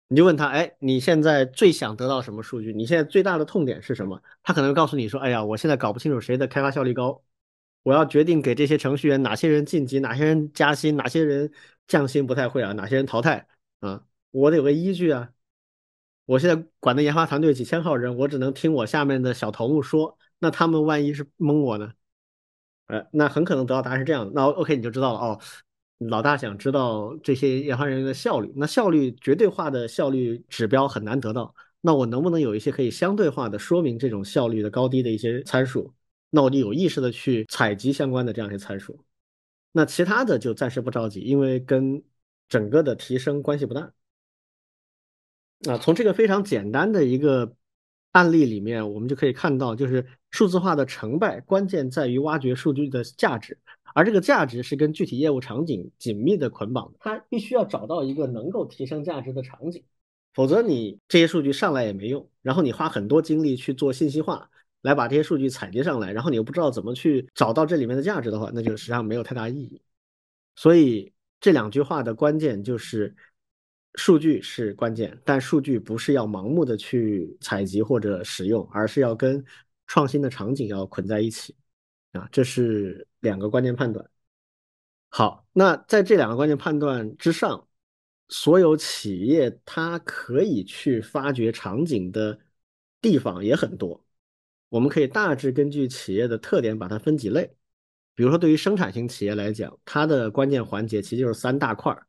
[0.07, 2.71] 你就问他，哎，你现在最想得到什么数据？
[2.71, 4.21] 你现在最大的痛点是什么？
[4.43, 7.23] 他可能告诉你说，哎呀，我现在搞不清楚谁的开发效率高，
[7.85, 11.51] 我要决定给这些程序员哪些人晋级，哪些人加薪，哪些人
[11.87, 13.47] 降薪不太会啊，哪些人淘汰
[13.79, 15.29] 啊，我得有个依据啊。
[16.25, 21.93] 我现在管的研发团队几千号人，我只能听我下面的小头目说，那他们万一是蒙我呢？
[22.87, 24.31] 呃，那很可能得到答案是这样的。
[24.33, 25.39] 那 OK，你就知道了哦。
[25.99, 35.93] 老大想知道这些研发人员的效率，那效率绝对化的效率指标很难得到，那我能不能有一些可以相对化的说明这种效率的高低的一些参数？
[36.35, 38.99] 那我就有意识的去采集相关的这样一些参数。
[39.71, 42.03] 那其他的就暂时不着急，因为跟
[42.49, 43.93] 整个的提升关系不大。
[45.69, 47.55] 啊，从这个非常简单的一个
[48.11, 53.57] 案例里面，我们就可以看到，就是数字化的成败关键在于挖掘数据的价值，
[53.93, 56.93] 而这个价值是跟具体业务场景紧密的捆绑。
[56.99, 59.81] 它必须要找到一个能够提升价值的场景，
[60.33, 62.29] 否则你这些数据上来也没用。
[62.41, 64.49] 然后你花很多精力去做信息化，
[64.85, 69.81] 来把这些数据采集上来，然后你又不知道怎么去找到这里面的价值的话，那就实际上没有太大意义。
[70.55, 73.15] 所以这两句话的关键就是。
[73.97, 79.41] 数据是关键，但数据不是要盲目的去采集或者使用，而是要跟
[79.87, 81.55] 创新的场景要捆在一起
[82.11, 84.05] 啊，这是两个关键判断。
[85.07, 87.65] 好，那在这两个关键判断之上，
[88.27, 92.37] 所有企业它可以去发掘场景的
[92.99, 94.04] 地方也很多。
[94.75, 97.49] 我们可以大致根据企业的特点把它分几类，
[98.13, 102.05] 比如说对于生产型企业来讲，它的关键环节其实就是三大块儿。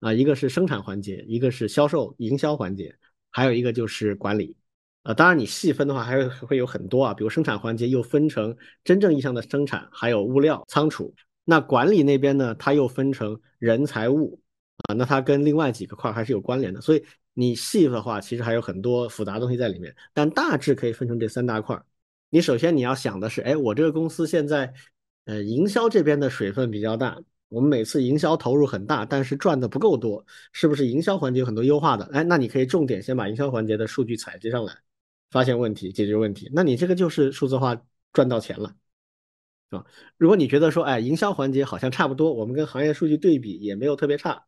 [0.00, 2.94] 啊，一个是生产环节，一个是销售营销环节，
[3.30, 4.54] 还有一个就是管理。
[5.02, 11.14] 啊，当然你细分的话，还会会有很多啊，比如生产环节又分成真正意义上的生产，还有物料仓储。
[11.46, 14.38] 那管理那边呢，它又分成人财物
[14.88, 16.82] 啊，那它跟另外几个块还是有关联的。
[16.82, 17.02] 所以
[17.32, 21.82] 你细的话，其实还有很多复杂东西在里面，但大致可以分成这三大块儿。
[22.30, 24.72] 你首先你要想的是，哎，我这个公司现在，
[25.24, 27.18] 呃，营销这边的水分比较大。
[27.48, 32.04] 我们每次营销投入很大，但是赚的不够多，是不是营销环节有很多优化的？
[32.12, 34.72] 哎，那你可以重点先把营销环节的数据采集上来，
[35.32, 36.48] 发现问题，解决问题。
[36.54, 37.76] 那你这个就是数字化
[38.12, 38.76] 赚到钱了，
[39.70, 39.84] 啊？
[40.16, 44.44] 如果你觉得说，哎，营销环节好像差不多，我们跟行业数据对比也没有特别差，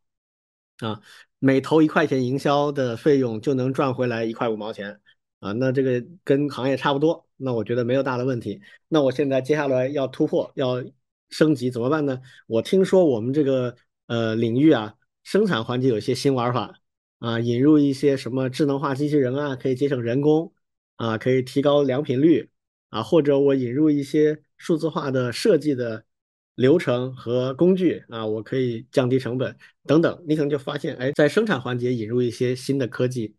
[0.77, 1.01] 啊，
[1.39, 5.01] 每投一块钱营销的费用就能赚回来一块五毛钱，
[5.43, 8.61] 啊，那这个跟行业差不多，那我觉得没有大的问题。
[8.87, 10.83] 那我现在接下来要突破，要。
[11.29, 12.21] 升级怎么办呢？
[12.45, 13.75] 我听说我们这个
[14.05, 14.93] 呃领域啊，
[15.23, 16.79] 生产环节有一些新玩法
[17.17, 20.53] 啊，引入一些什么智能化机器人啊，可以节省人工
[20.95, 22.51] 啊，可以提高良品率
[22.89, 26.05] 啊，或者我引入一些数字化的设计的
[26.53, 29.57] 流程和工具啊，我可以降低成本
[29.87, 30.23] 等等。
[30.27, 33.33] 你可能就发现，哎，在生产环节引入一些新的科技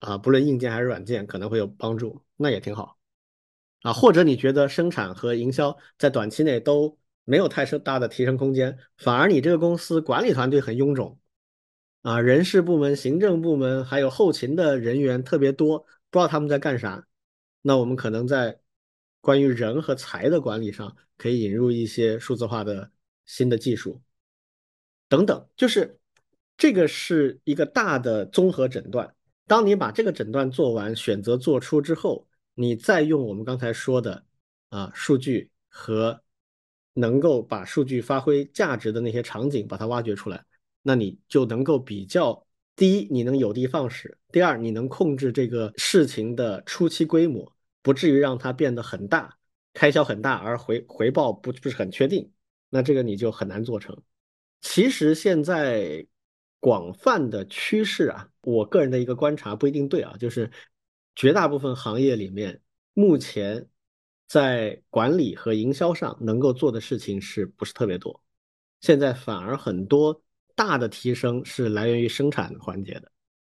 [0.00, 2.98] 啊，不论硬件还是软件，可能会有帮助，那也挺好
[3.82, 3.92] 啊。
[3.92, 11.18] 或者你觉得生产和营销在短期内都没有太大的提升空间，反而你这个公司管理团队很臃肿，
[12.02, 17.06] 啊，人事部门、行政部门还有后勤的人员特别多，不知道他们在干啥。
[17.62, 18.58] 那我们可能在
[19.20, 22.90] 关于人和财的管理上，可以引入一些数字化的
[23.26, 24.00] 新的技术，
[25.08, 25.46] 等等。
[25.56, 26.00] 就是
[26.56, 29.14] 这个是一个大的综合诊断。
[29.50, 32.24] 当你把这个诊断做完，选择做出之后，
[32.54, 34.24] 你再用我们刚才说的
[34.68, 36.22] 啊数据和。
[36.92, 40.44] 能够把数据发挥价值的那些场景，把它挖掘出来，
[40.82, 42.44] 那你就能够比较：
[42.74, 47.50] 第一，你能有的放矢；第二，你能控制这个事情的初期规模，
[47.80, 49.38] 不至于让它变得很大，
[49.72, 52.28] 开销很大，而回回报不不是很确定。
[52.68, 53.96] 那这个你就很难做成。
[54.60, 56.04] 其实现在
[56.60, 60.48] 广泛的趋势啊，我个人的一个观察不一定对啊，就是
[61.16, 62.60] 绝大部分行业里面
[62.94, 63.66] 目前。
[64.32, 68.22] 在管理和营销上能够做的事情是不是特别多？
[68.80, 70.22] 现在反而很多
[70.54, 73.10] 大的提升是来源于生产环节的，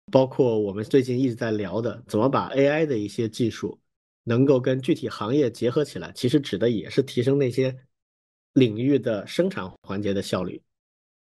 [0.10, 3.82] 包括我们最近一直在聊的，怎么把 AI 的一些技术
[4.24, 7.78] 能够跟具体行业结合起来，其实指的也是提升那些
[8.54, 10.64] 领域的生产环节的效率，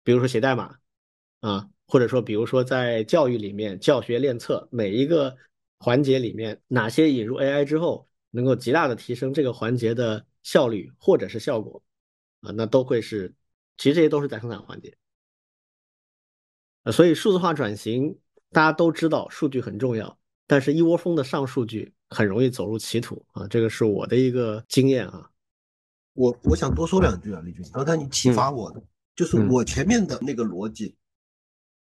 [0.03, 0.77] 比如说写代码
[1.41, 5.35] 啊，或者说比如说在教育里面教学练测每一个
[5.77, 8.07] 环节里面哪些引入 AI 之后。
[8.33, 11.83] 能够极大的提升这个环节的效率或者是效果
[12.39, 13.33] 啊，那都会是，
[13.77, 14.95] 其实这些都是在生产环节
[16.83, 18.17] 啊，所以数字化转型
[18.53, 25.29] 大家都知道数据很重要，但是一窝蜂的上数据很容易走入歧途啊，这个是我的一个经验啊。
[26.13, 28.81] 我我想多说两句啊，李军，刚才你启发我的
[29.13, 30.95] 就是我前面的那个逻辑，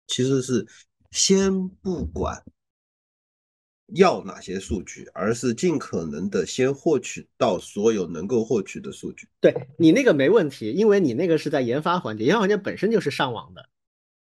[0.06, 0.66] 其实是
[1.10, 2.42] 先不管。
[3.94, 9.28] 要哪些数据，而是尽可能的先获取到所有能够获取的数据。
[9.40, 13.64] 对你那个没问题，因为你那个是在研发环节，研发环节本身就是上网的，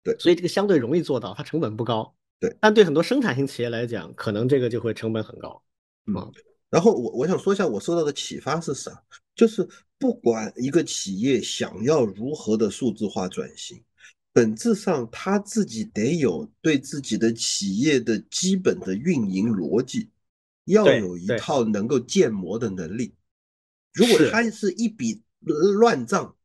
[0.04, 2.14] 对，所以这个相对容易做到，它成本不高。
[2.38, 5.64] 对，但对很多生产型企业来讲，可能这个就会成本很高。
[6.08, 6.34] 嗯，
[6.70, 8.92] 然后我我想说一下我受到的启发是啥，
[9.38, 9.66] 就是
[9.98, 13.82] 不管一个企业想要如何的数字化转型，
[14.36, 20.10] 本质上他自己得有对自己的企业的基本的运营逻辑，
[20.66, 23.16] 要有一套能够建模的能力。
[23.94, 26.36] 如果他是一笔乱账，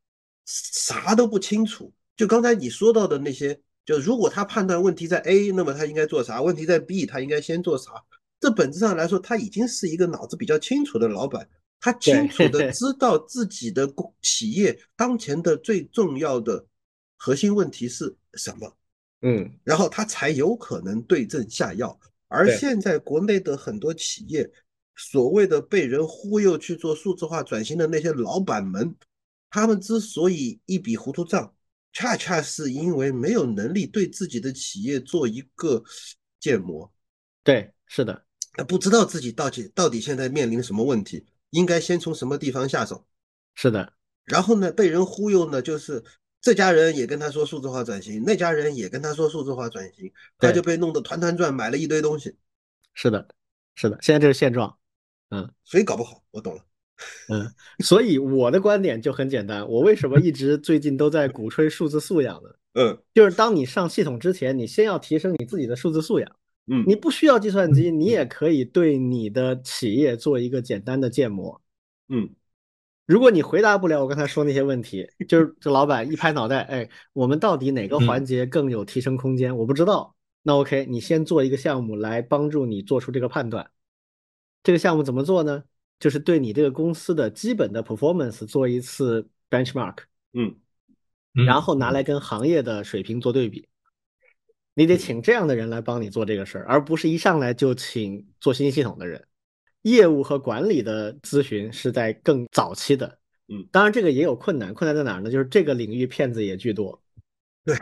[0.47, 6.41] 啥都不清楚，就刚才你说到的那些，就如果他判断问题在 A，那么他应该做啥？
[6.41, 7.91] 问题在 B，他应该先做啥？
[8.39, 11.49] 这本质上来说，他已经是一个脑子比较清楚的老板，
[11.81, 13.93] 他清楚的 知道自己的
[14.23, 16.65] 企业当前的最重要的
[17.23, 18.77] 核心问题是什么，
[19.21, 22.01] 嗯，然后他才有可能对症下药。
[22.29, 24.51] 而现在国内的很多企业，
[24.97, 28.97] 所谓的被人忽悠去做数字化转型的那些老板们，
[29.51, 31.55] 他们之所以一笔糊涂账，
[31.93, 35.83] 恰恰是因为没有能力对自己的企业做一个
[36.39, 36.91] 建模，
[37.45, 38.25] 对，是的，
[38.55, 43.05] 他不知道自己到底到底现在面临什么问题，应该先从什么地方下手。
[43.55, 43.93] 是的，
[44.25, 46.03] 然后呢，被人忽悠呢，就是
[46.41, 52.35] 这家人也跟他说数字化转型，那家人也跟他说数字化转型，他就被弄得团团转，买了一堆东西，
[52.95, 53.29] 是的，
[53.75, 54.77] 是的，现在这是现状。
[55.31, 56.23] 嗯所以搞不好。
[56.31, 56.65] 我懂了。
[57.31, 57.51] 嗯，
[57.85, 62.51] 所以我的观点就很简单，我为什么一直最近都在鼓吹数字素养呢？
[62.75, 66.37] 嗯就是当你上系统之前，你先要提升你自己的数字素养。
[66.67, 71.61] 嗯，你不需要计算机，你也可以对你的企业做一个简单的建模。
[72.09, 72.29] 嗯
[73.11, 79.57] 如果你回答不了我刚才说那些问题， 就是这老板一拍脑袋，哎，我们到底哪个环节更有提升空间？
[79.57, 80.15] 我不知道。
[80.43, 83.69] 那 OK，你先做一个项目来帮助你做出这个判断。
[84.63, 85.65] 这个项目怎么做呢？
[85.99, 89.97] 就是对你这个公司的基本的 performance 做一次 benchmark，
[90.33, 90.55] 嗯
[91.35, 93.67] 嗯然后拿来跟行业的水平做对比。
[94.75, 99.27] 你得请这样的人来帮你做这个事儿，而不是一上来就请做信息系统的人。
[99.83, 105.31] 业务和管理的咨询是在更早期的，嗯，当然这个也有困难，困难在哪儿呢？
[105.31, 107.03] 就是这个领域骗子也巨多，
[107.65, 107.77] 对，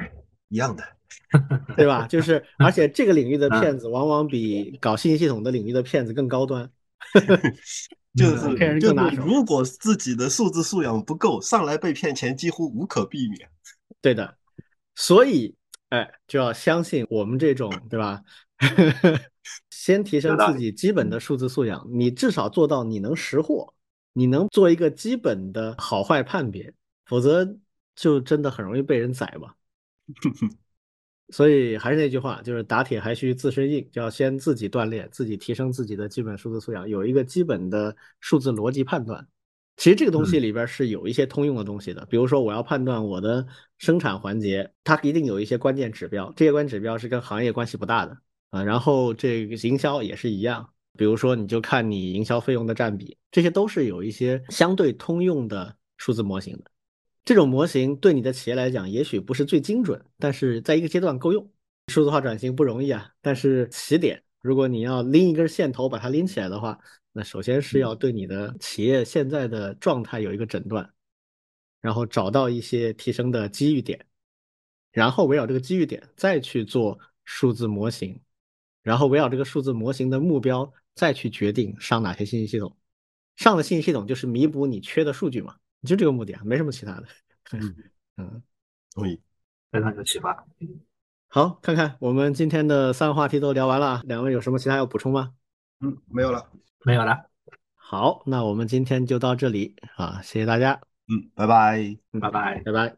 [0.49, 0.85] 一样的。
[1.77, 2.07] 对吧？
[2.07, 6.71] 就是 而且这个领域的嗯骗子往往比搞信息系统的领域的骗子更高端。
[8.15, 13.49] 就是骗人就是，如果自己的数字素养不够，上来被骗钱几乎无可避免。
[14.03, 14.37] 对的，
[14.95, 15.55] 所以
[15.91, 18.23] 哎，就要相信我们这种，对吧？
[19.79, 23.73] 先提升自己基本的数字素养，你至少做到你能识货，
[24.13, 26.75] 你能做一个基本的好坏判别，
[27.07, 27.57] 否则
[27.95, 29.55] 就真的很容易被人宰吧。
[31.31, 39.25] 所以还是那句话，就是打铁还需自身硬，就要先自己锻炼，自己提升自己的基本数字素养，有一个基本的数字逻辑判断。
[39.77, 43.47] 其实这个东西里边是有一些通用的东西的，比如说我要判断我的
[43.79, 48.19] 生产环节，它一定有一些关键指标，这些关键指标是跟行业关系不大的
[48.51, 48.63] 啊。
[48.63, 56.71] 然后这个营销也是一样，比如说你就看你营销费用的占比，这些都是有一些相对通用的数字模型的。
[57.25, 61.51] 这种模型对你的企业来讲，也许不是最精准，但是在一个阶段够用。
[61.91, 66.79] 数字化转型不容易啊，但是起点，如果你要拎一根线头把它拎起来的话，
[67.15, 70.87] 那首先是要对你的企业现在的状态有一个诊断，
[71.81, 74.05] 然后找到一些提升的机遇点，
[74.93, 78.21] 然后围绕这个机遇点再去做数字模型，
[78.89, 82.75] 然后围绕这个数字模型的目标再去决定上哪些信息系统。
[83.37, 87.05] 上的信息系统就是弥补你缺的数据嘛，就这个目的啊，没什么其他的。
[87.53, 87.75] 嗯
[88.17, 88.43] 嗯，
[88.95, 89.21] 同意。
[89.71, 90.47] 非常有启发。
[91.29, 95.35] 好，看看我们今天的三个话题都聊完了啊，两位有什么其他要补充吗？
[95.81, 96.51] 嗯，没有了。
[96.87, 97.29] 没有了，
[97.75, 101.79] 好，那我们今天就到这里啊，谢谢大家，嗯，拜拜。
[102.13, 102.63] 嗯拜拜。
[102.65, 102.97] 拜拜。